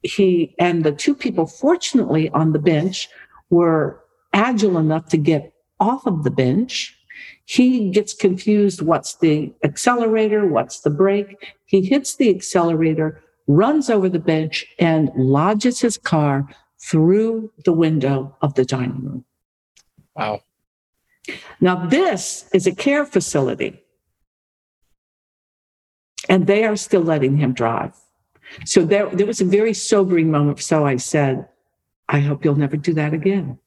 he 0.03 0.55
and 0.59 0.83
the 0.83 0.91
two 0.91 1.15
people 1.15 1.47
fortunately 1.47 2.29
on 2.29 2.51
the 2.51 2.59
bench 2.59 3.09
were 3.49 4.03
agile 4.33 4.77
enough 4.77 5.07
to 5.09 5.17
get 5.17 5.53
off 5.79 6.05
of 6.05 6.23
the 6.23 6.31
bench. 6.31 6.95
He 7.45 7.89
gets 7.89 8.13
confused 8.13 8.81
what's 8.81 9.15
the 9.15 9.53
accelerator 9.63 10.47
what's 10.47 10.81
the 10.81 10.89
brake? 10.89 11.55
He 11.65 11.81
hits 11.83 12.15
the 12.15 12.29
accelerator 12.29 13.21
runs 13.47 13.89
over 13.89 14.09
the 14.09 14.19
bench 14.19 14.65
and 14.79 15.11
lodges 15.15 15.81
his 15.81 15.97
car 15.97 16.47
through 16.81 17.51
the 17.65 17.73
window 17.73 18.35
of 18.41 18.53
the 18.55 18.65
dining 18.65 19.03
room. 19.03 19.25
Wow. 20.15 20.41
Now, 21.61 21.87
this 21.87 22.49
is 22.53 22.67
a 22.67 22.75
care 22.75 23.05
facility. 23.05 23.81
and 26.29 26.47
they 26.47 26.63
are 26.63 26.75
still 26.75 27.01
letting 27.01 27.37
him 27.37 27.53
drive. 27.53 27.93
So 28.65 28.85
there, 28.85 29.09
there 29.09 29.25
was 29.27 29.41
a 29.41 29.45
very 29.45 29.73
sobering 29.73 30.31
moment. 30.31 30.59
So 30.59 30.85
I 30.85 30.97
said, 30.97 31.47
I 32.09 32.19
hope 32.19 32.45
you'll 32.45 32.55
never 32.55 32.77
do 32.77 32.93
that 32.93 33.13
again. 33.13 33.57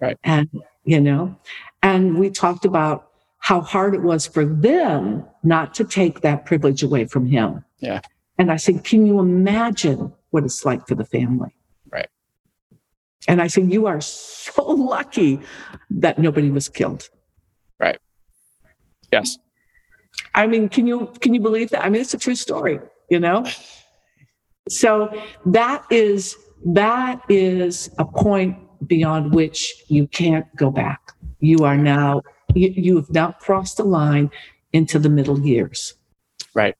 Right. 0.00 0.18
And, 0.24 0.48
you 0.84 1.00
know, 1.00 1.36
and 1.82 2.18
we 2.18 2.30
talked 2.30 2.64
about 2.64 3.10
how 3.38 3.60
hard 3.60 3.94
it 3.94 4.02
was 4.02 4.26
for 4.26 4.44
them 4.44 5.24
not 5.42 5.74
to 5.74 5.84
take 5.84 6.20
that 6.20 6.44
privilege 6.44 6.82
away 6.82 7.06
from 7.06 7.26
him. 7.26 7.64
Yeah. 7.78 8.00
And 8.38 8.52
I 8.52 8.56
said, 8.56 8.84
Can 8.84 9.06
you 9.06 9.18
imagine 9.18 10.12
what 10.30 10.44
it's 10.44 10.64
like 10.64 10.86
for 10.86 10.94
the 10.94 11.04
family? 11.04 11.54
Right. 11.90 12.08
And 13.26 13.42
I 13.42 13.48
said, 13.48 13.72
You 13.72 13.86
are 13.86 14.00
so 14.00 14.62
lucky 14.66 15.40
that 15.90 16.18
nobody 16.18 16.50
was 16.50 16.68
killed. 16.68 17.08
Right. 17.78 17.98
Yes. 19.12 19.38
I 20.34 20.46
mean, 20.46 20.68
can 20.68 20.86
you 20.86 21.12
can 21.20 21.34
you 21.34 21.40
believe 21.40 21.70
that? 21.70 21.84
I 21.84 21.88
mean, 21.88 22.00
it's 22.00 22.14
a 22.14 22.18
true 22.18 22.34
story, 22.34 22.80
you 23.10 23.20
know? 23.20 23.44
So 24.68 25.10
that 25.46 25.84
is 25.90 26.36
that 26.64 27.22
is 27.28 27.90
a 27.98 28.04
point 28.04 28.56
beyond 28.86 29.34
which 29.34 29.84
you 29.88 30.06
can't 30.06 30.46
go 30.56 30.70
back. 30.70 31.12
You 31.40 31.64
are 31.64 31.76
now 31.76 32.22
you, 32.54 32.68
you 32.68 32.96
have 32.96 33.10
now 33.10 33.32
crossed 33.32 33.76
the 33.76 33.84
line 33.84 34.30
into 34.72 34.98
the 34.98 35.08
middle 35.08 35.40
years. 35.40 35.94
Right. 36.54 36.76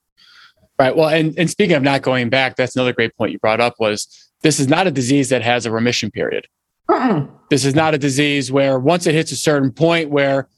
Right. 0.78 0.94
Well, 0.94 1.08
and, 1.08 1.36
and 1.36 1.50
speaking 1.50 1.74
of 1.74 1.82
not 1.82 2.02
going 2.02 2.28
back, 2.28 2.56
that's 2.56 2.76
another 2.76 2.92
great 2.92 3.16
point 3.16 3.32
you 3.32 3.38
brought 3.40 3.60
up 3.60 3.74
was 3.80 4.06
this 4.42 4.60
is 4.60 4.68
not 4.68 4.86
a 4.86 4.90
disease 4.90 5.28
that 5.30 5.42
has 5.42 5.66
a 5.66 5.72
remission 5.72 6.10
period. 6.10 6.46
Uh-uh. 6.88 7.26
This 7.50 7.64
is 7.64 7.74
not 7.74 7.94
a 7.94 7.98
disease 7.98 8.52
where 8.52 8.78
once 8.78 9.06
it 9.06 9.14
hits 9.14 9.32
a 9.32 9.36
certain 9.36 9.72
point 9.72 10.10
where 10.10 10.48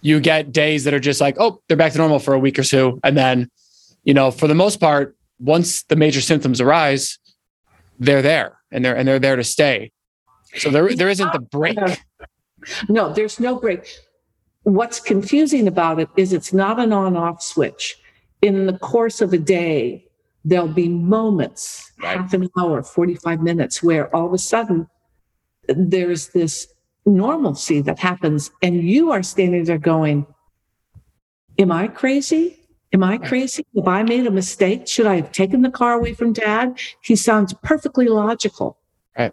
you 0.00 0.20
get 0.20 0.52
days 0.52 0.84
that 0.84 0.94
are 0.94 1.00
just 1.00 1.20
like, 1.20 1.36
oh, 1.38 1.62
they're 1.68 1.76
back 1.76 1.92
to 1.92 1.98
normal 1.98 2.18
for 2.18 2.34
a 2.34 2.38
week 2.38 2.58
or 2.58 2.64
so. 2.64 2.98
And 3.04 3.16
then, 3.16 3.50
you 4.04 4.14
know, 4.14 4.30
for 4.30 4.46
the 4.46 4.54
most 4.54 4.80
part, 4.80 5.16
once 5.38 5.84
the 5.84 5.96
major 5.96 6.20
symptoms 6.20 6.60
arise, 6.60 7.18
they're 7.98 8.22
there 8.22 8.58
and 8.70 8.84
they're 8.84 8.96
and 8.96 9.06
they're 9.06 9.18
there 9.18 9.36
to 9.36 9.44
stay. 9.44 9.92
So 10.56 10.70
there 10.70 10.94
there 10.94 11.08
isn't 11.08 11.32
the 11.32 11.40
break. 11.40 11.78
No, 12.88 13.12
there's 13.12 13.38
no 13.38 13.54
break. 13.54 13.88
What's 14.64 14.98
confusing 14.98 15.68
about 15.68 16.00
it 16.00 16.08
is 16.16 16.32
it's 16.32 16.52
not 16.52 16.80
an 16.80 16.92
on 16.92 17.16
off 17.16 17.40
switch. 17.40 17.96
In 18.42 18.66
the 18.66 18.78
course 18.78 19.20
of 19.20 19.32
a 19.32 19.38
day, 19.38 20.04
there'll 20.44 20.68
be 20.68 20.88
moments, 20.88 21.92
Right. 22.02 22.16
half 22.16 22.32
an 22.34 22.48
hour, 22.58 22.82
45 22.82 23.40
minutes, 23.42 23.82
where 23.82 24.14
all 24.14 24.26
of 24.26 24.32
a 24.32 24.38
sudden 24.38 24.86
there's 25.68 26.28
this 26.28 26.68
normalcy 27.04 27.80
that 27.82 27.98
happens, 27.98 28.50
and 28.62 28.82
you 28.82 29.10
are 29.10 29.22
standing 29.22 29.64
there 29.64 29.78
going, 29.78 30.26
Am 31.58 31.72
I 31.72 31.88
crazy? 31.88 32.56
Am 32.92 33.02
I 33.02 33.18
crazy? 33.18 33.66
Have 33.76 33.88
I 33.88 34.02
made 34.04 34.26
a 34.26 34.30
mistake? 34.30 34.86
Should 34.86 35.06
I 35.06 35.16
have 35.16 35.32
taken 35.32 35.62
the 35.62 35.70
car 35.70 35.94
away 35.94 36.14
from 36.14 36.32
dad? 36.32 36.78
He 37.02 37.16
sounds 37.16 37.52
perfectly 37.64 38.06
logical. 38.06 38.78
Right. 39.18 39.32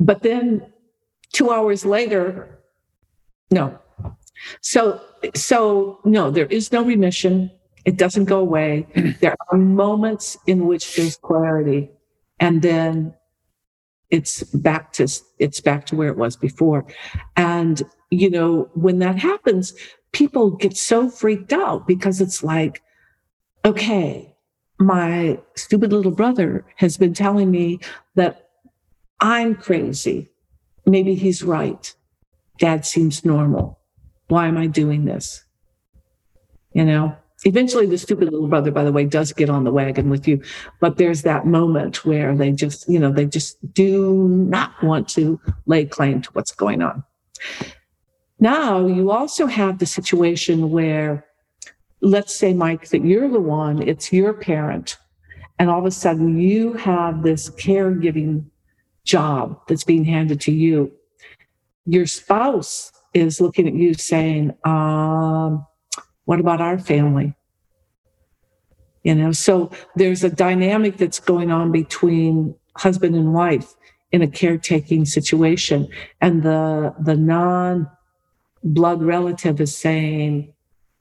But 0.00 0.22
then 0.22 0.72
two 1.32 1.50
hours 1.50 1.84
later, 1.84 2.58
no. 3.50 3.78
So, 4.62 5.00
so 5.34 6.00
no, 6.04 6.30
there 6.30 6.46
is 6.46 6.72
no 6.72 6.82
remission. 6.82 7.50
It 7.84 7.96
doesn't 7.96 8.26
go 8.26 8.38
away. 8.38 8.86
there 9.20 9.36
are 9.50 9.58
moments 9.58 10.36
in 10.46 10.66
which 10.66 10.96
there's 10.96 11.16
clarity, 11.16 11.90
and 12.38 12.62
then 12.62 13.14
it's 14.10 14.42
back 14.42 14.92
to 14.94 15.08
it's 15.38 15.60
back 15.60 15.86
to 15.86 15.96
where 15.96 16.08
it 16.08 16.16
was 16.16 16.36
before. 16.36 16.84
And 17.36 17.82
you 18.10 18.30
know, 18.30 18.68
when 18.74 18.98
that 18.98 19.18
happens, 19.18 19.72
people 20.12 20.50
get 20.50 20.76
so 20.76 21.08
freaked 21.08 21.52
out 21.52 21.86
because 21.86 22.20
it's 22.20 22.42
like, 22.42 22.82
okay, 23.64 24.34
my 24.78 25.38
stupid 25.54 25.92
little 25.92 26.10
brother 26.10 26.64
has 26.76 26.96
been 26.96 27.14
telling 27.14 27.50
me 27.50 27.78
that 28.16 28.48
I'm 29.20 29.54
crazy. 29.54 30.30
Maybe 30.86 31.14
he's 31.14 31.42
right. 31.42 31.94
Dad 32.58 32.84
seems 32.84 33.24
normal. 33.24 33.78
Why 34.28 34.48
am 34.48 34.56
I 34.56 34.66
doing 34.66 35.04
this? 35.04 35.44
You 36.72 36.84
know, 36.84 37.16
eventually 37.44 37.86
the 37.86 37.98
stupid 37.98 38.30
little 38.30 38.48
brother, 38.48 38.70
by 38.70 38.84
the 38.84 38.92
way, 38.92 39.04
does 39.04 39.32
get 39.32 39.50
on 39.50 39.64
the 39.64 39.72
wagon 39.72 40.10
with 40.10 40.28
you. 40.28 40.42
But 40.80 40.96
there's 40.96 41.22
that 41.22 41.46
moment 41.46 42.04
where 42.04 42.34
they 42.36 42.52
just, 42.52 42.88
you 42.88 42.98
know, 42.98 43.10
they 43.12 43.26
just 43.26 43.56
do 43.72 44.28
not 44.28 44.82
want 44.82 45.08
to 45.10 45.40
lay 45.66 45.84
claim 45.86 46.22
to 46.22 46.30
what's 46.32 46.52
going 46.52 46.82
on. 46.82 47.02
Now 48.38 48.86
you 48.86 49.10
also 49.10 49.46
have 49.46 49.78
the 49.78 49.86
situation 49.86 50.70
where, 50.70 51.26
let's 52.00 52.34
say, 52.34 52.54
Mike, 52.54 52.88
that 52.88 53.04
you're 53.04 53.28
the 53.28 53.40
one, 53.40 53.86
it's 53.86 54.12
your 54.12 54.32
parent, 54.32 54.96
and 55.58 55.68
all 55.68 55.78
of 55.78 55.84
a 55.84 55.90
sudden 55.90 56.38
you 56.38 56.72
have 56.74 57.22
this 57.22 57.50
caregiving 57.50 58.46
job 59.04 59.60
that's 59.68 59.84
being 59.84 60.04
handed 60.04 60.40
to 60.42 60.52
you. 60.52 60.90
Your 61.84 62.06
spouse 62.06 62.92
is 63.12 63.40
looking 63.40 63.66
at 63.66 63.74
you 63.74 63.94
saying, 63.94 64.54
um, 64.64 65.66
what 66.24 66.40
about 66.40 66.60
our 66.60 66.78
family? 66.78 67.34
You 69.02 69.14
know, 69.14 69.32
so 69.32 69.70
there's 69.96 70.22
a 70.24 70.30
dynamic 70.30 70.98
that's 70.98 71.20
going 71.20 71.50
on 71.50 71.72
between 71.72 72.54
husband 72.76 73.14
and 73.14 73.32
wife 73.32 73.74
in 74.12 74.22
a 74.22 74.28
caretaking 74.28 75.06
situation. 75.06 75.88
And 76.20 76.42
the 76.42 76.94
the 77.00 77.16
non 77.16 77.90
blood 78.62 79.02
relative 79.02 79.60
is 79.60 79.76
saying, 79.76 80.52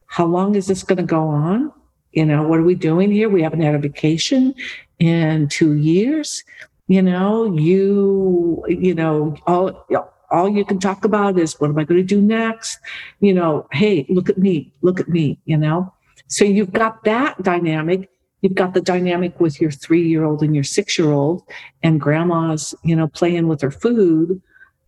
How 0.07 0.25
long 0.25 0.55
is 0.55 0.67
this 0.67 0.83
going 0.83 0.97
to 0.97 1.03
go 1.03 1.27
on? 1.27 1.71
You 2.11 2.25
know, 2.25 2.47
what 2.47 2.59
are 2.59 2.63
we 2.63 2.75
doing 2.75 3.11
here? 3.11 3.29
We 3.29 3.43
haven't 3.43 3.61
had 3.61 3.75
a 3.75 3.79
vacation 3.79 4.55
in 4.99 5.47
two 5.49 5.73
years. 5.73 6.43
You 6.87 7.03
know, 7.03 7.53
you, 7.53 8.63
you 8.67 8.95
know, 8.95 9.35
all 9.45 9.85
all 10.31 10.49
you 10.49 10.65
can 10.65 10.79
talk 10.79 11.05
about 11.05 11.37
is 11.37 11.59
what 11.59 11.69
am 11.69 11.77
I 11.77 11.83
going 11.83 11.99
to 11.99 12.05
do 12.05 12.21
next? 12.21 12.79
You 13.19 13.33
know, 13.33 13.67
hey, 13.71 14.05
look 14.09 14.29
at 14.29 14.37
me, 14.37 14.71
look 14.81 14.99
at 14.99 15.09
me, 15.09 15.39
you 15.45 15.57
know. 15.57 15.93
So 16.27 16.45
you've 16.45 16.71
got 16.71 17.03
that 17.03 17.41
dynamic. 17.41 18.09
You've 18.41 18.55
got 18.55 18.73
the 18.73 18.81
dynamic 18.81 19.39
with 19.39 19.59
your 19.59 19.71
three 19.71 20.07
year 20.07 20.23
old 20.23 20.43
and 20.43 20.55
your 20.55 20.63
six 20.63 20.97
year 20.97 21.11
old, 21.11 21.43
and 21.83 21.99
grandma's, 21.99 22.73
you 22.83 22.95
know, 22.95 23.07
playing 23.07 23.47
with 23.47 23.61
her 23.61 23.71
food. 23.71 24.41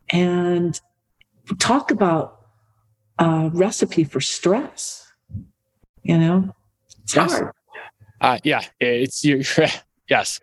And 0.10 0.80
talk 1.60 1.92
about 1.92 2.46
a 3.18 3.50
recipe 3.54 4.04
for 4.04 4.22
stress. 4.22 5.12
You 6.04 6.18
know, 6.18 6.56
it's 7.04 7.14
hard. 7.14 7.52
Uh, 8.20 8.38
yeah, 8.44 8.64
it's 8.80 9.24
you. 9.24 9.44
Yes, 10.12 10.42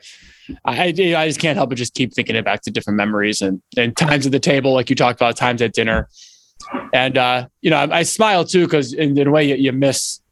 I 0.65 0.87
I 0.87 0.93
just 1.29 1.41
can't 1.41 1.59
help 1.59 1.69
but 1.69 1.77
just 1.77 1.93
keep 1.93 2.15
thinking 2.15 2.37
it 2.37 2.45
back 2.45 2.63
to 2.63 2.71
different 2.71 2.97
memories 2.97 3.43
and 3.43 3.61
and 3.77 3.95
times 3.95 4.25
at 4.25 4.33
the 4.33 4.41
table, 4.41 4.73
like 4.73 4.89
you 4.89 4.97
talked 4.97 5.21
about, 5.21 5.37
times 5.37 5.61
at 5.61 5.75
dinner, 5.75 6.09
and 6.95 7.19
uh, 7.19 7.49
you 7.61 7.69
know 7.69 7.77
I, 7.77 7.99
I 7.99 8.03
smile 8.03 8.47
too 8.47 8.65
because 8.65 8.95
in, 8.95 9.17
in 9.19 9.29
a 9.29 9.31
way 9.31 9.45
you, 9.47 9.57
you 9.57 9.73
miss 9.73 10.23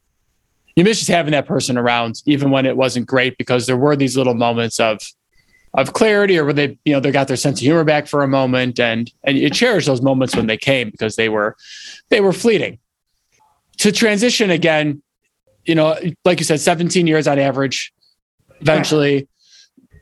you 0.74 0.84
miss 0.84 1.00
just 1.00 1.10
having 1.10 1.32
that 1.32 1.46
person 1.46 1.76
around, 1.76 2.22
even 2.24 2.50
when 2.50 2.64
it 2.64 2.78
wasn't 2.78 3.06
great, 3.06 3.36
because 3.36 3.66
there 3.66 3.76
were 3.76 3.94
these 3.94 4.16
little 4.16 4.32
moments 4.32 4.80
of 4.80 5.02
of 5.74 5.92
clarity, 5.92 6.38
or 6.38 6.46
where 6.46 6.54
they 6.54 6.78
you 6.86 6.94
know 6.94 7.00
they 7.00 7.10
got 7.10 7.28
their 7.28 7.36
sense 7.36 7.60
of 7.60 7.64
humor 7.64 7.84
back 7.84 8.06
for 8.06 8.22
a 8.22 8.28
moment, 8.28 8.80
and 8.80 9.12
and 9.24 9.36
you 9.36 9.50
cherish 9.50 9.84
those 9.84 10.00
moments 10.00 10.34
when 10.34 10.46
they 10.46 10.56
came 10.56 10.88
because 10.88 11.16
they 11.16 11.28
were 11.28 11.56
they 12.08 12.22
were 12.22 12.32
fleeting. 12.32 12.78
To 13.80 13.92
transition 13.92 14.48
again, 14.48 15.02
you 15.66 15.74
know, 15.74 15.94
like 16.24 16.38
you 16.38 16.46
said, 16.46 16.60
17 16.60 17.06
years 17.06 17.28
on 17.28 17.38
average. 17.38 17.92
Eventually, 18.60 19.28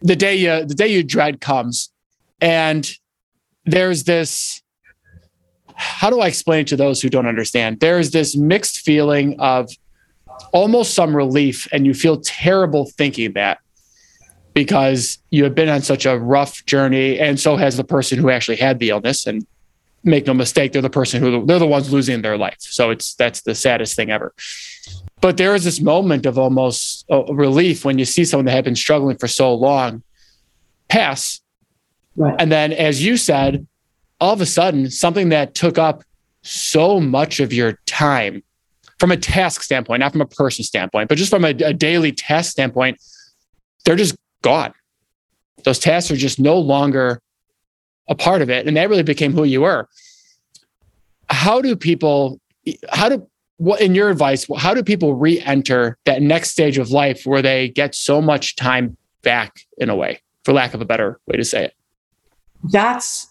the 0.03 0.17
day 0.17 0.35
you 0.35 0.65
the 0.65 0.75
day 0.75 0.89
you 0.89 1.03
dread 1.03 1.41
comes, 1.41 1.91
and 2.41 2.91
there's 3.65 4.05
this. 4.05 4.63
How 5.77 6.09
do 6.09 6.21
I 6.21 6.29
explain 6.29 6.61
it 6.61 6.69
to 6.69 6.77
those 6.77 7.03
who 7.03 7.09
don't 7.09 7.27
understand? 7.27 7.81
There's 7.81 8.13
this 8.13 8.37
mixed 8.37 8.81
feeling 8.81 9.41
of 9.41 9.71
almost 10.53 10.95
some 10.95 11.17
relief, 11.17 11.67
and 11.73 11.85
you 11.87 11.95
feel 11.95 12.21
terrible 12.21 12.91
thinking 12.97 13.33
that 13.33 13.59
because 14.53 15.19
you 15.31 15.43
have 15.43 15.55
been 15.55 15.69
on 15.69 15.83
such 15.83 16.07
a 16.07 16.19
rough 16.19 16.65
journey, 16.67 17.19
and 17.19 17.41
so 17.41 17.57
has 17.57 17.77
the 17.77 17.85
person 17.85 18.19
who 18.19 18.31
actually 18.31 18.57
had 18.57 18.79
the 18.79 18.91
illness. 18.91 19.27
And 19.27 19.45
make 20.05 20.27
no 20.27 20.35
mistake, 20.35 20.73
they're 20.73 20.83
the 20.83 20.91
person 20.91 21.21
who 21.21 21.45
they're 21.47 21.59
the 21.59 21.67
ones 21.67 21.93
losing 21.93 22.23
their 22.23 22.37
life. 22.37 22.57
So 22.59 22.91
it's 22.91 23.15
that's 23.15 23.43
the 23.43 23.55
saddest 23.55 23.97
thing 23.97 24.11
ever. 24.11 24.35
But 25.21 25.37
there 25.37 25.55
is 25.55 25.65
this 25.65 25.81
moment 25.81 26.27
of 26.27 26.39
almost 26.39 27.07
uh, 27.11 27.25
relief 27.33 27.85
when 27.85 27.99
you 27.99 28.05
see 28.05 28.25
someone 28.25 28.45
that 28.47 28.53
had 28.53 28.65
been 28.65 28.77
struggling 28.77 29.17
for 29.17 29.29
so 29.29 29.55
long 29.55 30.03
pass. 30.89 31.41
Right. 32.17 32.35
And 32.39 32.53
then, 32.53 32.73
as 32.73 33.03
you 33.03 33.17
said, 33.17 33.67
all 34.21 34.35
of 34.35 34.41
a 34.41 34.47
sudden, 34.47 34.91
something 34.91 35.31
that 35.31 35.55
took 35.55 35.79
up 35.79 36.05
so 36.43 37.01
much 37.01 37.41
of 37.41 37.53
your 37.53 37.79
time 37.87 38.43
from 38.99 39.11
a 39.11 39.17
task 39.17 39.63
standpoint, 39.63 40.01
not 40.01 40.13
from 40.13 40.21
a 40.21 40.27
person 40.27 40.65
standpoint, 40.65 41.09
but 41.09 41.19
just 41.19 41.31
from 41.31 41.45
a, 41.45 41.49
a 41.49 41.73
daily 41.73 42.13
task 42.13 42.53
standpoint, 42.53 42.99
they're 43.85 43.97
just 43.97 44.15
gone. 44.43 44.73
Those 45.65 45.79
tasks 45.79 46.11
are 46.11 46.17
just 46.17 46.39
no 46.39 46.59
longer 46.59 47.21
a 48.09 48.15
part 48.15 48.43
of 48.43 48.51
it. 48.51 48.67
And 48.67 48.77
that 48.77 48.89
really 48.89 49.03
became 49.03 49.33
who 49.33 49.45
you 49.45 49.63
were. 49.63 49.89
How 51.29 51.61
do 51.61 51.75
people, 51.75 52.41
how 52.91 53.09
do 53.09 53.27
what 53.57 53.81
in 53.81 53.95
your 53.95 54.11
advice, 54.11 54.47
how 54.57 54.75
do 54.75 54.83
people 54.83 55.15
re-enter 55.15 55.97
that 56.05 56.21
next 56.21 56.51
stage 56.51 56.77
of 56.77 56.91
life 56.91 57.25
where 57.25 57.41
they 57.41 57.69
get 57.69 57.95
so 57.95 58.21
much 58.21 58.57
time 58.57 58.97
back 59.23 59.61
in 59.79 59.89
a 59.89 59.97
way, 59.97 60.21
for 60.45 60.53
lack 60.53 60.75
of 60.75 60.81
a 60.81 60.85
better 60.85 61.21
way 61.27 61.37
to 61.37 61.45
say 61.45 61.65
it? 61.67 61.75
That's 62.73 63.29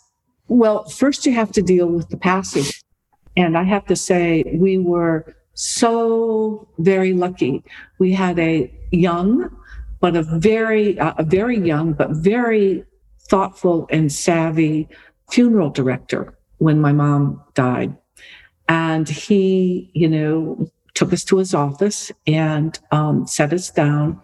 well, 0.47 0.87
first 0.89 1.25
you 1.25 1.33
have 1.33 1.51
to 1.53 1.61
deal 1.61 1.87
with 1.87 2.09
the 2.09 2.17
passage. 2.17 2.83
And 3.35 3.57
I 3.57 3.63
have 3.63 3.85
to 3.87 3.95
say, 3.95 4.43
we 4.53 4.77
were 4.77 5.35
so 5.53 6.67
very 6.77 7.13
lucky. 7.13 7.63
We 7.97 8.13
had 8.13 8.37
a 8.39 8.71
young, 8.91 9.55
but 9.99 10.15
a 10.15 10.23
very, 10.23 10.99
uh, 10.99 11.13
a 11.17 11.23
very 11.23 11.57
young, 11.57 11.93
but 11.93 12.11
very 12.11 12.85
thoughtful 13.27 13.87
and 13.89 14.11
savvy 14.11 14.87
funeral 15.29 15.69
director 15.69 16.37
when 16.57 16.79
my 16.79 16.91
mom 16.91 17.41
died. 17.53 17.95
And 18.69 19.07
he, 19.07 19.91
you 19.93 20.07
know, 20.07 20.69
took 20.93 21.11
us 21.11 21.23
to 21.25 21.37
his 21.37 21.53
office 21.53 22.11
and 22.27 22.77
um, 22.91 23.27
set 23.27 23.51
us 23.51 23.69
down. 23.69 24.21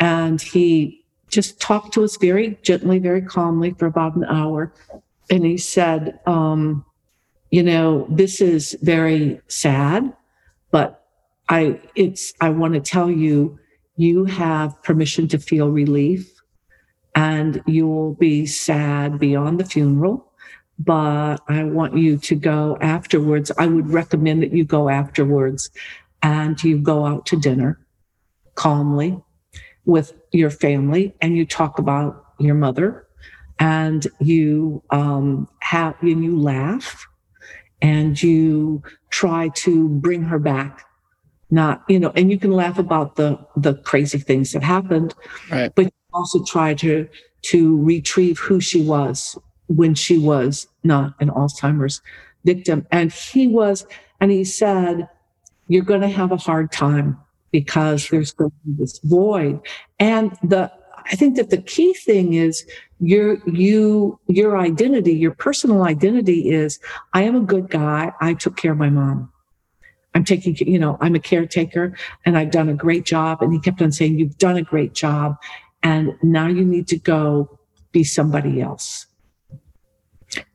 And 0.00 0.40
he 0.40 1.04
just 1.28 1.60
talked 1.60 1.94
to 1.94 2.04
us 2.04 2.16
very 2.16 2.58
gently, 2.62 2.98
very 2.98 3.22
calmly 3.22 3.74
for 3.78 3.86
about 3.86 4.16
an 4.16 4.24
hour. 4.24 4.72
And 5.30 5.44
he 5.44 5.56
said, 5.56 6.18
um, 6.26 6.84
you 7.50 7.62
know, 7.62 8.06
this 8.10 8.40
is 8.40 8.76
very 8.82 9.40
sad, 9.48 10.12
but 10.70 11.06
I, 11.48 11.80
it's, 11.94 12.34
I 12.40 12.50
want 12.50 12.74
to 12.74 12.80
tell 12.80 13.10
you, 13.10 13.58
you 13.96 14.24
have 14.24 14.82
permission 14.82 15.28
to 15.28 15.38
feel 15.38 15.70
relief 15.70 16.31
and 17.14 17.62
you 17.66 17.86
will 17.86 18.14
be 18.14 18.46
sad 18.46 19.18
beyond 19.18 19.60
the 19.60 19.64
funeral 19.64 20.32
but 20.78 21.36
I 21.48 21.64
want 21.64 21.96
you 21.96 22.18
to 22.18 22.34
go 22.34 22.76
afterwards. 22.80 23.52
I 23.58 23.66
would 23.66 23.90
recommend 23.90 24.42
that 24.42 24.52
you 24.52 24.64
go 24.64 24.88
afterwards 24.88 25.70
and 26.22 26.62
you 26.62 26.78
go 26.78 27.06
out 27.06 27.26
to 27.26 27.36
dinner 27.36 27.78
calmly 28.54 29.20
with 29.84 30.12
your 30.32 30.50
family 30.50 31.14
and 31.20 31.36
you 31.36 31.46
talk 31.46 31.78
about 31.78 32.24
your 32.38 32.54
mother 32.54 33.06
and 33.58 34.06
you 34.20 34.82
um, 34.90 35.48
have 35.60 35.94
and 36.02 36.24
you 36.24 36.38
laugh 36.38 37.06
and 37.80 38.20
you 38.22 38.82
try 39.10 39.48
to 39.48 39.88
bring 39.88 40.22
her 40.22 40.38
back 40.38 40.84
not 41.50 41.82
you 41.88 41.98
know 41.98 42.12
and 42.14 42.30
you 42.30 42.38
can 42.38 42.52
laugh 42.52 42.78
about 42.78 43.16
the 43.16 43.38
the 43.56 43.74
crazy 43.74 44.18
things 44.18 44.52
that 44.52 44.62
happened 44.62 45.14
right. 45.50 45.74
but 45.74 45.92
also 46.12 46.42
tried 46.44 46.78
to 46.78 47.08
to 47.42 47.82
retrieve 47.82 48.38
who 48.38 48.60
she 48.60 48.82
was 48.82 49.36
when 49.66 49.94
she 49.94 50.18
was 50.18 50.68
not 50.84 51.14
an 51.20 51.28
Alzheimer's 51.30 52.00
victim. 52.44 52.86
And 52.90 53.12
he 53.12 53.48
was, 53.48 53.86
and 54.20 54.30
he 54.30 54.44
said, 54.44 55.08
You're 55.68 55.84
going 55.84 56.00
to 56.00 56.08
have 56.08 56.32
a 56.32 56.36
hard 56.36 56.72
time 56.72 57.18
because 57.50 58.08
there's 58.08 58.32
going 58.32 58.50
to 58.50 58.56
be 58.64 58.82
this 58.82 58.98
void. 59.00 59.60
And 59.98 60.36
the, 60.42 60.72
I 61.04 61.16
think 61.16 61.36
that 61.36 61.50
the 61.50 61.60
key 61.60 61.94
thing 61.94 62.34
is 62.34 62.64
your, 63.00 63.38
you, 63.46 64.18
your 64.28 64.56
identity, 64.58 65.12
your 65.12 65.32
personal 65.34 65.82
identity 65.82 66.50
is, 66.50 66.78
I 67.12 67.22
am 67.22 67.36
a 67.36 67.40
good 67.40 67.68
guy. 67.68 68.12
I 68.20 68.34
took 68.34 68.56
care 68.56 68.72
of 68.72 68.78
my 68.78 68.90
mom. 68.90 69.32
I'm 70.14 70.24
taking, 70.24 70.56
you 70.56 70.78
know, 70.78 70.98
I'm 71.00 71.14
a 71.14 71.20
caretaker 71.20 71.96
and 72.24 72.36
I've 72.36 72.50
done 72.50 72.68
a 72.68 72.74
great 72.74 73.04
job. 73.04 73.42
And 73.42 73.52
he 73.52 73.58
kept 73.58 73.80
on 73.80 73.92
saying, 73.92 74.18
You've 74.18 74.38
done 74.38 74.56
a 74.56 74.62
great 74.62 74.94
job. 74.94 75.36
And 75.82 76.16
now 76.22 76.46
you 76.46 76.64
need 76.64 76.88
to 76.88 76.98
go 76.98 77.58
be 77.92 78.04
somebody 78.04 78.60
else. 78.60 79.06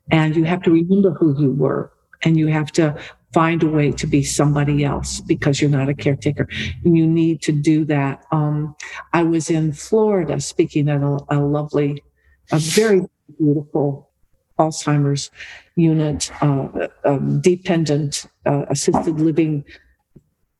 And 0.09 0.35
you 0.35 0.45
have 0.45 0.61
to 0.63 0.71
remember 0.71 1.11
who 1.11 1.39
you 1.39 1.51
were 1.51 1.91
and 2.23 2.37
you 2.37 2.47
have 2.47 2.71
to 2.73 2.97
find 3.33 3.61
a 3.61 3.67
way 3.67 3.91
to 3.91 4.07
be 4.07 4.23
somebody 4.23 4.83
else 4.83 5.21
because 5.21 5.61
you're 5.61 5.69
not 5.69 5.89
a 5.89 5.93
caretaker. 5.93 6.47
You 6.83 7.05
need 7.05 7.41
to 7.43 7.51
do 7.51 7.85
that. 7.85 8.25
Um, 8.31 8.75
I 9.13 9.23
was 9.23 9.49
in 9.49 9.73
Florida 9.73 10.39
speaking 10.39 10.89
at 10.89 11.01
a, 11.01 11.19
a 11.29 11.39
lovely, 11.39 12.03
a 12.51 12.57
very 12.57 13.01
beautiful 13.37 14.09
Alzheimer's 14.57 15.29
unit, 15.75 16.31
uh, 16.41 16.87
um, 17.05 17.41
dependent 17.41 18.25
uh, 18.45 18.65
assisted 18.69 19.19
living 19.19 19.65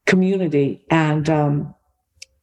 community. 0.06 0.86
And 0.92 1.30
um, 1.30 1.74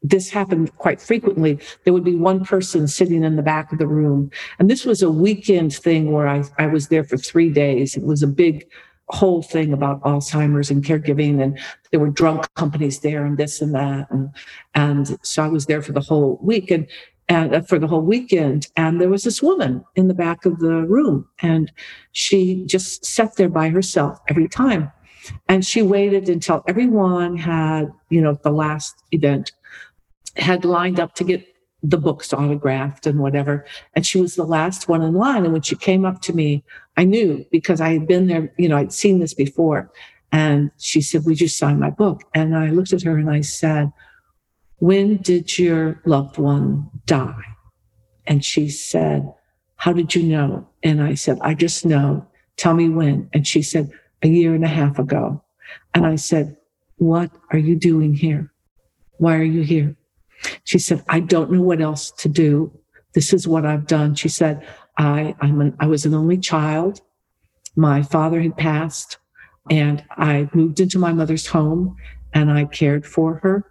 this 0.05 0.29
happened 0.29 0.77
quite 0.77 1.01
frequently. 1.01 1.59
There 1.83 1.95
would 1.95 2.05
be 2.05 2.15
one 2.15 2.45
person 2.45 2.87
sitting 2.87 3.25
in 3.25 3.37
the 3.37 3.43
back 3.43 3.73
of 3.73 3.79
the 3.79 3.87
room. 3.87 4.31
And 4.59 4.71
this 4.71 4.85
was 4.85 5.03
a 5.03 5.11
weekend 5.11 5.75
thing 5.75 6.13
where 6.13 6.29
I, 6.29 6.45
I 6.59 6.67
was 6.67 6.89
there 6.89 7.05
for 7.05 7.17
three 7.17 7.49
days. 7.49 7.97
It 7.97 8.05
was 8.05 8.23
a 8.23 8.29
big 8.29 8.69
whole 9.09 9.43
thing 9.43 9.73
about 9.73 10.03
Alzheimer's 10.03 10.71
and 10.71 10.85
caregiving. 10.85 11.43
And 11.43 11.59
there 11.91 12.01
were 12.01 12.11
drunk 12.11 12.47
companies 12.55 13.01
there 13.01 13.25
and 13.25 13.39
this 13.39 13.63
and 13.63 13.75
that. 13.75 14.11
And, 14.11 14.31
and 14.75 15.19
so 15.23 15.43
I 15.43 15.49
was 15.49 15.67
there 15.67 15.81
for 15.81 15.93
the 15.93 16.03
whole 16.03 16.39
week 16.43 16.71
and, 16.71 16.87
and 17.31 17.55
uh, 17.55 17.61
for 17.63 17.79
the 17.79 17.87
whole 17.87 18.03
weekend. 18.03 18.69
And 18.77 19.01
there 19.01 19.09
was 19.09 19.23
this 19.25 19.43
woman 19.43 19.83
in 19.97 20.09
the 20.09 20.15
back 20.15 20.45
of 20.45 20.59
the 20.59 20.85
room 20.85 21.27
and 21.41 21.73
she 22.13 22.67
just 22.67 23.07
sat 23.07 23.37
there 23.37 23.49
by 23.49 23.71
herself 23.71 24.19
every 24.29 24.49
time. 24.49 24.93
And 25.49 25.65
she 25.65 25.81
waited 25.81 26.29
until 26.29 26.63
everyone 26.69 27.39
had, 27.39 27.91
you 28.11 28.21
know, 28.21 28.39
the 28.43 28.51
last 28.51 29.03
event 29.13 29.53
had 30.37 30.65
lined 30.65 31.01
up 31.01 31.15
to 31.15 31.25
get 31.25 31.47
the 31.85 31.99
books 31.99 32.33
autographed 32.33 33.07
and 33.07 33.21
whatever. 33.21 33.67
And 33.95 34.07
she 34.07 34.21
was 34.21 34.35
the 34.35 34.45
last 34.45 34.89
one 34.89 35.03
in 35.03 35.13
line. 35.13 35.45
And 35.45 35.53
when 35.53 35.63
she 35.63 35.77
came 35.77 36.05
up 36.05 36.23
to 36.23 36.33
me, 36.33 36.65
I 36.97 37.05
knew 37.05 37.45
because 37.53 37.81
I 37.81 37.93
had 37.93 38.07
been 38.09 38.27
there, 38.27 38.53
you 38.57 38.69
know, 38.69 38.79
I'd 38.79 38.93
seen 38.93 39.21
this 39.21 39.35
before. 39.35 39.93
And 40.33 40.71
she 40.79 41.01
said, 41.03 41.25
Would 41.27 41.41
you 41.41 41.49
sign 41.49 41.79
my 41.79 41.91
book? 41.91 42.23
And 42.35 42.57
I 42.57 42.71
looked 42.71 42.93
at 42.93 43.03
her 43.03 43.19
and 43.19 43.31
I 43.31 43.43
said, 43.43 43.93
When 44.79 45.19
did 45.19 45.59
your 45.59 46.01
loved 46.07 46.39
one 46.39 46.91
die? 47.07 47.45
And 48.27 48.45
she 48.45 48.71
said, 48.71 49.33
How 49.77 49.93
did 49.93 50.15
you 50.15 50.23
know? 50.23 50.67
And 50.83 51.03
I 51.03 51.15
said, 51.15 51.39
I 51.43 51.55
just 51.55 51.85
know. 51.85 52.27
Tell 52.57 52.75
me 52.75 52.89
when. 52.89 53.29
And 53.33 53.47
she 53.47 53.63
said, 53.63 53.91
A 54.23 54.29
year 54.29 54.55
and 54.55 54.65
a 54.65 54.69
half 54.69 54.99
ago. 54.99 55.43
And 55.93 56.07
I 56.07 56.17
said, 56.17 56.57
What 56.97 57.31
are 57.53 57.59
you 57.59 57.77
doing 57.77 58.15
here? 58.15 58.53
Why 59.19 59.37
are 59.37 59.45
you 59.45 59.63
here? 59.63 59.97
She 60.65 60.79
said, 60.79 61.05
I 61.09 61.21
don't 61.21 61.51
know 61.51 61.63
what 61.63 61.81
else 61.81 62.11
to 62.13 62.29
do. 62.29 62.73
This 63.15 63.33
is 63.33 63.47
what 63.47 63.65
I've 63.65 63.87
done. 63.87 64.15
She 64.15 64.29
said, 64.29 64.67
I, 64.99 65.35
I'm 65.41 65.61
an, 65.61 65.77
I 65.81 65.87
was 65.87 66.05
an 66.05 66.15
only 66.15 66.39
child. 66.39 67.01
My 67.77 68.03
father 68.03 68.41
had 68.41 68.57
passed 68.57 69.19
and 69.71 70.05
I 70.11 70.49
moved 70.53 70.81
into 70.81 70.99
my 70.99 71.13
mother's 71.13 71.47
home 71.47 71.97
and 72.33 72.51
I 72.51 72.65
cared 72.67 73.07
for 73.07 73.37
her 73.37 73.65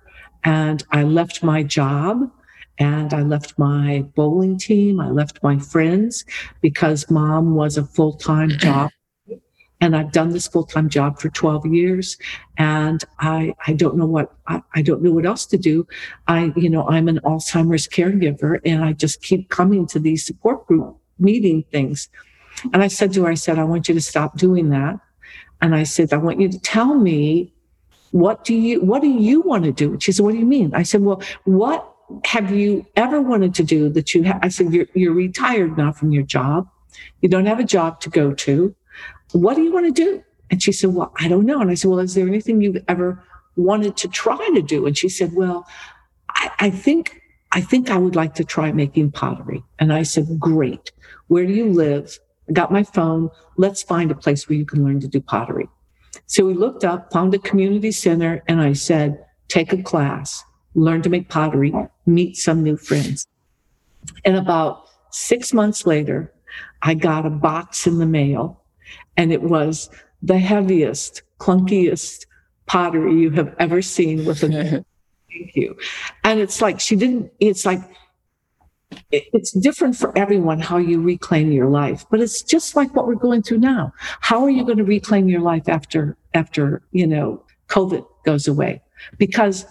and 0.44 0.84
I 0.92 1.04
left 1.04 1.44
my 1.44 1.64
job 1.64 2.30
and 2.80 3.14
I 3.14 3.22
left 3.22 3.58
my 3.58 4.06
bowling 4.16 4.58
team. 4.58 5.00
I 5.00 5.10
left 5.10 5.42
my 5.44 5.60
friends 5.60 6.26
because 6.62 7.10
mom 7.10 7.56
was 7.56 7.78
a 7.78 7.86
full 7.86 8.14
time 8.14 8.50
job 8.50 8.92
and 9.84 9.98
I've 9.98 10.14
done 10.14 10.30
this 10.30 10.48
full 10.48 10.64
time 10.64 10.88
job 10.88 11.20
for 11.20 11.28
12 11.28 11.66
years, 11.66 12.18
and 12.58 13.04
I 13.20 13.54
I 13.68 13.74
don't 13.74 13.98
know 13.98 14.06
what 14.06 14.32
I, 14.48 14.62
I 14.76 14.82
don't 14.82 15.04
know 15.04 15.12
what 15.12 15.26
else 15.26 15.46
to 15.48 15.58
do. 15.58 15.86
I 16.30 16.54
you 16.56 16.70
know 16.70 16.88
I'm 16.88 17.10
an 17.10 17.20
Alzheimer's 17.26 17.86
caregiver, 17.86 18.62
and 18.64 18.82
I 18.84 18.94
just 18.94 19.22
keep 19.22 19.50
coming 19.50 19.86
to 19.88 20.00
these 20.00 20.26
support 20.26 20.66
group 20.68 20.96
meeting 21.20 21.66
things. 21.70 22.08
And 22.72 22.82
I 22.82 22.88
said 22.88 23.12
to 23.14 23.24
her, 23.24 23.32
I 23.32 23.34
said, 23.34 23.60
I 23.60 23.66
want 23.66 23.90
you 23.90 23.94
to 23.96 24.02
stop 24.02 24.38
doing 24.38 24.70
that. 24.70 25.00
And 25.62 25.76
I 25.76 25.84
said, 25.84 26.14
I 26.14 26.18
want 26.18 26.40
you 26.40 26.48
to 26.50 26.60
tell 26.60 26.96
me 26.96 27.54
what 28.12 28.46
do 28.46 28.56
you 28.56 28.80
what 28.80 29.02
do 29.02 29.10
you 29.10 29.42
want 29.42 29.66
to 29.66 29.74
do? 29.74 29.92
And 29.92 30.02
she 30.02 30.14
said, 30.14 30.24
What 30.24 30.32
do 30.32 30.38
you 30.38 30.46
mean? 30.46 30.74
I 30.74 30.84
said, 30.84 31.02
Well, 31.02 31.22
what 31.44 31.94
have 32.24 32.52
you 32.52 32.86
ever 32.96 33.20
wanted 33.20 33.54
to 33.56 33.64
do 33.64 33.90
that 33.90 34.14
you 34.14 34.24
have? 34.24 34.40
I 34.42 34.48
said, 34.50 34.72
you're, 34.72 34.86
you're 34.94 35.14
retired 35.14 35.78
now 35.78 35.92
from 35.92 36.12
your 36.12 36.24
job. 36.24 36.70
You 37.22 37.30
don't 37.30 37.48
have 37.48 37.60
a 37.60 37.64
job 37.64 38.02
to 38.02 38.10
go 38.10 38.34
to 38.34 38.76
what 39.34 39.56
do 39.56 39.64
you 39.64 39.74
want 39.74 39.86
to 39.86 39.92
do? 39.92 40.24
And 40.50 40.62
she 40.62 40.72
said, 40.72 40.94
well, 40.94 41.12
I 41.18 41.28
don't 41.28 41.46
know. 41.46 41.62
And 41.62 41.72
I 41.72 41.74
said, 41.74 41.90
well, 41.90 42.00
is 42.00 42.14
there 42.14 42.28
anything 42.28 42.62
you've 42.62 42.84
ever 42.88 43.24
wanted 43.56 43.98
to 43.98 44.08
try 44.08 44.38
to 44.54 44.62
do? 44.62 44.86
And 44.86 44.98
she 44.98 45.10
said, 45.10 45.34
well, 45.34 45.68
I, 46.30 46.52
I 46.60 46.70
think, 46.70 47.22
I 47.52 47.62
think 47.62 47.90
I 47.90 47.98
would 47.98 48.16
like 48.16 48.36
to 48.36 48.44
try 48.44 48.72
making 48.72 49.12
pottery. 49.12 49.64
And 49.80 49.92
I 49.92 50.04
said, 50.04 50.40
great. 50.40 50.92
Where 51.28 51.46
do 51.46 51.54
you 51.54 51.72
live? 51.72 52.18
I 52.50 52.54
got 52.54 52.72
my 52.72 52.84
phone. 52.84 53.30
Let's 53.58 53.82
find 53.82 54.12
a 54.12 54.16
place 54.16 54.48
where 54.48 54.58
you 54.58 54.66
can 54.66 54.84
learn 54.84 55.00
to 55.00 55.08
do 55.08 55.22
pottery. 55.22 55.68
So 56.28 56.46
we 56.46 56.54
looked 56.54 56.84
up, 56.84 57.12
found 57.12 57.34
a 57.34 57.40
community 57.40 57.92
center, 57.92 58.44
and 58.48 58.62
I 58.62 58.74
said, 58.74 59.26
take 59.48 59.74
a 59.74 59.82
class, 59.82 60.44
learn 60.76 61.02
to 61.04 61.10
make 61.10 61.30
pottery, 61.30 61.74
meet 62.06 62.38
some 62.38 62.64
new 62.64 62.78
friends. 62.78 63.26
And 64.26 64.36
about 64.36 64.86
six 65.12 65.54
months 65.54 65.86
later, 65.86 66.34
I 66.82 66.94
got 66.94 67.26
a 67.26 67.30
box 67.30 67.88
in 67.88 67.98
the 67.98 68.06
mail 68.06 68.63
and 69.18 69.32
it 69.32 69.42
was 69.42 69.90
the 70.22 70.40
heaviest, 70.40 71.24
clunkiest 71.40 72.26
pottery 72.66 73.16
you 73.16 73.30
have 73.32 73.56
ever 73.60 73.82
seen 73.82 74.26
with 74.26 74.44
a 74.44 74.48
thank 75.30 75.56
you. 75.56 75.78
And 76.24 76.40
it's 76.40 76.62
like 76.62 76.80
she 76.80 76.96
didn't, 76.96 77.32
it's 77.40 77.66
like, 77.66 77.82
it's 79.12 79.52
different 79.52 79.96
for 79.96 80.16
everyone 80.16 80.60
how 80.60 80.78
you 80.78 81.02
reclaim 81.02 81.52
your 81.52 81.68
life, 81.68 82.06
but 82.12 82.20
it's 82.20 82.44
just 82.44 82.76
like 82.76 82.96
what 82.96 83.08
we're 83.08 83.16
going 83.16 83.42
through 83.42 83.58
now. 83.58 83.92
How 83.98 84.44
are 84.44 84.52
you 84.52 84.64
going 84.64 84.78
to 84.78 84.84
reclaim 84.84 85.28
your 85.28 85.42
life 85.42 85.68
after, 85.68 86.16
after, 86.36 86.84
you 86.92 87.08
know, 87.08 87.44
COVID 87.74 88.06
goes 88.24 88.48
away. 88.48 88.82
Because, 89.18 89.66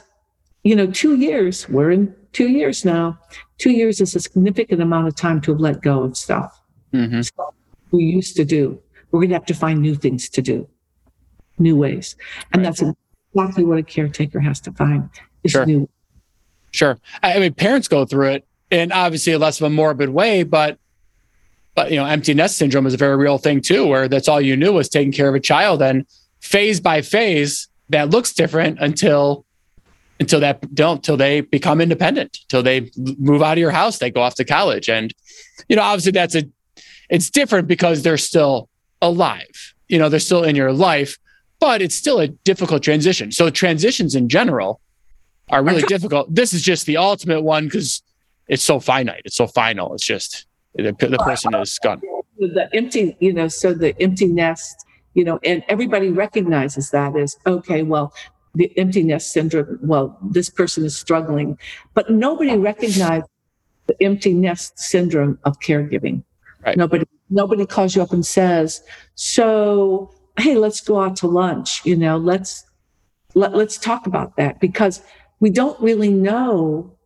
you 0.64 0.76
know, 0.76 0.86
two 0.86 1.16
years, 1.16 1.68
we're 1.68 1.93
in 1.93 2.14
two 2.32 2.49
years 2.49 2.84
now. 2.84 3.18
Two 3.59 3.70
years 3.70 4.01
is 4.01 4.16
a 4.16 4.20
significant 4.20 4.82
amount 4.82 5.07
of 5.07 5.14
time 5.14 5.40
to 5.43 5.53
have 5.53 5.61
let 5.61 5.82
go 5.82 6.03
of 6.03 6.16
stuff. 6.16 6.61
Mm-hmm. 6.93 7.22
Stuff 7.22 7.55
we 7.93 8.05
used 8.05 8.36
to 8.36 8.45
do. 8.45 8.80
We're 9.13 9.21
going 9.21 9.29
to 9.31 9.37
have 9.37 9.47
to 9.47 9.55
find 9.55 9.81
new 9.81 9.95
things 9.95 10.29
to 10.31 10.43
do, 10.43 10.69
new 11.59 11.77
ways. 11.77 12.17
And 12.53 12.63
right. 12.63 12.75
that's 12.77 12.83
exactly 13.35 13.65
what 13.65 13.79
a 13.79 13.83
caretaker 13.83 14.41
has 14.41 14.61
to 14.61 14.73
find 14.73 15.09
is 15.45 15.53
sure. 15.53 15.67
new. 15.67 15.89
Sure. 16.73 16.99
I 17.23 17.39
mean, 17.39 17.55
parents 17.55 17.87
go 17.87 18.05
through 18.05 18.31
it 18.31 18.47
in 18.71 18.91
obviously 18.91 19.35
a 19.35 19.39
less 19.39 19.61
of 19.61 19.67
a 19.67 19.71
morbid 19.71 20.09
way, 20.09 20.43
but 20.43 20.79
but 21.75 21.91
you 21.91 21.97
know, 21.97 22.05
empty 22.05 22.35
nest 22.35 22.57
syndrome 22.59 22.87
is 22.87 22.95
a 22.95 22.99
very 22.99 23.17
real 23.17 23.39
thing 23.39 23.61
too, 23.61 23.87
where 23.87 24.09
that's 24.09 24.29
all 24.29 24.41
you 24.41 24.57
knew 24.57 24.73
was 24.73 24.89
taking 24.89 25.13
care 25.13 25.29
of 25.29 25.35
a 25.35 25.41
child. 25.41 25.81
And 25.83 26.07
phase 26.41 26.81
by 26.81 27.01
phase, 27.03 27.69
that 27.89 28.11
looks 28.11 28.33
different 28.33 28.79
until 28.81 29.45
until 30.21 30.41
that 30.41 30.75
don't 30.75 31.03
till 31.03 31.17
they 31.17 31.41
become 31.41 31.81
independent, 31.81 32.41
till 32.49 32.63
they 32.63 32.91
move 32.97 33.43
out 33.43 33.53
of 33.53 33.59
your 33.59 33.71
house, 33.71 33.99
they 33.99 34.11
go 34.11 34.23
off 34.23 34.35
to 34.37 34.45
college. 34.45 34.89
And, 34.89 35.13
you 35.69 35.77
know, 35.77 35.83
obviously 35.83 36.13
that's 36.13 36.35
a 36.35 36.45
it's 37.11 37.31
different 37.31 37.69
because 37.69 38.03
they're 38.03 38.19
still 38.19 38.69
alive. 39.03 39.75
You 39.89 39.99
know, 39.99 40.09
they're 40.09 40.21
still 40.21 40.45
in 40.45 40.57
your 40.57 40.73
life, 40.73 41.19
but 41.61 41.83
it's 41.83 41.95
still 41.95 42.19
a 42.21 42.29
difficult 42.29 42.83
transition. 42.83 43.31
So 43.33 43.51
transitions 43.51 44.15
in 44.15 44.31
general 44.31 44.81
are 45.51 45.63
really 45.63 45.83
difficult. 45.83 46.35
This 46.35 46.55
is 46.55 46.63
just 46.63 46.87
the 46.87 46.97
ultimate 46.97 47.43
one 47.43 47.65
because 47.65 48.03
it's 48.49 48.63
so 48.63 48.81
finite. 48.81 49.23
It's 49.27 49.37
so 49.37 49.47
final. 49.47 49.93
It's 49.95 50.07
just 50.07 50.47
the, 50.75 50.93
the 50.93 51.19
person 51.19 51.55
is 51.55 51.79
gone. 51.79 52.01
The 52.39 52.69
empty, 52.73 53.17
you 53.21 53.33
know, 53.33 53.49
so 53.49 53.75
the 53.75 53.95
empty 54.01 54.27
nest, 54.27 54.87
you 55.15 55.25
know, 55.25 55.39
and 55.45 55.63
everybody 55.69 56.09
recognizes 56.09 56.91
that 56.91 57.15
as 57.17 57.37
okay, 57.47 57.83
well, 57.83 58.15
the 58.55 58.77
empty 58.79 59.03
nest 59.03 59.33
syndrome, 59.33 59.79
well, 59.83 60.19
this 60.23 60.49
person 60.49 60.85
is 60.85 60.97
struggling, 60.97 61.59
but 61.95 62.11
nobody 62.11 62.57
recognizes 62.57 63.29
the 63.87 64.03
empty 64.03 64.33
nest 64.33 64.79
syndrome 64.79 65.39
of 65.45 65.59
caregiving. 65.61 66.23
Right. 66.65 66.77
Nobody, 66.77 67.05
nobody 67.31 67.67
calls 67.67 67.97
you 67.97 68.03
up 68.03 68.13
and 68.13 68.25
says, 68.25 68.83
so, 69.15 70.11
hey, 70.39 70.57
let's 70.57 70.81
go 70.81 71.01
out 71.01 71.17
to 71.17 71.27
lunch. 71.27 71.85
You 71.85 71.97
know, 71.97 72.17
let's, 72.17 72.65
let, 73.35 73.55
let's 73.55 73.79
talk 73.79 74.07
about 74.07 74.37
that 74.37 74.61
because 74.61 75.03
we 75.41 75.51
don't 75.51 75.81
really 75.81 76.13
know 76.13 76.97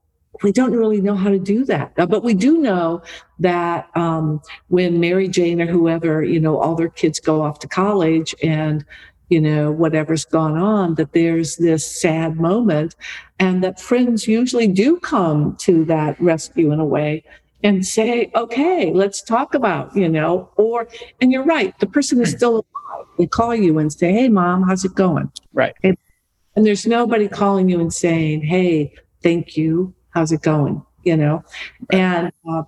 we 0.43 0.53
don't 0.53 0.73
really 0.73 1.01
know 1.01 1.15
how 1.15 1.31
to 1.31 1.39
do 1.39 1.65
that. 1.65 1.93
Uh, 1.97 2.07
but 2.07 2.23
we 2.23 2.35
do 2.35 2.59
know 2.59 3.03
that 3.39 3.89
um, 3.95 4.41
when 4.69 5.01
Mary 5.01 5.29
Jane 5.29 5.61
or 5.61 5.67
whoever, 5.67 6.23
you 6.25 6.41
know, 6.41 6.59
all 6.59 6.75
their 6.75 6.89
kids 6.89 7.21
go 7.21 7.43
off 7.43 7.59
to 7.61 7.69
college 7.69 8.35
and, 8.43 8.85
you 9.29 9.41
know, 9.41 9.71
whatever's 9.73 10.25
gone 10.25 10.57
on, 10.57 10.95
that 10.97 11.13
there's 11.13 11.57
this 11.57 12.01
sad 12.01 12.37
moment 12.37 12.95
and 13.39 13.63
that 13.63 13.81
friends 13.81 14.27
usually 14.27 14.69
do 14.69 14.99
come 15.01 15.57
to 15.61 15.85
that 15.87 16.21
rescue 16.21 16.73
in 16.73 16.81
a 16.81 16.85
way 16.85 17.25
and 17.63 17.85
say, 17.87 18.31
okay, 18.35 18.93
let's 18.93 19.23
talk 19.23 19.55
about, 19.55 19.95
you 19.97 20.09
know, 20.09 20.51
or, 20.57 20.89
and 21.21 21.33
you're 21.33 21.45
right, 21.45 21.79
the 21.81 21.87
person 21.87 22.21
is 22.21 22.31
still 22.31 22.55
alive. 22.55 23.07
They 23.19 23.27
call 23.27 23.55
you 23.55 23.79
and 23.79 23.93
say, 23.93 24.13
hey, 24.13 24.29
mom, 24.29 24.63
how's 24.63 24.85
it 24.85 24.95
going? 24.95 25.33
Right. 25.53 25.75
And, 25.83 25.97
and 26.55 26.67
there's 26.67 26.87
nobody 26.87 27.29
calling 27.29 27.69
you 27.69 27.81
and 27.81 27.93
saying, 27.93 28.43
hey, 28.43 28.95
thank 29.23 29.57
you 29.57 29.95
how's 30.17 30.33
it 30.33 30.41
going? 30.41 30.83
You 31.05 31.17
know, 31.17 31.45
right. 31.93 32.01
and 32.01 32.33
uh, 32.51 32.63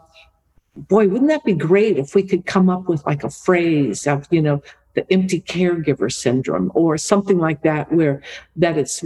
boy, 0.77 1.09
wouldn't 1.09 1.31
that 1.31 1.45
be 1.45 1.55
great 1.55 1.97
if 1.97 2.15
we 2.15 2.23
could 2.23 2.45
come 2.47 2.69
up 2.69 2.89
with 2.89 3.05
like 3.07 3.25
a 3.25 3.31
phrase 3.31 4.07
of, 4.07 4.29
you 4.31 4.43
know, 4.43 4.63
the 4.95 5.11
empty 5.13 5.41
caregiver 5.41 6.11
syndrome 6.11 6.73
or 6.75 6.97
something 6.97 7.39
like 7.39 7.63
that 7.63 7.93
where 7.93 8.23
that 8.57 8.77
it's 8.77 9.05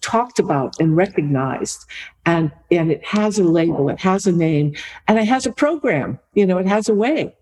talked 0.00 0.38
about 0.38 0.78
and 0.78 0.96
recognized. 0.96 1.84
And 2.26 2.52
and 2.70 2.90
it 2.90 3.04
has 3.04 3.38
a 3.38 3.44
label 3.44 3.88
it 3.88 4.00
has 4.00 4.26
a 4.26 4.32
name 4.32 4.74
and 5.08 5.18
it 5.18 5.26
has 5.26 5.44
a 5.44 5.52
program 5.52 6.18
you 6.32 6.46
know 6.46 6.56
it 6.58 6.66
has 6.66 6.88
a 6.88 6.94
way 6.94 7.34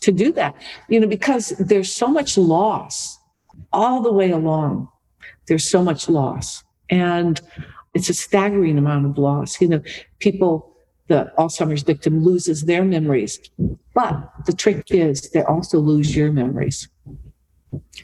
to 0.00 0.12
do 0.12 0.32
that. 0.32 0.54
You 0.88 1.00
know 1.00 1.06
because 1.06 1.50
there's 1.58 1.92
so 1.92 2.08
much 2.08 2.38
loss 2.38 3.18
all 3.72 4.02
the 4.02 4.12
way 4.12 4.30
along. 4.30 4.88
There's 5.48 5.68
so 5.68 5.82
much 5.82 6.08
loss. 6.08 6.62
And 6.90 7.40
it's 7.94 8.08
a 8.08 8.14
staggering 8.14 8.78
amount 8.78 9.06
of 9.06 9.18
loss. 9.18 9.60
You 9.60 9.68
know, 9.68 9.82
people, 10.18 10.71
the 11.12 11.30
Alzheimer's 11.38 11.82
victim 11.82 12.24
loses 12.24 12.62
their 12.62 12.84
memories, 12.84 13.38
but 13.94 14.32
the 14.46 14.52
trick 14.52 14.86
is 14.88 15.30
they 15.30 15.42
also 15.42 15.78
lose 15.78 16.16
your 16.16 16.32
memories. 16.32 16.88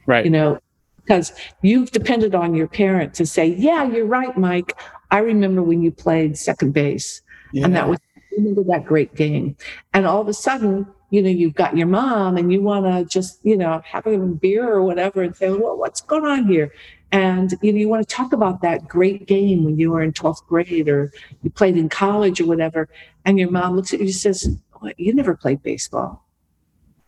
Right. 0.06 0.26
You 0.26 0.30
know, 0.30 0.58
because 0.96 1.32
you've 1.62 1.90
depended 1.90 2.34
on 2.34 2.54
your 2.54 2.68
parent 2.68 3.14
to 3.14 3.24
say, 3.24 3.46
yeah, 3.46 3.84
you're 3.84 4.04
right, 4.04 4.36
Mike. 4.36 4.76
I 5.10 5.20
remember 5.20 5.62
when 5.62 5.82
you 5.82 5.90
played 5.90 6.36
second 6.36 6.72
base 6.74 7.22
yeah. 7.54 7.64
and 7.64 7.74
that 7.74 7.88
was 7.88 7.98
remember 8.36 8.62
that 8.64 8.84
great 8.84 9.14
game. 9.14 9.56
And 9.94 10.06
all 10.06 10.20
of 10.20 10.28
a 10.28 10.34
sudden, 10.34 10.86
you 11.10 11.22
know, 11.22 11.30
you've 11.30 11.54
got 11.54 11.76
your 11.76 11.86
mom 11.86 12.36
and 12.36 12.52
you 12.52 12.60
want 12.60 12.84
to 12.84 13.04
just, 13.10 13.40
you 13.42 13.56
know, 13.56 13.80
have 13.84 14.06
a 14.06 14.18
beer 14.18 14.68
or 14.68 14.82
whatever 14.82 15.22
and 15.22 15.34
say, 15.34 15.50
well, 15.50 15.76
what's 15.76 16.02
going 16.02 16.24
on 16.24 16.46
here? 16.46 16.72
And 17.10 17.54
you 17.62 17.72
know, 17.72 17.78
you 17.78 17.88
want 17.88 18.06
to 18.06 18.14
talk 18.14 18.32
about 18.32 18.60
that 18.62 18.86
great 18.86 19.26
game 19.26 19.64
when 19.64 19.78
you 19.78 19.90
were 19.90 20.02
in 20.02 20.12
12th 20.12 20.46
grade 20.46 20.88
or 20.88 21.12
you 21.42 21.50
played 21.50 21.76
in 21.76 21.88
college 21.88 22.40
or 22.40 22.46
whatever. 22.46 22.88
And 23.24 23.38
your 23.38 23.50
mom 23.50 23.76
looks 23.76 23.94
at 23.94 24.00
you 24.00 24.06
and 24.06 24.14
says, 24.14 24.58
oh, 24.82 24.90
You 24.96 25.14
never 25.14 25.36
played 25.36 25.62
baseball. 25.62 26.26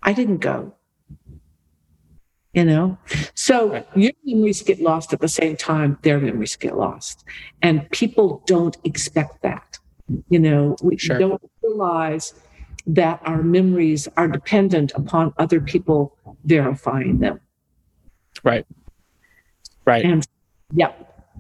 I 0.03 0.13
didn't 0.13 0.39
go. 0.39 0.75
You 2.53 2.65
know? 2.65 2.99
So 3.35 3.85
your 3.95 4.13
memories 4.25 4.63
get 4.63 4.81
lost 4.81 5.13
at 5.13 5.21
the 5.21 5.29
same 5.29 5.57
time 5.57 5.99
their 6.03 6.19
memories 6.19 6.57
get 6.57 6.77
lost. 6.77 7.25
And 7.63 7.89
people 7.91 8.43
don't 8.47 8.77
expect 8.85 9.43
that. 9.43 9.79
You 10.29 10.41
know, 10.41 10.77
we 10.83 10.97
sure. 10.97 11.19
don't 11.19 11.43
realize 11.63 12.35
that 12.87 13.21
our 13.25 13.43
memories 13.43 14.09
are 14.17 14.27
dependent 14.27 14.93
upon 14.95 15.33
other 15.39 15.61
people 15.61 16.17
verifying 16.45 17.19
them. 17.19 17.41
Right. 18.43 18.67
Right. 19.91 20.05
And 20.05 20.25
yeah, 20.73 20.93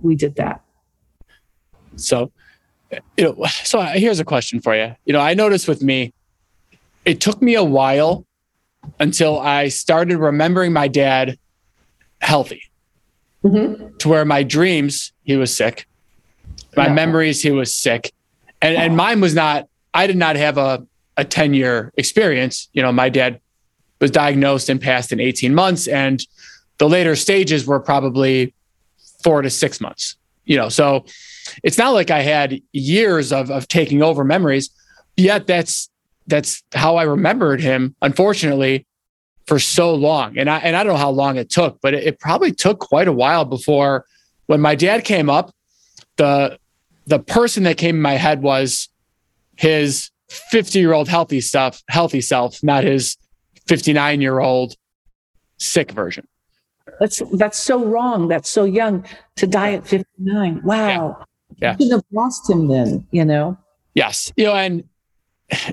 we 0.02 0.16
did 0.16 0.34
that. 0.34 0.60
So, 1.94 2.32
you 3.16 3.24
know, 3.24 3.46
so 3.62 3.80
here's 3.80 4.18
a 4.18 4.24
question 4.24 4.60
for 4.60 4.74
you. 4.74 4.96
You 5.04 5.12
know, 5.12 5.20
I 5.20 5.34
noticed 5.34 5.68
with 5.68 5.82
me, 5.82 6.12
it 7.04 7.20
took 7.20 7.40
me 7.40 7.54
a 7.54 7.62
while 7.62 8.26
until 8.98 9.38
I 9.38 9.68
started 9.68 10.18
remembering 10.18 10.72
my 10.72 10.88
dad 10.88 11.38
healthy 12.20 12.64
mm-hmm. 13.44 13.96
to 13.98 14.08
where 14.08 14.24
my 14.24 14.42
dreams, 14.42 15.12
he 15.22 15.36
was 15.36 15.56
sick. 15.56 15.86
My 16.76 16.86
yeah. 16.86 16.94
memories, 16.94 17.40
he 17.40 17.52
was 17.52 17.72
sick. 17.72 18.12
And, 18.60 18.76
and 18.76 18.96
mine 18.96 19.20
was 19.20 19.34
not, 19.34 19.68
I 19.94 20.08
did 20.08 20.16
not 20.16 20.34
have 20.34 20.58
a, 20.58 20.84
a 21.16 21.24
10 21.24 21.54
year 21.54 21.92
experience. 21.96 22.68
You 22.72 22.82
know, 22.82 22.90
my 22.90 23.10
dad 23.10 23.40
was 24.00 24.10
diagnosed 24.10 24.68
and 24.68 24.80
passed 24.80 25.12
in 25.12 25.20
18 25.20 25.54
months. 25.54 25.86
And 25.86 26.26
the 26.80 26.88
later 26.88 27.14
stages 27.14 27.66
were 27.66 27.78
probably 27.78 28.54
four 29.22 29.42
to 29.42 29.50
six 29.50 29.82
months. 29.82 30.16
You 30.46 30.56
know, 30.56 30.70
so 30.70 31.04
it's 31.62 31.76
not 31.76 31.90
like 31.90 32.10
I 32.10 32.22
had 32.22 32.60
years 32.72 33.32
of 33.32 33.50
of 33.50 33.68
taking 33.68 34.02
over 34.02 34.24
memories. 34.24 34.70
Yet 35.16 35.46
that's 35.46 35.90
that's 36.26 36.62
how 36.72 36.96
I 36.96 37.02
remembered 37.02 37.60
him. 37.60 37.94
Unfortunately, 38.00 38.86
for 39.46 39.58
so 39.58 39.94
long, 39.94 40.38
and 40.38 40.48
I 40.48 40.58
and 40.58 40.74
I 40.74 40.82
don't 40.82 40.94
know 40.94 40.98
how 40.98 41.10
long 41.10 41.36
it 41.36 41.50
took, 41.50 41.78
but 41.82 41.92
it, 41.92 42.04
it 42.04 42.18
probably 42.18 42.50
took 42.50 42.80
quite 42.80 43.08
a 43.08 43.12
while 43.12 43.44
before 43.44 44.06
when 44.46 44.60
my 44.62 44.74
dad 44.74 45.04
came 45.04 45.28
up. 45.28 45.54
The 46.16 46.58
the 47.06 47.18
person 47.18 47.64
that 47.64 47.76
came 47.76 47.96
in 47.96 48.02
my 48.02 48.14
head 48.14 48.40
was 48.40 48.88
his 49.56 50.10
50 50.30 50.78
year 50.78 50.94
old 50.94 51.08
healthy 51.08 51.42
stuff, 51.42 51.82
healthy 51.90 52.22
self, 52.22 52.62
not 52.62 52.84
his 52.84 53.18
59 53.66 54.22
year 54.22 54.40
old 54.40 54.76
sick 55.58 55.90
version. 55.92 56.26
That's 57.00 57.22
that's 57.32 57.58
so 57.58 57.82
wrong. 57.84 58.28
That's 58.28 58.48
so 58.48 58.64
young 58.64 59.04
to 59.36 59.46
die 59.46 59.72
at 59.72 59.86
59. 59.86 60.60
Wow. 60.62 61.24
Yeah. 61.56 61.70
yeah. 61.70 61.76
You 61.78 61.90
have 61.92 62.04
lost 62.12 62.48
him 62.48 62.68
then, 62.68 63.06
you 63.10 63.24
know? 63.24 63.56
Yes. 63.94 64.30
You 64.36 64.44
know, 64.44 64.54
and 64.54 64.84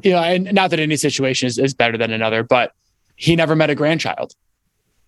you 0.03 0.11
know, 0.11 0.19
and 0.19 0.51
not 0.53 0.71
that 0.71 0.79
any 0.79 0.95
situation 0.95 1.47
is, 1.47 1.59
is 1.59 1.73
better 1.73 1.97
than 1.97 2.11
another, 2.11 2.43
but 2.43 2.71
he 3.17 3.35
never 3.35 3.55
met 3.55 3.69
a 3.69 3.75
grandchild. 3.75 4.33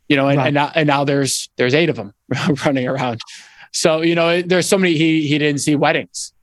You 0.09 0.17
know, 0.17 0.27
and, 0.27 0.37
right. 0.37 0.47
and 0.47 0.55
now 0.55 0.71
and 0.75 0.87
now 0.87 1.03
there's 1.05 1.49
there's 1.55 1.73
eight 1.73 1.89
of 1.89 1.95
them 1.95 2.13
running 2.65 2.87
around. 2.87 3.21
So, 3.71 4.01
you 4.01 4.15
know, 4.15 4.41
there's 4.41 4.67
so 4.67 4.77
many 4.77 4.95
he 4.95 5.27
he 5.27 5.37
didn't 5.37 5.61
see 5.61 5.75
weddings 5.75 6.33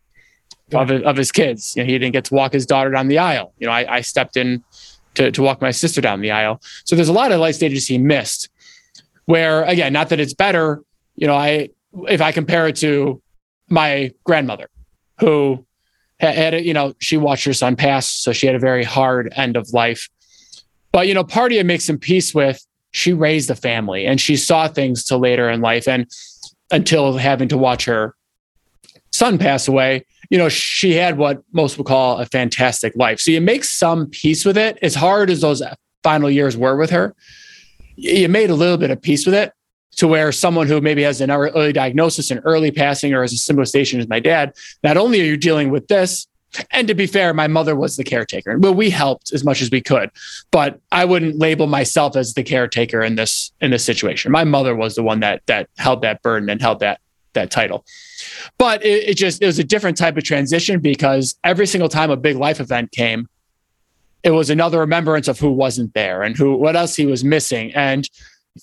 of, 0.73 0.91
of 0.91 1.17
his 1.17 1.31
kids. 1.31 1.75
You 1.77 1.83
know, 1.83 1.87
he 1.87 1.99
didn't 1.99 2.13
get 2.13 2.25
to 2.27 2.35
walk 2.35 2.53
his 2.53 2.65
daughter 2.65 2.91
down 2.91 3.09
the 3.09 3.19
aisle. 3.19 3.53
You 3.59 3.67
know, 3.67 3.73
I, 3.73 3.97
I 3.97 4.01
stepped 4.01 4.37
in 4.37 4.65
to, 5.15 5.31
to 5.33 5.43
walk 5.43 5.61
my 5.61 5.71
sister 5.71 6.01
down 6.01 6.21
the 6.21 6.31
aisle. 6.31 6.61
So 6.85 6.95
there's 6.97 7.09
a 7.09 7.13
lot 7.13 7.33
of 7.33 7.41
life 7.41 7.57
stages 7.57 7.87
he 7.87 7.99
missed 7.99 8.49
where 9.27 9.63
again, 9.65 9.93
not 9.93 10.09
that 10.09 10.21
it's 10.21 10.35
better, 10.35 10.83
you 11.15 11.27
know, 11.27 11.35
I 11.35 11.71
if 12.09 12.21
I 12.21 12.33
compare 12.33 12.67
it 12.69 12.77
to 12.77 13.23
my 13.69 14.11
grandmother 14.25 14.69
who 15.19 15.65
had, 16.19 16.55
a, 16.55 16.63
you 16.63 16.73
know, 16.73 16.95
she 16.99 17.17
watched 17.17 17.45
her 17.45 17.53
son 17.53 17.77
pass, 17.77 18.09
so 18.09 18.33
she 18.33 18.47
had 18.47 18.57
a 18.57 18.59
very 18.59 18.85
hard 18.85 19.33
end 19.37 19.57
of 19.57 19.73
life. 19.73 20.09
But 20.93 21.09
you 21.09 21.15
know, 21.15 21.25
part 21.25 21.53
of 21.53 21.59
it 21.59 21.67
makes 21.67 21.85
some 21.85 21.99
peace 21.99 22.35
with 22.35 22.65
she 22.93 23.13
raised 23.13 23.51
a 23.51 23.55
family 23.55 24.07
and 24.07 24.19
she 24.19 24.37
saw 24.37 24.69
things 24.69 25.05
to 25.05 25.19
later 25.19 25.51
in 25.51 25.61
life. 25.61 25.87
And 25.87 26.11
until 26.71 27.19
having 27.19 27.49
to 27.49 27.59
watch 27.59 27.85
her 27.85 28.15
son 29.13 29.37
pass 29.37 29.69
away, 29.69 30.07
you 30.31 30.39
know, 30.39 30.49
she 30.49 30.95
had 30.95 31.19
what 31.19 31.43
most 31.53 31.77
would 31.77 31.87
call 31.87 32.19
a 32.19 32.25
fantastic 32.27 32.97
life. 32.97 33.21
So 33.21 33.31
you 33.31 33.41
make 33.43 33.65
some 33.65 34.07
peace 34.07 34.47
with 34.47 34.57
it. 34.57 34.79
As 34.81 34.95
hard 34.95 35.29
as 35.29 35.43
those 35.43 35.63
final 36.03 36.31
years 36.31 36.57
were 36.57 36.77
with 36.77 36.91
her, 36.91 37.15
you 37.97 38.29
made 38.29 38.51
a 38.51 38.55
little 38.55 38.77
bit 38.77 38.91
of 38.91 39.01
peace 39.01 39.27
with 39.27 39.35
it 39.35 39.53
to 39.97 40.07
where 40.07 40.31
someone 40.31 40.67
who 40.67 40.81
maybe 40.81 41.03
has 41.03 41.21
an 41.21 41.31
early 41.31 41.73
diagnosis 41.73 42.31
and 42.31 42.41
early 42.45 42.71
passing 42.71 43.15
or 43.15 43.23
has 43.23 43.33
a 43.33 43.39
similar 43.39 43.65
station 43.65 43.99
as 43.99 44.09
my 44.09 44.21
dad, 44.21 44.53
not 44.85 44.97
only 44.97 45.21
are 45.21 45.25
you 45.25 45.37
dealing 45.37 45.71
with 45.71 45.89
this, 45.89 46.27
and 46.71 46.89
to 46.89 46.95
be 46.95 47.07
fair, 47.07 47.35
my 47.35 47.49
mother 47.49 47.75
was 47.75 47.97
the 47.97 48.05
caretaker. 48.05 48.59
Well, 48.59 48.75
we 48.75 48.89
helped 48.89 49.33
as 49.33 49.45
much 49.45 49.61
as 49.61 49.71
we 49.71 49.81
could, 49.81 50.11
but 50.51 50.81
I 50.93 51.05
wouldn't 51.05 51.39
label 51.39 51.67
myself 51.67 52.17
as 52.17 52.35
the 52.35 52.43
caretaker 52.43 53.03
in 53.03 53.17
this 53.17 53.53
in 53.61 53.71
this 53.73 53.85
situation. 53.85 54.33
My 54.33 54.45
mother 54.45 54.75
was 54.75 54.95
the 54.95 55.03
one 55.03 55.21
that 55.21 55.43
that 55.47 55.69
held 55.77 56.03
that 56.03 56.23
burden 56.23 56.49
and 56.49 56.61
held 56.61 56.81
that 56.81 57.01
that 57.35 57.51
title. 57.51 57.85
But 58.59 58.85
it, 58.85 59.11
it 59.11 59.15
just 59.17 59.43
it 59.43 59.47
was 59.47 59.59
a 59.59 59.65
different 59.65 59.97
type 59.97 60.17
of 60.17 60.25
transition 60.25 60.81
because 60.81 61.37
every 61.45 61.67
single 61.67 61.89
time 61.89 62.11
a 62.11 62.17
big 62.17 62.37
life 62.37 62.61
event 62.61 62.93
came, 62.93 63.29
it 64.27 64.33
was 64.33 64.51
another 64.51 64.81
remembrance 64.81 65.29
of 65.29 65.39
who 65.39 65.53
wasn't 65.53 65.95
there 65.95 66.25
and 66.25 66.37
who 66.37 66.57
what 66.57 66.75
else 66.75 66.97
he 66.97 67.07
was 67.07 67.23
missing. 67.23 67.73
And 67.75 68.11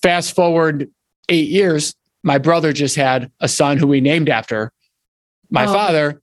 fast 0.02 0.36
forward 0.36 0.92
eight 1.30 1.48
years, 1.48 1.96
my 2.22 2.38
brother 2.38 2.74
just 2.74 2.98
had 2.98 3.32
a 3.40 3.48
son 3.48 3.78
who 3.78 3.88
we 3.88 4.02
named 4.02 4.28
after 4.28 4.74
my 5.50 5.66
oh. 5.66 5.72
father, 5.72 6.22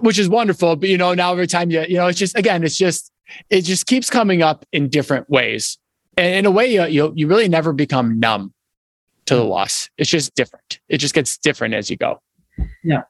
which 0.00 0.18
is 0.18 0.30
wonderful. 0.30 0.76
But 0.76 0.88
you 0.88 0.96
know, 0.96 1.12
now 1.12 1.30
every 1.30 1.46
time 1.46 1.70
you, 1.70 1.82
you 1.82 1.96
know, 1.96 2.06
it's 2.06 2.18
just 2.18 2.38
again, 2.38 2.64
it's 2.64 2.78
just 2.78 3.12
it 3.50 3.62
just 3.62 3.84
keeps 3.84 4.08
coming 4.08 4.42
up 4.42 4.64
in 4.72 4.88
different 4.88 5.28
ways. 5.28 5.76
And 6.16 6.34
in 6.34 6.46
a 6.46 6.50
way, 6.50 6.72
you 6.72 6.86
you, 6.86 7.12
you 7.14 7.26
really 7.26 7.48
never 7.48 7.74
become 7.74 8.18
numb 8.18 8.54
to 9.26 9.36
the 9.36 9.44
loss. 9.44 9.90
It's 9.98 10.08
just 10.08 10.34
different. 10.34 10.80
It 10.88 10.98
just 10.98 11.14
gets 11.14 11.36
different 11.36 11.74
as 11.74 11.90
you 11.90 11.98
go. 11.98 12.22
Yeah. 12.82 13.02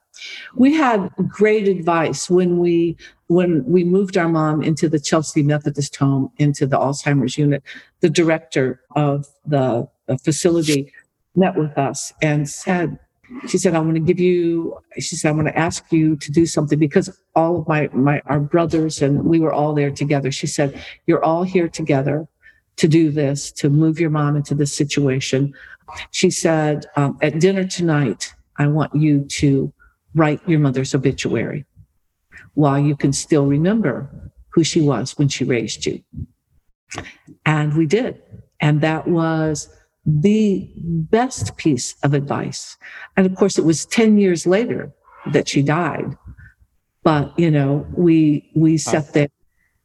We 0.55 0.75
had 0.75 1.11
great 1.29 1.69
advice 1.69 2.29
when 2.29 2.59
we 2.59 2.97
when 3.29 3.65
we 3.65 3.85
moved 3.85 4.17
our 4.17 4.29
mom 4.29 4.61
into 4.61 4.89
the 4.89 4.99
Chelsea 4.99 5.43
Methodist 5.43 5.95
home 5.95 6.33
into 6.39 6.67
the 6.67 6.77
Alzheimer's 6.77 7.39
unit. 7.39 7.63
The 8.01 8.11
director 8.11 8.81
of 8.97 9.27
the, 9.47 9.89
facility 10.25 10.93
met 11.37 11.55
with 11.55 11.79
us 11.79 12.13
and 12.21 12.49
said, 12.49 12.99
she 13.47 13.59
said, 13.59 13.77
I 13.77 13.79
want 13.79 13.95
to 13.95 14.01
give 14.01 14.19
you, 14.19 14.77
she 14.99 15.15
said, 15.15 15.29
I 15.29 15.33
want 15.33 15.47
to 15.47 15.57
ask 15.57 15.85
you 15.93 16.17
to 16.17 16.33
do 16.33 16.47
something 16.47 16.81
because 16.81 17.17
all 17.37 17.61
of 17.61 17.69
my, 17.69 17.89
my, 17.93 18.21
our 18.27 18.41
brothers 18.41 19.01
and 19.01 19.25
we 19.25 19.39
were 19.39 19.53
all 19.53 19.73
there 19.73 19.93
together. 19.93 20.33
She 20.33 20.49
said, 20.49 20.83
you're 21.07 21.25
all 21.25 21.45
here 21.45 21.69
together 21.69 22.27
to 22.77 22.89
do 22.89 23.13
this, 23.13 23.53
to 23.53 23.69
move 23.69 24.01
your 24.01 24.11
mom 24.11 24.35
into 24.35 24.57
this 24.57 24.75
situation. 24.75 25.55
She 26.11 26.31
said, 26.31 26.87
um, 26.97 27.17
at 27.23 27.39
dinner 27.39 27.65
tonight, 27.65 28.35
I 28.57 28.67
want 28.67 28.93
you 28.95 29.25
to 29.25 29.73
write 30.15 30.41
your 30.49 30.61
mother's 30.61 30.95
obituary 30.95 31.65
while 32.55 32.79
you 32.79 32.97
can 32.97 33.13
still 33.13 33.47
remember 33.47 34.11
who 34.51 34.65
she 34.65 34.81
was 34.81 35.17
when 35.19 35.29
she 35.29 35.45
raised 35.45 35.87
you. 35.87 36.03
And 37.47 37.77
we 37.77 37.87
did. 37.87 38.21
And 38.61 38.81
that 38.81 39.07
was 39.07 39.69
the 40.05 40.71
best 40.77 41.57
piece 41.57 41.95
of 42.03 42.15
advice. 42.15 42.77
And 43.17 43.27
of 43.27 43.35
course, 43.37 43.59
it 43.59 43.65
was 43.65 43.87
10 43.87 44.19
years 44.19 44.47
later 44.47 44.93
that 45.33 45.49
she 45.49 45.63
died. 45.63 46.17
But, 47.03 47.39
you 47.39 47.51
know, 47.51 47.87
we, 47.95 48.51
we 48.55 48.77
sat 48.77 49.13
there 49.13 49.29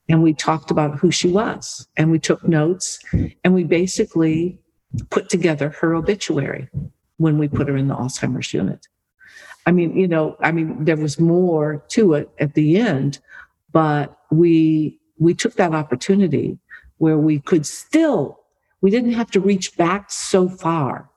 and 0.09 0.21
we 0.21 0.33
talked 0.33 0.71
about 0.71 0.99
who 0.99 1.11
she 1.11 1.29
was 1.29 1.87
and 1.95 2.11
we 2.11 2.19
took 2.19 2.47
notes 2.47 2.99
and 3.43 3.53
we 3.53 3.63
basically 3.63 4.59
put 5.09 5.29
together 5.29 5.69
her 5.69 5.95
obituary 5.95 6.69
when 7.17 7.37
we 7.37 7.47
put 7.47 7.67
her 7.67 7.77
in 7.77 7.87
the 7.87 7.95
Alzheimer's 7.95 8.53
unit. 8.53 8.87
I 9.65 9.71
mean, 9.71 9.95
you 9.97 10.07
know, 10.07 10.37
I 10.41 10.51
mean, 10.51 10.85
there 10.85 10.97
was 10.97 11.19
more 11.19 11.83
to 11.89 12.13
it 12.13 12.29
at 12.39 12.53
the 12.53 12.77
end, 12.77 13.19
but 13.71 14.17
we, 14.31 14.99
we 15.17 15.33
took 15.33 15.53
that 15.55 15.73
opportunity 15.73 16.59
where 16.97 17.17
we 17.17 17.39
could 17.39 17.65
still 17.65 18.39
we 18.85 18.91
didn't 18.91 19.13
have 19.13 19.31
to 19.31 19.39
reach 19.39 19.75
back 19.77 20.11
so 20.11 20.47
far 20.47 21.09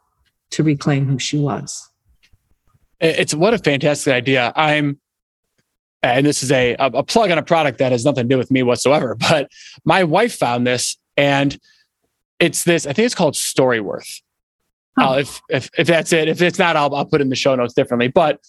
to 0.53 0.62
reclaim 0.62 1.05
who 1.05 1.18
she 1.18 1.36
was. 1.36 1.90
It's 2.99 3.34
what 3.34 3.53
a 3.53 3.59
fantastic 3.59 4.11
idea. 4.11 4.55
I'm, 4.57 4.99
and 6.03 6.24
this 6.24 6.42
is 6.42 6.51
a, 6.51 6.76
a 6.78 7.03
plug 7.03 7.30
on 7.30 7.36
a 7.36 7.42
product 7.42 7.76
that 7.78 7.92
has 7.92 8.07
nothing 8.07 8.24
to 8.24 8.28
do 8.34 8.38
with 8.38 8.51
me 8.51 8.62
whatsoever, 8.62 9.14
but 9.28 9.51
my 9.84 10.03
wife 10.03 10.34
found 10.34 10.66
this 10.66 10.96
and 11.18 11.59
it's 12.40 12.64
this, 12.64 12.86
I 12.86 12.94
think 12.94 13.05
it's 13.05 13.14
called 13.14 13.34
Storyworth. 13.34 14.22
Huh. 15.03 15.11
Uh, 15.11 15.18
if, 15.18 15.40
if, 15.49 15.70
if 15.78 15.86
that's 15.86 16.12
it, 16.12 16.28
if 16.28 16.42
it's 16.42 16.59
not, 16.59 16.76
I'll, 16.76 16.92
I'll 16.94 17.05
put 17.05 17.20
in 17.20 17.28
the 17.28 17.36
show 17.36 17.55
notes 17.55 17.72
differently, 17.72 18.09
but 18.09 18.40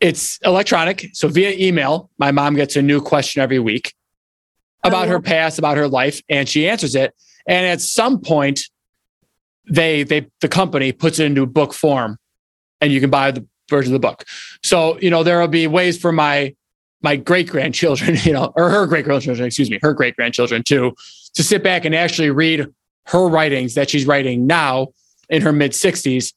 it's 0.00 0.38
electronic. 0.44 1.08
So 1.12 1.28
via 1.28 1.52
email, 1.52 2.10
my 2.18 2.30
mom 2.32 2.56
gets 2.56 2.76
a 2.76 2.82
new 2.82 3.00
question 3.00 3.42
every 3.42 3.58
week 3.58 3.94
about 4.82 5.08
oh. 5.08 5.12
her 5.12 5.20
past, 5.20 5.58
about 5.58 5.76
her 5.76 5.88
life, 5.88 6.22
and 6.28 6.48
she 6.48 6.68
answers 6.68 6.94
it. 6.94 7.14
And 7.46 7.66
at 7.66 7.80
some 7.80 8.20
point, 8.20 8.60
they 9.70 10.02
they 10.02 10.26
the 10.40 10.48
company 10.48 10.92
puts 10.92 11.18
it 11.18 11.26
into 11.26 11.46
book 11.46 11.72
form, 11.72 12.18
and 12.80 12.92
you 12.92 13.00
can 13.00 13.10
buy 13.10 13.30
the 13.30 13.46
version 13.68 13.94
of 13.94 14.00
the 14.00 14.06
book. 14.06 14.24
So 14.62 14.98
you 15.00 15.10
know 15.10 15.22
there 15.22 15.40
will 15.40 15.48
be 15.48 15.66
ways 15.66 15.98
for 15.98 16.12
my 16.12 16.54
my 17.02 17.16
great 17.16 17.48
grandchildren, 17.48 18.16
you 18.22 18.32
know, 18.32 18.52
or 18.56 18.70
her 18.70 18.86
great 18.86 19.04
grandchildren, 19.04 19.46
excuse 19.46 19.70
me, 19.70 19.78
her 19.82 19.92
great 19.92 20.16
grandchildren 20.16 20.62
to 20.64 20.94
to 21.34 21.42
sit 21.42 21.62
back 21.62 21.84
and 21.84 21.94
actually 21.94 22.30
read 22.30 22.66
her 23.06 23.28
writings 23.28 23.74
that 23.74 23.90
she's 23.90 24.06
writing 24.06 24.46
now 24.46 24.88
in 25.30 25.42
her 25.42 25.52
mid 25.52 25.72
60s 25.72 26.34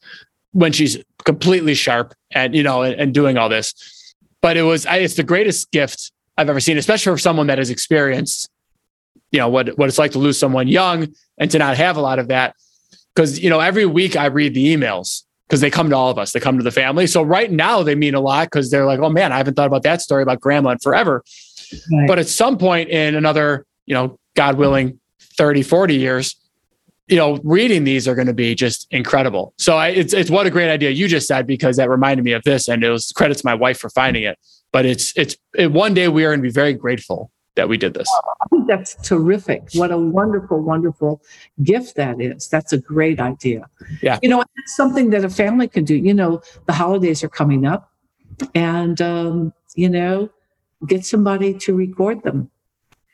when 0.51 0.71
she's 0.71 0.97
completely 1.25 1.73
sharp 1.73 2.13
and 2.31 2.55
you 2.55 2.63
know 2.63 2.83
and, 2.83 2.99
and 2.99 3.13
doing 3.13 3.37
all 3.37 3.49
this. 3.49 4.15
But 4.41 4.57
it 4.57 4.63
was 4.63 4.85
it's 4.89 5.15
the 5.15 5.23
greatest 5.23 5.71
gift 5.71 6.11
I've 6.37 6.49
ever 6.49 6.59
seen, 6.59 6.77
especially 6.77 7.13
for 7.13 7.19
someone 7.19 7.47
that 7.47 7.57
has 7.57 7.69
experienced 7.69 8.49
you 9.33 9.39
know 9.39 9.49
what 9.49 9.77
what 9.77 9.89
it's 9.89 9.97
like 9.97 10.11
to 10.11 10.19
lose 10.19 10.37
someone 10.37 10.69
young 10.69 11.13
and 11.37 11.51
to 11.51 11.57
not 11.57 11.75
have 11.75 11.97
a 11.97 12.01
lot 12.01 12.19
of 12.19 12.29
that 12.29 12.55
because 13.13 13.39
you 13.39 13.49
know 13.49 13.59
every 13.59 13.85
week 13.85 14.15
i 14.15 14.27
read 14.27 14.53
the 14.53 14.73
emails 14.73 15.23
because 15.47 15.59
they 15.59 15.69
come 15.69 15.89
to 15.89 15.95
all 15.95 16.09
of 16.09 16.17
us 16.17 16.31
they 16.31 16.39
come 16.39 16.57
to 16.57 16.63
the 16.63 16.71
family 16.71 17.05
so 17.05 17.21
right 17.21 17.51
now 17.51 17.83
they 17.83 17.95
mean 17.95 18.13
a 18.13 18.21
lot 18.21 18.45
because 18.45 18.71
they're 18.71 18.85
like 18.85 18.99
oh 18.99 19.09
man 19.09 19.33
i 19.33 19.37
haven't 19.37 19.55
thought 19.55 19.67
about 19.67 19.83
that 19.83 20.01
story 20.01 20.23
about 20.23 20.39
grandma 20.39 20.69
in 20.69 20.77
forever 20.79 21.23
right. 21.91 22.07
but 22.07 22.19
at 22.19 22.27
some 22.27 22.57
point 22.57 22.89
in 22.89 23.15
another 23.15 23.65
you 23.85 23.93
know 23.93 24.17
god 24.35 24.55
willing 24.55 24.99
30 25.37 25.63
40 25.63 25.95
years 25.95 26.35
you 27.07 27.17
know 27.17 27.39
reading 27.43 27.83
these 27.83 28.07
are 28.07 28.15
going 28.15 28.27
to 28.27 28.33
be 28.33 28.55
just 28.55 28.87
incredible 28.91 29.53
so 29.57 29.77
I, 29.77 29.89
it's 29.89 30.13
it's 30.13 30.29
what 30.29 30.47
a 30.47 30.49
great 30.49 30.69
idea 30.69 30.89
you 30.89 31.07
just 31.07 31.27
said 31.27 31.45
because 31.45 31.77
that 31.77 31.89
reminded 31.89 32.23
me 32.23 32.31
of 32.31 32.43
this 32.43 32.67
and 32.67 32.83
it 32.83 32.89
was 32.89 33.11
credits 33.11 33.43
my 33.43 33.53
wife 33.53 33.77
for 33.77 33.89
finding 33.89 34.23
it 34.23 34.37
but 34.71 34.85
it's 34.85 35.13
it's 35.17 35.35
it, 35.55 35.71
one 35.71 35.93
day 35.93 36.07
we 36.07 36.23
are 36.25 36.29
going 36.29 36.39
to 36.39 36.43
be 36.43 36.51
very 36.51 36.73
grateful 36.73 37.31
that 37.55 37.69
we 37.69 37.77
did 37.77 37.93
this. 37.93 38.09
I 38.41 38.45
think 38.49 38.67
that's 38.67 38.95
terrific. 39.07 39.69
What 39.73 39.91
a 39.91 39.97
wonderful, 39.97 40.59
wonderful 40.59 41.21
gift 41.61 41.95
that 41.95 42.19
is. 42.19 42.47
That's 42.47 42.73
a 42.73 42.77
great 42.77 43.19
idea. 43.19 43.69
Yeah. 44.01 44.19
You 44.21 44.29
know, 44.29 44.41
it's 44.41 44.75
something 44.75 45.11
that 45.11 45.23
a 45.23 45.29
family 45.29 45.67
can 45.67 45.85
do. 45.85 45.95
You 45.95 46.13
know, 46.13 46.41
the 46.65 46.73
holidays 46.73 47.23
are 47.23 47.29
coming 47.29 47.65
up 47.65 47.91
and, 48.55 48.99
um, 49.01 49.53
you 49.75 49.89
know, 49.89 50.29
get 50.87 51.05
somebody 51.05 51.53
to 51.59 51.75
record 51.75 52.23
them. 52.23 52.49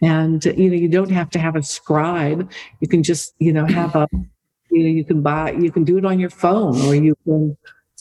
And, 0.01 0.43
you 0.45 0.69
know, 0.69 0.75
you 0.75 0.87
don't 0.87 1.11
have 1.11 1.29
to 1.31 1.39
have 1.39 1.55
a 1.55 1.63
scribe. 1.63 2.49
You 2.79 2.87
can 2.87 3.03
just, 3.03 3.33
you 3.39 3.51
know, 3.51 3.65
have 3.65 3.95
a, 3.95 4.07
you 4.71 4.83
know, 4.83 4.89
you 4.89 5.03
can 5.03 5.21
buy, 5.21 5.51
you 5.51 5.71
can 5.71 5.83
do 5.83 5.97
it 5.97 6.05
on 6.05 6.19
your 6.19 6.29
phone 6.29 6.79
or 6.83 6.95
you 6.95 7.15
can, 7.25 7.57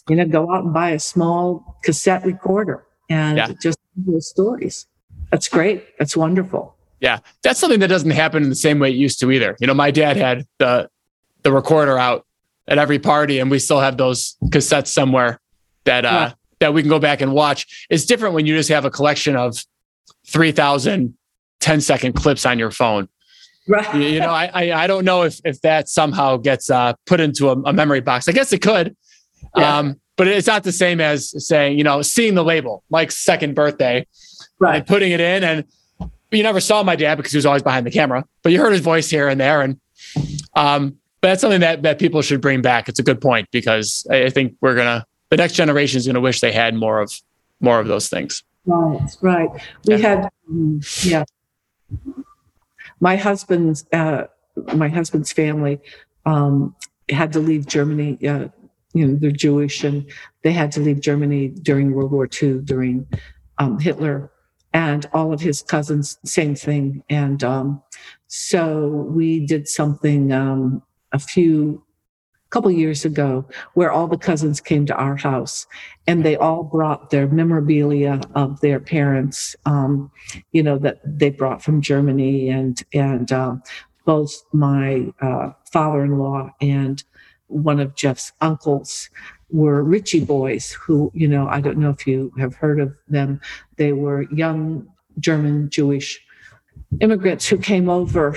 you 0.09 0.17
know, 0.17 0.27
go 0.27 0.55
out 0.55 0.65
and 0.65 0.73
buy 0.73 0.91
a 0.91 0.99
small 0.99 1.79
cassette 1.83 2.25
recorder 2.25 2.87
and 3.11 3.37
yeah. 3.37 3.49
just 3.61 3.79
hear 4.07 4.21
stories. 4.21 4.87
That's 5.31 5.49
great. 5.49 5.99
That's 5.99 6.17
wonderful. 6.17 6.77
Yeah, 7.01 7.19
that's 7.43 7.61
something 7.61 7.81
that 7.81 7.89
doesn't 7.89 8.11
happen 8.11 8.43
in 8.43 8.49
the 8.49 8.57
same 8.57 8.79
way 8.79 8.91
it 8.91 8.97
used 8.97 9.21
to 9.21 9.31
either. 9.31 9.57
You 9.61 9.67
know, 9.67 9.75
my 9.75 9.91
dad 9.91 10.17
had 10.17 10.47
the 10.59 10.91
the 11.43 11.53
recorder 11.53 11.97
out 11.97 12.27
at 12.67 12.79
every 12.79 12.99
party, 12.99 13.39
and 13.39 13.51
we 13.51 13.59
still 13.59 13.81
have 13.81 13.97
those 13.97 14.37
cassettes 14.47 14.89
somewhere 14.89 15.41
that 15.85 16.05
uh, 16.05 16.09
yeah. 16.09 16.33
that 16.59 16.75
we 16.75 16.83
can 16.83 16.89
go 16.89 16.99
back 16.99 17.21
and 17.21 17.33
watch. 17.33 17.87
It's 17.89 18.05
different 18.05 18.35
when 18.35 18.47
you 18.47 18.57
just 18.57 18.69
have 18.71 18.85
a 18.85 18.91
collection 18.91 19.37
of 19.37 19.57
3,000 20.27 21.15
10 21.61 21.81
second 21.81 22.15
clips 22.15 22.47
on 22.47 22.59
your 22.59 22.71
phone. 22.71 23.09
Right. 23.67 23.95
You, 23.97 24.21
know, 24.21 24.31
I, 24.31 24.51
I, 24.53 24.85
I 24.85 24.87
don't 24.87 25.05
know 25.05 25.23
if 25.23 25.41
if 25.45 25.61
that 25.61 25.91
somehow 25.91 26.39
gets 26.39 26.71
uh, 26.71 26.95
put 27.05 27.21
into 27.21 27.51
a, 27.51 27.53
a 27.63 27.73
memory 27.73 28.01
box. 28.01 28.27
I 28.27 28.33
guess 28.33 28.53
it 28.53 28.63
could. 28.63 28.97
Yeah. 29.57 29.79
Um, 29.79 30.01
but 30.17 30.27
it's 30.27 30.47
not 30.47 30.65
the 30.65 30.73
same 30.73 31.01
as 31.01 31.47
saying, 31.47 31.79
you 31.79 31.85
know, 31.85 32.03
seeing 32.03 32.35
the 32.35 32.43
label, 32.43 32.83
Mike's 32.91 33.23
second 33.23 33.55
birthday 33.55 34.07
right. 34.59 34.77
and 34.77 34.87
putting 34.87 35.13
it 35.13 35.21
in. 35.21 35.45
And 35.45 35.65
you 36.31 36.43
never 36.43 36.61
saw 36.61 36.83
my 36.83 36.97
dad 36.97 37.17
because 37.17 37.33
he 37.33 37.39
was 37.39 37.47
always 37.47 37.63
behind 37.63 37.87
the 37.87 37.91
camera, 37.91 38.25
but 38.43 38.53
you 38.53 38.59
heard 38.59 38.73
his 38.73 38.81
voice 38.81 39.09
here 39.09 39.29
and 39.29 39.41
there. 39.41 39.63
And 39.63 39.81
um, 40.55 40.97
but 41.21 41.29
that's 41.29 41.41
something 41.41 41.61
that 41.61 41.83
that 41.83 41.99
people 41.99 42.23
should 42.23 42.41
bring 42.41 42.63
back. 42.63 42.89
It's 42.89 42.99
a 42.99 43.03
good 43.03 43.21
point 43.21 43.49
because 43.51 44.07
I 44.11 44.31
think 44.31 44.57
we're 44.61 44.75
gonna 44.75 45.05
the 45.31 45.37
next 45.37 45.55
generation 45.55 45.99
is 45.99 46.07
gonna 46.07 46.21
wish 46.21 46.41
they 46.41 46.53
had 46.53 46.75
more 46.75 47.01
of 47.01 47.13
more 47.61 47.81
of 47.81 47.87
those 47.87 48.09
things. 48.09 48.43
Right, 48.67 49.17
right. 49.23 49.49
We 49.87 49.97
yeah. 49.97 49.99
had 49.99 50.29
yeah. 51.03 51.25
My 53.01 53.17
husband's 53.17 53.87
uh, 53.93 54.25
my 54.75 54.89
husband's 54.89 55.33
family 55.33 55.81
um, 56.27 56.75
had 57.11 57.33
to 57.33 57.41
leave 57.41 57.67
Germany 57.67 58.19
uh, 58.27 58.49
you 58.95 59.07
know, 59.07 59.19
they're 59.19 59.31
Jewish 59.31 59.85
and 59.85 60.11
they 60.43 60.53
had 60.53 60.73
to 60.73 60.81
leave 60.81 61.01
Germany 61.01 61.49
during 61.49 61.93
World 61.93 62.11
War 62.11 62.29
II, 62.43 62.61
during 62.65 63.07
um, 63.59 63.79
Hitler. 63.79 64.31
And 64.75 65.07
all 65.13 65.33
of 65.33 65.41
his 65.41 65.63
cousins, 65.63 66.19
same 66.25 66.55
thing. 66.55 67.03
And 67.09 67.43
um, 67.43 67.83
so 68.27 68.89
we 68.89 69.47
did 69.47 69.67
something 69.67 70.33
um, 70.33 70.83
a 71.13 71.19
few 71.19 71.83
couple 72.51 72.71
years 72.71 73.05
ago 73.05 73.45
where 73.75 73.91
all 73.91 74.07
the 74.07 74.17
cousins 74.17 74.61
came 74.61 74.87
to 74.87 74.95
our 74.97 75.17
house 75.17 75.67
and 76.07 76.25
they 76.25 76.37
all 76.37 76.63
brought 76.63 77.11
their 77.11 77.27
memorabilia 77.29 78.21
of 78.35 78.61
their 78.61 78.81
parents 78.81 79.55
um, 79.67 80.11
you 80.53 80.63
know 80.63 80.79
that 80.79 81.01
they 81.05 81.31
brought 81.31 81.63
from 81.63 81.81
germany 81.81 82.49
and 82.49 82.83
and 82.93 83.33
uh, 83.33 83.55
both 84.05 84.43
my 84.53 85.07
uh, 85.21 85.51
father-in-law 85.71 86.51
and 86.61 87.05
one 87.49 87.81
of 87.81 87.95
jeff's 87.95 88.33
uncles 88.41 89.11
were 89.51 89.83
ritchie 89.83 90.25
boys 90.25 90.73
who 90.73 91.11
you 91.15 91.29
know 91.29 91.47
i 91.49 91.61
don't 91.61 91.79
know 91.79 91.91
if 91.91 92.07
you 92.07 92.33
have 92.39 92.55
heard 92.55 92.81
of 92.81 92.95
them. 93.09 93.41
They 93.77 93.93
were 93.93 94.23
young 94.31 94.87
german 95.19 95.71
jewish 95.71 96.21
immigrants 97.01 97.47
who 97.47 97.59
came 97.59 97.89
over 97.89 98.37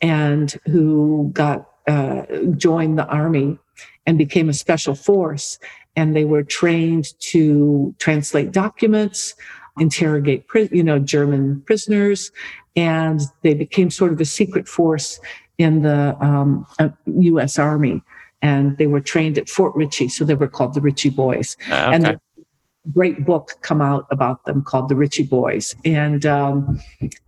and 0.00 0.52
who 0.66 1.30
got 1.32 1.71
uh, 1.88 2.22
joined 2.56 2.98
the 2.98 3.06
army 3.06 3.58
and 4.06 4.18
became 4.18 4.48
a 4.48 4.54
special 4.54 4.94
force. 4.94 5.58
And 5.96 6.16
they 6.16 6.24
were 6.24 6.42
trained 6.42 7.18
to 7.20 7.94
translate 7.98 8.52
documents, 8.52 9.34
interrogate, 9.78 10.44
you 10.70 10.82
know, 10.82 10.98
German 10.98 11.62
prisoners, 11.66 12.30
and 12.76 13.20
they 13.42 13.54
became 13.54 13.90
sort 13.90 14.12
of 14.12 14.20
a 14.20 14.24
secret 14.24 14.68
force 14.68 15.20
in 15.58 15.82
the 15.82 16.16
um, 16.20 16.66
uh, 16.78 16.88
U.S. 17.06 17.58
Army. 17.58 18.02
And 18.40 18.76
they 18.78 18.86
were 18.86 19.00
trained 19.00 19.38
at 19.38 19.48
Fort 19.48 19.74
Ritchie, 19.76 20.08
so 20.08 20.24
they 20.24 20.34
were 20.34 20.48
called 20.48 20.74
the 20.74 20.80
Ritchie 20.80 21.10
Boys. 21.10 21.56
Uh, 21.70 21.74
okay. 21.74 21.94
And 21.94 22.20
great 22.90 23.24
book 23.24 23.52
come 23.60 23.80
out 23.80 24.06
about 24.10 24.44
them 24.44 24.62
called 24.62 24.88
the 24.88 24.96
Ritchie 24.96 25.24
Boys, 25.24 25.74
and 25.84 26.26
um, 26.26 26.80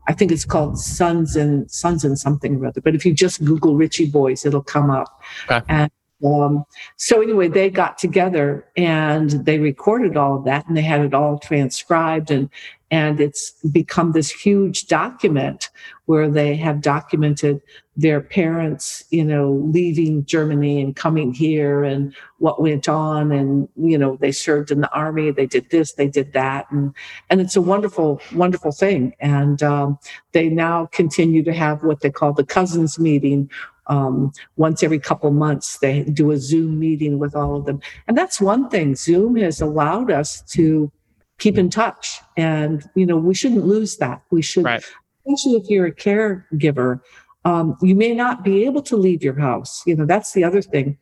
I 0.08 0.12
think 0.12 0.32
it's 0.32 0.44
called 0.44 0.78
Sons 0.78 1.36
and 1.36 1.70
Sons 1.70 2.04
and 2.04 2.18
something 2.18 2.56
or 2.56 2.66
other. 2.66 2.80
But 2.80 2.94
if 2.94 3.06
you 3.06 3.14
just 3.14 3.44
Google 3.44 3.76
Ritchie 3.76 4.10
Boys, 4.10 4.44
it'll 4.44 4.62
come 4.62 4.90
up. 4.90 5.22
Okay. 5.50 5.64
And 5.68 5.90
um, 6.24 6.64
so 6.96 7.22
anyway, 7.22 7.48
they 7.48 7.70
got 7.70 7.98
together 7.98 8.66
and 8.76 9.30
they 9.30 9.58
recorded 9.58 10.16
all 10.16 10.36
of 10.36 10.44
that, 10.44 10.66
and 10.66 10.76
they 10.76 10.82
had 10.82 11.02
it 11.02 11.14
all 11.14 11.38
transcribed, 11.38 12.30
and 12.30 12.50
and 12.94 13.18
it's 13.18 13.50
become 13.72 14.12
this 14.12 14.30
huge 14.30 14.86
document 14.86 15.68
where 16.04 16.30
they 16.30 16.54
have 16.54 16.80
documented 16.80 17.60
their 17.96 18.20
parents, 18.20 19.02
you 19.10 19.24
know, 19.24 19.50
leaving 19.72 20.24
Germany 20.24 20.80
and 20.80 20.94
coming 20.94 21.34
here 21.34 21.82
and 21.82 22.14
what 22.38 22.62
went 22.62 22.88
on. 22.88 23.32
And, 23.32 23.68
you 23.74 23.98
know, 23.98 24.16
they 24.20 24.30
served 24.30 24.70
in 24.70 24.80
the 24.80 24.92
army, 24.92 25.32
they 25.32 25.46
did 25.46 25.70
this, 25.70 25.94
they 25.94 26.06
did 26.06 26.34
that. 26.34 26.70
And, 26.70 26.94
and 27.30 27.40
it's 27.40 27.56
a 27.56 27.60
wonderful, 27.60 28.20
wonderful 28.32 28.70
thing. 28.70 29.12
And 29.18 29.60
um, 29.60 29.98
they 30.30 30.48
now 30.48 30.86
continue 30.86 31.42
to 31.42 31.52
have 31.52 31.82
what 31.82 32.00
they 32.00 32.10
call 32.10 32.32
the 32.32 32.44
cousins 32.44 32.96
meeting. 32.96 33.50
Um, 33.88 34.30
once 34.56 34.84
every 34.84 35.00
couple 35.00 35.32
months, 35.32 35.78
they 35.78 36.04
do 36.04 36.30
a 36.30 36.36
Zoom 36.36 36.78
meeting 36.78 37.18
with 37.18 37.34
all 37.34 37.56
of 37.56 37.64
them. 37.64 37.80
And 38.06 38.16
that's 38.16 38.40
one 38.40 38.68
thing. 38.68 38.94
Zoom 38.94 39.34
has 39.34 39.60
allowed 39.60 40.12
us 40.12 40.42
to 40.52 40.92
keep 41.38 41.58
in 41.58 41.70
touch. 41.70 42.20
And, 42.36 42.88
you 42.94 43.06
know, 43.06 43.16
we 43.16 43.34
shouldn't 43.34 43.66
lose 43.66 43.96
that. 43.98 44.22
We 44.30 44.42
should, 44.42 44.64
right. 44.64 44.84
especially 45.26 45.58
if 45.58 45.68
you're 45.68 45.86
a 45.86 45.92
caregiver, 45.92 47.00
um, 47.44 47.76
you 47.82 47.94
may 47.94 48.14
not 48.14 48.44
be 48.44 48.64
able 48.64 48.82
to 48.82 48.96
leave 48.96 49.22
your 49.22 49.38
house. 49.38 49.82
You 49.86 49.96
know, 49.96 50.06
that's 50.06 50.32
the 50.32 50.44
other 50.44 50.62
thing 50.62 50.98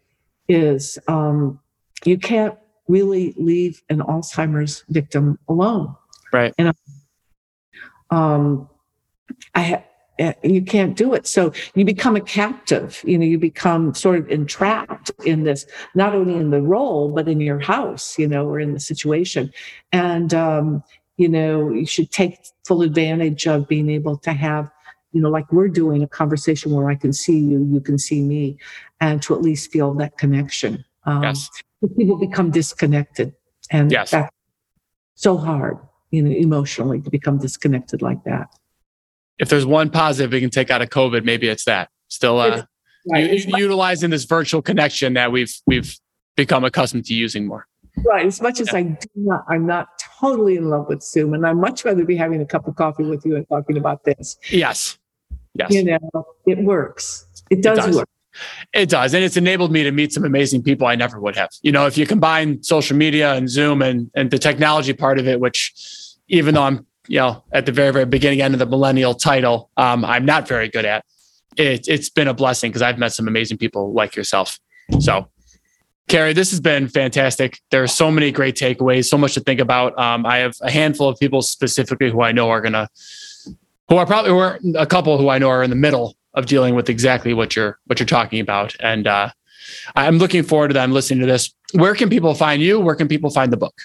is 0.48 0.98
um, 1.08 1.60
you 2.04 2.18
can't 2.18 2.56
really 2.88 3.34
leave 3.36 3.82
an 3.88 4.00
Alzheimer's 4.00 4.84
victim 4.88 5.38
alone. 5.48 5.94
Right. 6.32 6.52
And 6.58 6.74
um, 8.10 8.68
I 9.54 9.84
you 10.42 10.62
can't 10.62 10.96
do 10.96 11.14
it. 11.14 11.26
So 11.26 11.52
you 11.74 11.84
become 11.84 12.16
a 12.16 12.20
captive. 12.20 13.02
You 13.04 13.18
know, 13.18 13.24
you 13.24 13.38
become 13.38 13.94
sort 13.94 14.18
of 14.18 14.28
entrapped 14.30 15.10
in 15.24 15.44
this, 15.44 15.66
not 15.94 16.14
only 16.14 16.34
in 16.34 16.50
the 16.50 16.62
role 16.62 17.10
but 17.10 17.28
in 17.28 17.40
your 17.40 17.58
house. 17.58 18.18
You 18.18 18.28
know, 18.28 18.46
or 18.46 18.60
in 18.60 18.74
the 18.74 18.80
situation, 18.80 19.52
and 19.92 20.32
um, 20.34 20.82
you 21.16 21.28
know 21.28 21.70
you 21.70 21.86
should 21.86 22.10
take 22.10 22.38
full 22.64 22.82
advantage 22.82 23.46
of 23.46 23.68
being 23.68 23.88
able 23.90 24.16
to 24.18 24.32
have 24.32 24.70
you 25.12 25.20
know, 25.20 25.30
like 25.30 25.50
we're 25.52 25.68
doing 25.68 26.02
a 26.02 26.08
conversation 26.08 26.72
where 26.72 26.88
I 26.88 26.94
can 26.94 27.12
see 27.12 27.38
you, 27.38 27.64
you 27.70 27.80
can 27.80 27.98
see 27.98 28.22
me, 28.22 28.56
and 29.00 29.22
to 29.22 29.34
at 29.34 29.42
least 29.42 29.70
feel 29.70 29.92
that 29.94 30.18
connection. 30.18 30.84
Um, 31.04 31.22
yes. 31.22 31.48
People 31.96 32.16
become 32.16 32.50
disconnected, 32.50 33.34
and 33.70 33.90
yes. 33.90 34.10
that's 34.10 34.34
so 35.14 35.36
hard, 35.36 35.78
you 36.10 36.22
know, 36.22 36.30
emotionally 36.30 37.00
to 37.00 37.10
become 37.10 37.38
disconnected 37.38 38.02
like 38.02 38.24
that. 38.24 38.48
If 39.42 39.48
there's 39.48 39.66
one 39.66 39.90
positive 39.90 40.32
we 40.32 40.40
can 40.40 40.50
take 40.50 40.70
out 40.70 40.80
of 40.80 40.88
COVID, 40.88 41.24
maybe 41.24 41.48
it's 41.48 41.64
that. 41.64 41.90
Still, 42.08 42.38
uh, 42.38 42.64
right. 43.10 43.30
u- 43.30 43.56
utilizing 43.58 44.08
this 44.08 44.24
virtual 44.24 44.62
connection 44.62 45.14
that 45.14 45.32
we've 45.32 45.52
we've 45.66 45.98
become 46.36 46.64
accustomed 46.64 47.04
to 47.06 47.14
using 47.14 47.46
more. 47.46 47.66
Right. 48.06 48.24
As 48.24 48.40
much 48.40 48.60
as 48.60 48.68
yeah. 48.72 48.78
I 48.78 48.82
do 48.82 49.08
not, 49.16 49.44
I'm 49.48 49.66
not 49.66 49.88
totally 50.20 50.56
in 50.56 50.70
love 50.70 50.86
with 50.88 51.02
Zoom, 51.02 51.34
and 51.34 51.46
I'd 51.46 51.56
much 51.56 51.84
rather 51.84 52.04
be 52.04 52.16
having 52.16 52.40
a 52.40 52.46
cup 52.46 52.68
of 52.68 52.76
coffee 52.76 53.02
with 53.02 53.26
you 53.26 53.36
and 53.36 53.46
talking 53.48 53.76
about 53.76 54.04
this. 54.04 54.38
Yes. 54.48 54.98
Yes. 55.54 55.72
You 55.72 55.84
know, 55.84 56.24
it 56.46 56.58
works. 56.58 57.26
It 57.50 57.62
does, 57.62 57.78
it 57.78 57.82
does, 57.82 57.96
work. 57.96 58.08
It 58.72 58.88
does. 58.88 59.12
And 59.12 59.22
it's 59.22 59.36
enabled 59.36 59.72
me 59.72 59.82
to 59.82 59.90
meet 59.90 60.12
some 60.12 60.24
amazing 60.24 60.62
people 60.62 60.86
I 60.86 60.94
never 60.94 61.20
would 61.20 61.36
have. 61.36 61.50
You 61.60 61.72
know, 61.72 61.86
if 61.86 61.98
you 61.98 62.06
combine 62.06 62.62
social 62.62 62.96
media 62.96 63.34
and 63.34 63.50
Zoom 63.50 63.82
and, 63.82 64.10
and 64.14 64.30
the 64.30 64.38
technology 64.38 64.94
part 64.94 65.18
of 65.18 65.28
it, 65.28 65.40
which 65.40 65.74
even 66.28 66.54
though 66.54 66.62
I'm, 66.62 66.86
you 67.08 67.18
know, 67.18 67.42
at 67.52 67.66
the 67.66 67.72
very, 67.72 67.92
very 67.92 68.06
beginning 68.06 68.42
end 68.42 68.54
of 68.54 68.60
the 68.60 68.66
millennial 68.66 69.14
title, 69.14 69.70
um, 69.76 70.04
I'm 70.04 70.24
not 70.24 70.46
very 70.46 70.68
good 70.68 70.84
at, 70.84 71.04
it, 71.56 71.86
it's 71.88 72.08
been 72.08 72.28
a 72.28 72.34
blessing 72.34 72.70
because 72.70 72.82
I've 72.82 72.98
met 72.98 73.12
some 73.12 73.28
amazing 73.28 73.58
people 73.58 73.92
like 73.92 74.16
yourself. 74.16 74.58
So, 75.00 75.28
Carrie, 76.08 76.32
this 76.32 76.50
has 76.50 76.60
been 76.60 76.88
fantastic. 76.88 77.60
There 77.70 77.82
are 77.82 77.88
so 77.88 78.10
many 78.10 78.32
great 78.32 78.56
takeaways, 78.56 79.06
so 79.06 79.16
much 79.16 79.34
to 79.34 79.40
think 79.40 79.60
about. 79.60 79.98
Um, 79.98 80.26
I 80.26 80.38
have 80.38 80.54
a 80.60 80.70
handful 80.70 81.08
of 81.08 81.18
people 81.18 81.42
specifically 81.42 82.10
who 82.10 82.22
I 82.22 82.32
know 82.32 82.50
are 82.50 82.60
going 82.60 82.72
to 82.72 82.88
who 83.88 83.96
are 83.96 84.06
probably 84.06 84.30
are 84.30 84.58
a 84.76 84.86
couple 84.86 85.18
who 85.18 85.28
I 85.28 85.38
know 85.38 85.48
are 85.48 85.62
in 85.62 85.70
the 85.70 85.76
middle 85.76 86.16
of 86.34 86.46
dealing 86.46 86.74
with 86.74 86.88
exactly 86.88 87.34
what 87.34 87.54
you're 87.54 87.78
what 87.86 87.98
you're 88.00 88.06
talking 88.06 88.40
about. 88.40 88.74
And 88.80 89.06
uh, 89.06 89.30
I'm 89.94 90.18
looking 90.18 90.42
forward 90.42 90.68
to 90.68 90.74
them 90.74 90.92
listening 90.92 91.20
to 91.20 91.26
this. 91.26 91.54
Where 91.72 91.94
can 91.94 92.08
people 92.08 92.34
find 92.34 92.62
you? 92.62 92.80
Where 92.80 92.94
can 92.94 93.08
people 93.08 93.30
find 93.30 93.52
the 93.52 93.56
book? 93.56 93.82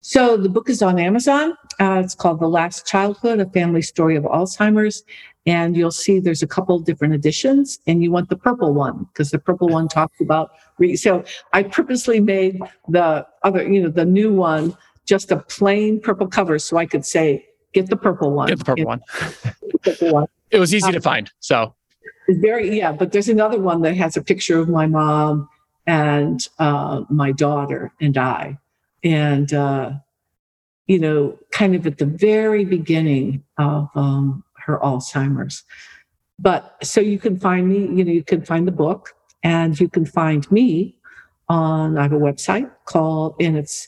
So 0.00 0.36
the 0.36 0.48
book 0.48 0.68
is 0.68 0.82
on 0.82 0.98
Amazon. 0.98 1.56
Uh, 1.80 2.00
it's 2.04 2.14
called 2.14 2.40
The 2.40 2.48
Last 2.48 2.86
Childhood: 2.86 3.40
A 3.40 3.46
Family 3.46 3.82
Story 3.82 4.16
of 4.16 4.24
Alzheimer's. 4.24 5.04
And 5.46 5.76
you'll 5.76 5.90
see 5.90 6.20
there's 6.20 6.42
a 6.42 6.46
couple 6.46 6.78
different 6.78 7.12
editions, 7.12 7.78
and 7.86 8.02
you 8.02 8.10
want 8.10 8.30
the 8.30 8.36
purple 8.36 8.72
one 8.72 9.04
because 9.12 9.30
the 9.30 9.38
purple 9.38 9.68
one 9.68 9.88
talks 9.88 10.18
about. 10.18 10.52
Re- 10.78 10.96
so 10.96 11.22
I 11.52 11.64
purposely 11.64 12.18
made 12.18 12.62
the 12.88 13.26
other, 13.42 13.70
you 13.70 13.82
know, 13.82 13.90
the 13.90 14.06
new 14.06 14.32
one 14.32 14.74
just 15.04 15.30
a 15.30 15.36
plain 15.36 16.00
purple 16.00 16.28
cover, 16.28 16.58
so 16.58 16.78
I 16.78 16.86
could 16.86 17.04
say 17.04 17.46
Get 17.74 17.90
the 17.90 17.96
purple 17.96 18.30
one. 18.30 18.48
Get 18.48 18.58
the 18.58 18.64
purple 18.64 18.84
one. 18.84 19.00
purple 19.82 20.12
one. 20.12 20.26
It 20.50 20.60
was 20.60 20.72
easy 20.72 20.86
um, 20.86 20.92
to 20.92 21.00
find. 21.00 21.30
So 21.40 21.74
it's 22.28 22.38
very 22.38 22.78
yeah, 22.78 22.92
but 22.92 23.10
there's 23.12 23.28
another 23.28 23.58
one 23.58 23.82
that 23.82 23.96
has 23.96 24.16
a 24.16 24.22
picture 24.22 24.58
of 24.60 24.68
my 24.68 24.86
mom 24.86 25.48
and 25.86 26.40
uh, 26.60 27.02
my 27.10 27.32
daughter 27.32 27.92
and 28.00 28.16
I, 28.16 28.58
and 29.02 29.52
uh, 29.52 29.90
you 30.86 30.98
know, 30.98 31.38
kind 31.50 31.74
of 31.74 31.86
at 31.86 31.98
the 31.98 32.06
very 32.06 32.64
beginning 32.64 33.42
of 33.58 33.88
um, 33.94 34.44
her 34.56 34.78
Alzheimer's. 34.80 35.64
But 36.38 36.76
so 36.82 37.00
you 37.00 37.18
can 37.18 37.38
find 37.38 37.68
me. 37.68 37.78
You 37.78 38.04
know, 38.04 38.12
you 38.12 38.24
can 38.24 38.44
find 38.44 38.66
the 38.66 38.72
book, 38.72 39.14
and 39.42 39.78
you 39.78 39.88
can 39.88 40.04
find 40.04 40.50
me 40.50 40.98
on. 41.48 41.96
I 41.96 42.02
have 42.02 42.12
a 42.12 42.18
website 42.18 42.70
called, 42.86 43.36
and 43.40 43.56
it's 43.56 43.86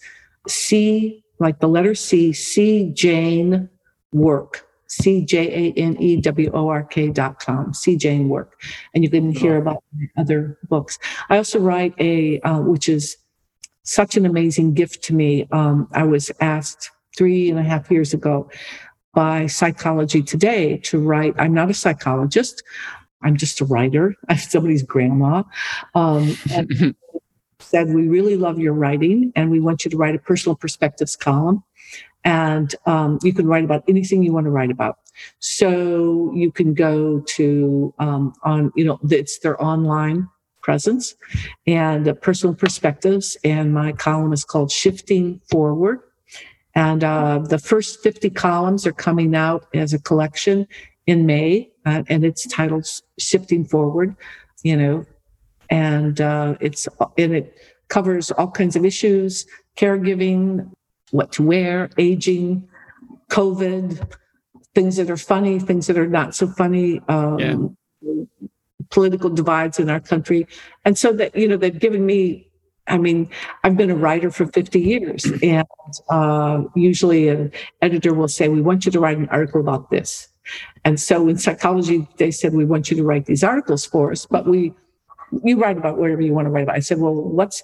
C 0.49 1.24
like 1.38 1.59
the 1.61 1.68
letter 1.68 1.94
C, 1.94 2.32
C 2.32 2.90
Jane 2.94 3.68
work 4.12 4.66
c-j-a-n-e-w-o-r-k 4.88 5.88
dot 7.11 7.38
com 7.40 7.74
c-jane 7.74 8.28
work 8.28 8.61
and 8.94 9.03
you 9.03 9.11
can 9.11 9.32
hear 9.32 9.57
about 9.57 9.82
other 10.16 10.57
books 10.68 10.97
i 11.28 11.36
also 11.36 11.59
write 11.59 11.92
a 11.99 12.40
uh, 12.42 12.61
which 12.61 12.88
is 12.88 13.16
such 13.87 14.16
an 14.16 14.26
amazing 14.26 14.74
gift 14.74 15.03
to 15.03 15.14
me 15.14 15.47
um, 15.53 15.89
i 15.93 16.03
was 16.03 16.30
asked 16.41 16.91
three 17.16 17.49
and 17.51 17.59
a 17.59 17.62
half 17.62 17.91
years 17.91 18.12
ago 18.12 18.49
by 19.14 19.47
psychology 19.47 20.22
today 20.22 20.76
to 20.78 20.99
write 20.99 21.34
i'm 21.39 21.55
not 21.55 21.70
a 21.70 21.74
psychologist 21.74 22.62
i'm 23.22 23.37
just 23.37 23.61
a 23.61 23.64
writer 23.64 24.14
i'm 24.28 24.37
somebody's 24.37 24.82
grandma 24.82 25.43
um, 25.95 26.37
and 26.53 26.95
said 27.61 27.89
we 27.89 28.07
really 28.07 28.37
love 28.37 28.59
your 28.59 28.74
writing 28.74 29.32
and 29.34 29.51
we 29.51 29.61
want 29.61 29.84
you 29.84 29.91
to 29.91 29.97
write 29.97 30.14
a 30.14 30.18
personal 30.18 30.55
perspectives 30.55 31.16
column 31.16 31.64
and 32.26 32.74
um, 32.87 33.20
you 33.22 33.32
can 33.32 33.47
write 33.47 33.62
about 33.62 33.84
anything 33.89 34.24
you 34.24 34.32
want 34.32 34.47
to 34.47 34.51
write 34.51 34.72
about. 34.72 34.99
So 35.39 36.32
you 36.34 36.51
can 36.51 36.74
go 36.74 37.20
to 37.20 37.95
um, 38.01 38.34
on 38.43 38.72
you 38.74 38.84
know 38.84 38.99
it's 39.09 39.39
their 39.39 39.62
online 39.62 40.28
presence 40.66 41.14
and 41.68 42.08
uh, 42.08 42.12
personal 42.14 42.54
perspectives. 42.54 43.36
And 43.44 43.72
my 43.72 43.92
column 43.92 44.32
is 44.32 44.44
called 44.44 44.72
Shifting 44.72 45.40
Forward. 45.48 46.00
And 46.74 47.04
uh, 47.04 47.38
the 47.38 47.58
first 47.58 48.02
50 48.02 48.30
columns 48.30 48.84
are 48.84 48.92
coming 48.92 49.34
out 49.36 49.68
as 49.72 49.94
a 49.94 50.00
collection 50.00 50.66
in 51.06 51.24
May, 51.24 51.70
uh, 51.86 52.02
and 52.08 52.24
it's 52.24 52.46
titled 52.48 52.84
Shifting 53.18 53.64
Forward, 53.64 54.16
you 54.64 54.76
know, 54.76 55.06
and 55.70 56.20
uh, 56.20 56.56
it's 56.60 56.88
and 57.16 57.32
it 57.34 57.56
covers 57.88 58.32
all 58.32 58.50
kinds 58.50 58.74
of 58.76 58.84
issues: 58.84 59.46
caregiving, 59.76 60.68
what 61.12 61.30
to 61.32 61.44
wear, 61.44 61.88
aging, 61.96 62.68
COVID, 63.30 64.12
things 64.74 64.96
that 64.96 65.10
are 65.10 65.16
funny, 65.16 65.60
things 65.60 65.86
that 65.86 65.96
are 65.96 66.08
not 66.08 66.34
so 66.34 66.48
funny. 66.48 67.00
Um, 67.08 67.38
yeah. 67.38 67.56
Political 68.91 69.30
divides 69.30 69.78
in 69.78 69.91
our 69.91 70.01
country, 70.01 70.47
and 70.84 70.97
so 70.97 71.12
that 71.12 71.37
you 71.37 71.49
know 71.49 71.57
they've 71.57 71.78
given 71.78 72.07
me 72.07 72.47
I 72.89 72.99
mean, 72.99 73.28
I've 73.64 73.76
been 73.76 73.91
a 73.91 73.97
writer 73.97 74.30
for 74.30 74.47
50 74.47 74.80
years, 74.80 75.26
and 75.43 75.66
uh, 76.09 76.62
usually 76.74 77.28
an 77.28 77.53
editor 77.82 78.14
will 78.14 78.28
say, 78.28 78.49
We 78.49 78.61
want 78.61 78.87
you 78.87 78.93
to 78.93 79.01
write 79.01 79.18
an 79.18 79.28
article 79.30 79.61
about 79.61 79.91
this. 79.91 80.28
And 80.84 81.01
so 81.01 81.28
in 81.28 81.39
psychology, 81.39 82.07
they 82.18 82.30
said, 82.30 82.55
We 82.55 82.64
want 82.64 82.91
you 82.91 82.97
to 82.97 83.03
write 83.03 83.26
these 83.26 83.43
articles 83.43 83.84
for 83.84 84.12
us, 84.12 84.26
but 84.26 84.47
we, 84.47 84.72
you 85.43 85.59
write 85.59 85.76
about 85.76 85.99
whatever 85.99 86.22
you 86.22 86.32
want 86.32 86.47
to 86.47 86.51
write 86.51 86.64
about. 86.64 86.76
I 86.76 86.80
said, 86.80 86.99
Well, 86.99 87.14
what's, 87.14 87.62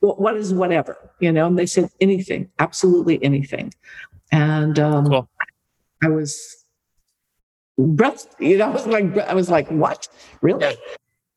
what 0.00 0.36
is 0.36 0.52
whatever? 0.52 1.10
You 1.20 1.32
know, 1.32 1.46
and 1.46 1.58
they 1.58 1.66
said, 1.66 1.88
Anything, 2.00 2.50
absolutely 2.58 3.22
anything. 3.24 3.72
And 4.30 4.78
um, 4.78 5.06
cool. 5.06 5.28
I 6.02 6.08
was 6.08 6.66
breath, 7.78 8.34
you 8.40 8.58
know, 8.58 8.66
I 8.66 8.70
was 8.70 8.86
like, 8.88 9.18
I 9.18 9.34
was 9.34 9.50
like, 9.50 9.68
What? 9.68 10.08
Really? 10.42 10.76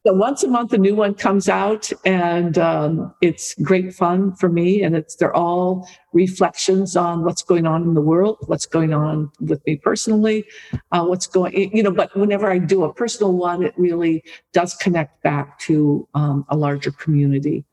So 0.05 0.13
once 0.13 0.43
a 0.43 0.47
month, 0.47 0.73
a 0.73 0.79
new 0.79 0.95
one 0.95 1.13
comes 1.13 1.47
out, 1.47 1.91
and 2.05 2.57
um, 2.57 3.13
it's 3.21 3.53
great 3.61 3.93
fun 3.93 4.35
for 4.35 4.49
me. 4.49 4.81
And 4.81 4.95
it's 4.95 5.15
they're 5.15 5.35
all 5.35 5.87
reflections 6.11 6.95
on 6.95 7.23
what's 7.23 7.43
going 7.43 7.67
on 7.67 7.83
in 7.83 7.93
the 7.93 8.01
world, 8.01 8.37
what's 8.47 8.65
going 8.65 8.93
on 8.93 9.31
with 9.39 9.61
me 9.67 9.75
personally, 9.77 10.43
uh, 10.91 11.05
what's 11.05 11.27
going, 11.27 11.71
you 11.75 11.83
know. 11.83 11.91
But 11.91 12.15
whenever 12.17 12.49
I 12.49 12.57
do 12.57 12.83
a 12.83 12.91
personal 12.91 13.33
one, 13.33 13.61
it 13.61 13.75
really 13.77 14.23
does 14.53 14.73
connect 14.73 15.21
back 15.21 15.59
to 15.59 16.07
um, 16.15 16.45
a 16.49 16.57
larger 16.57 16.91
community. 16.91 17.63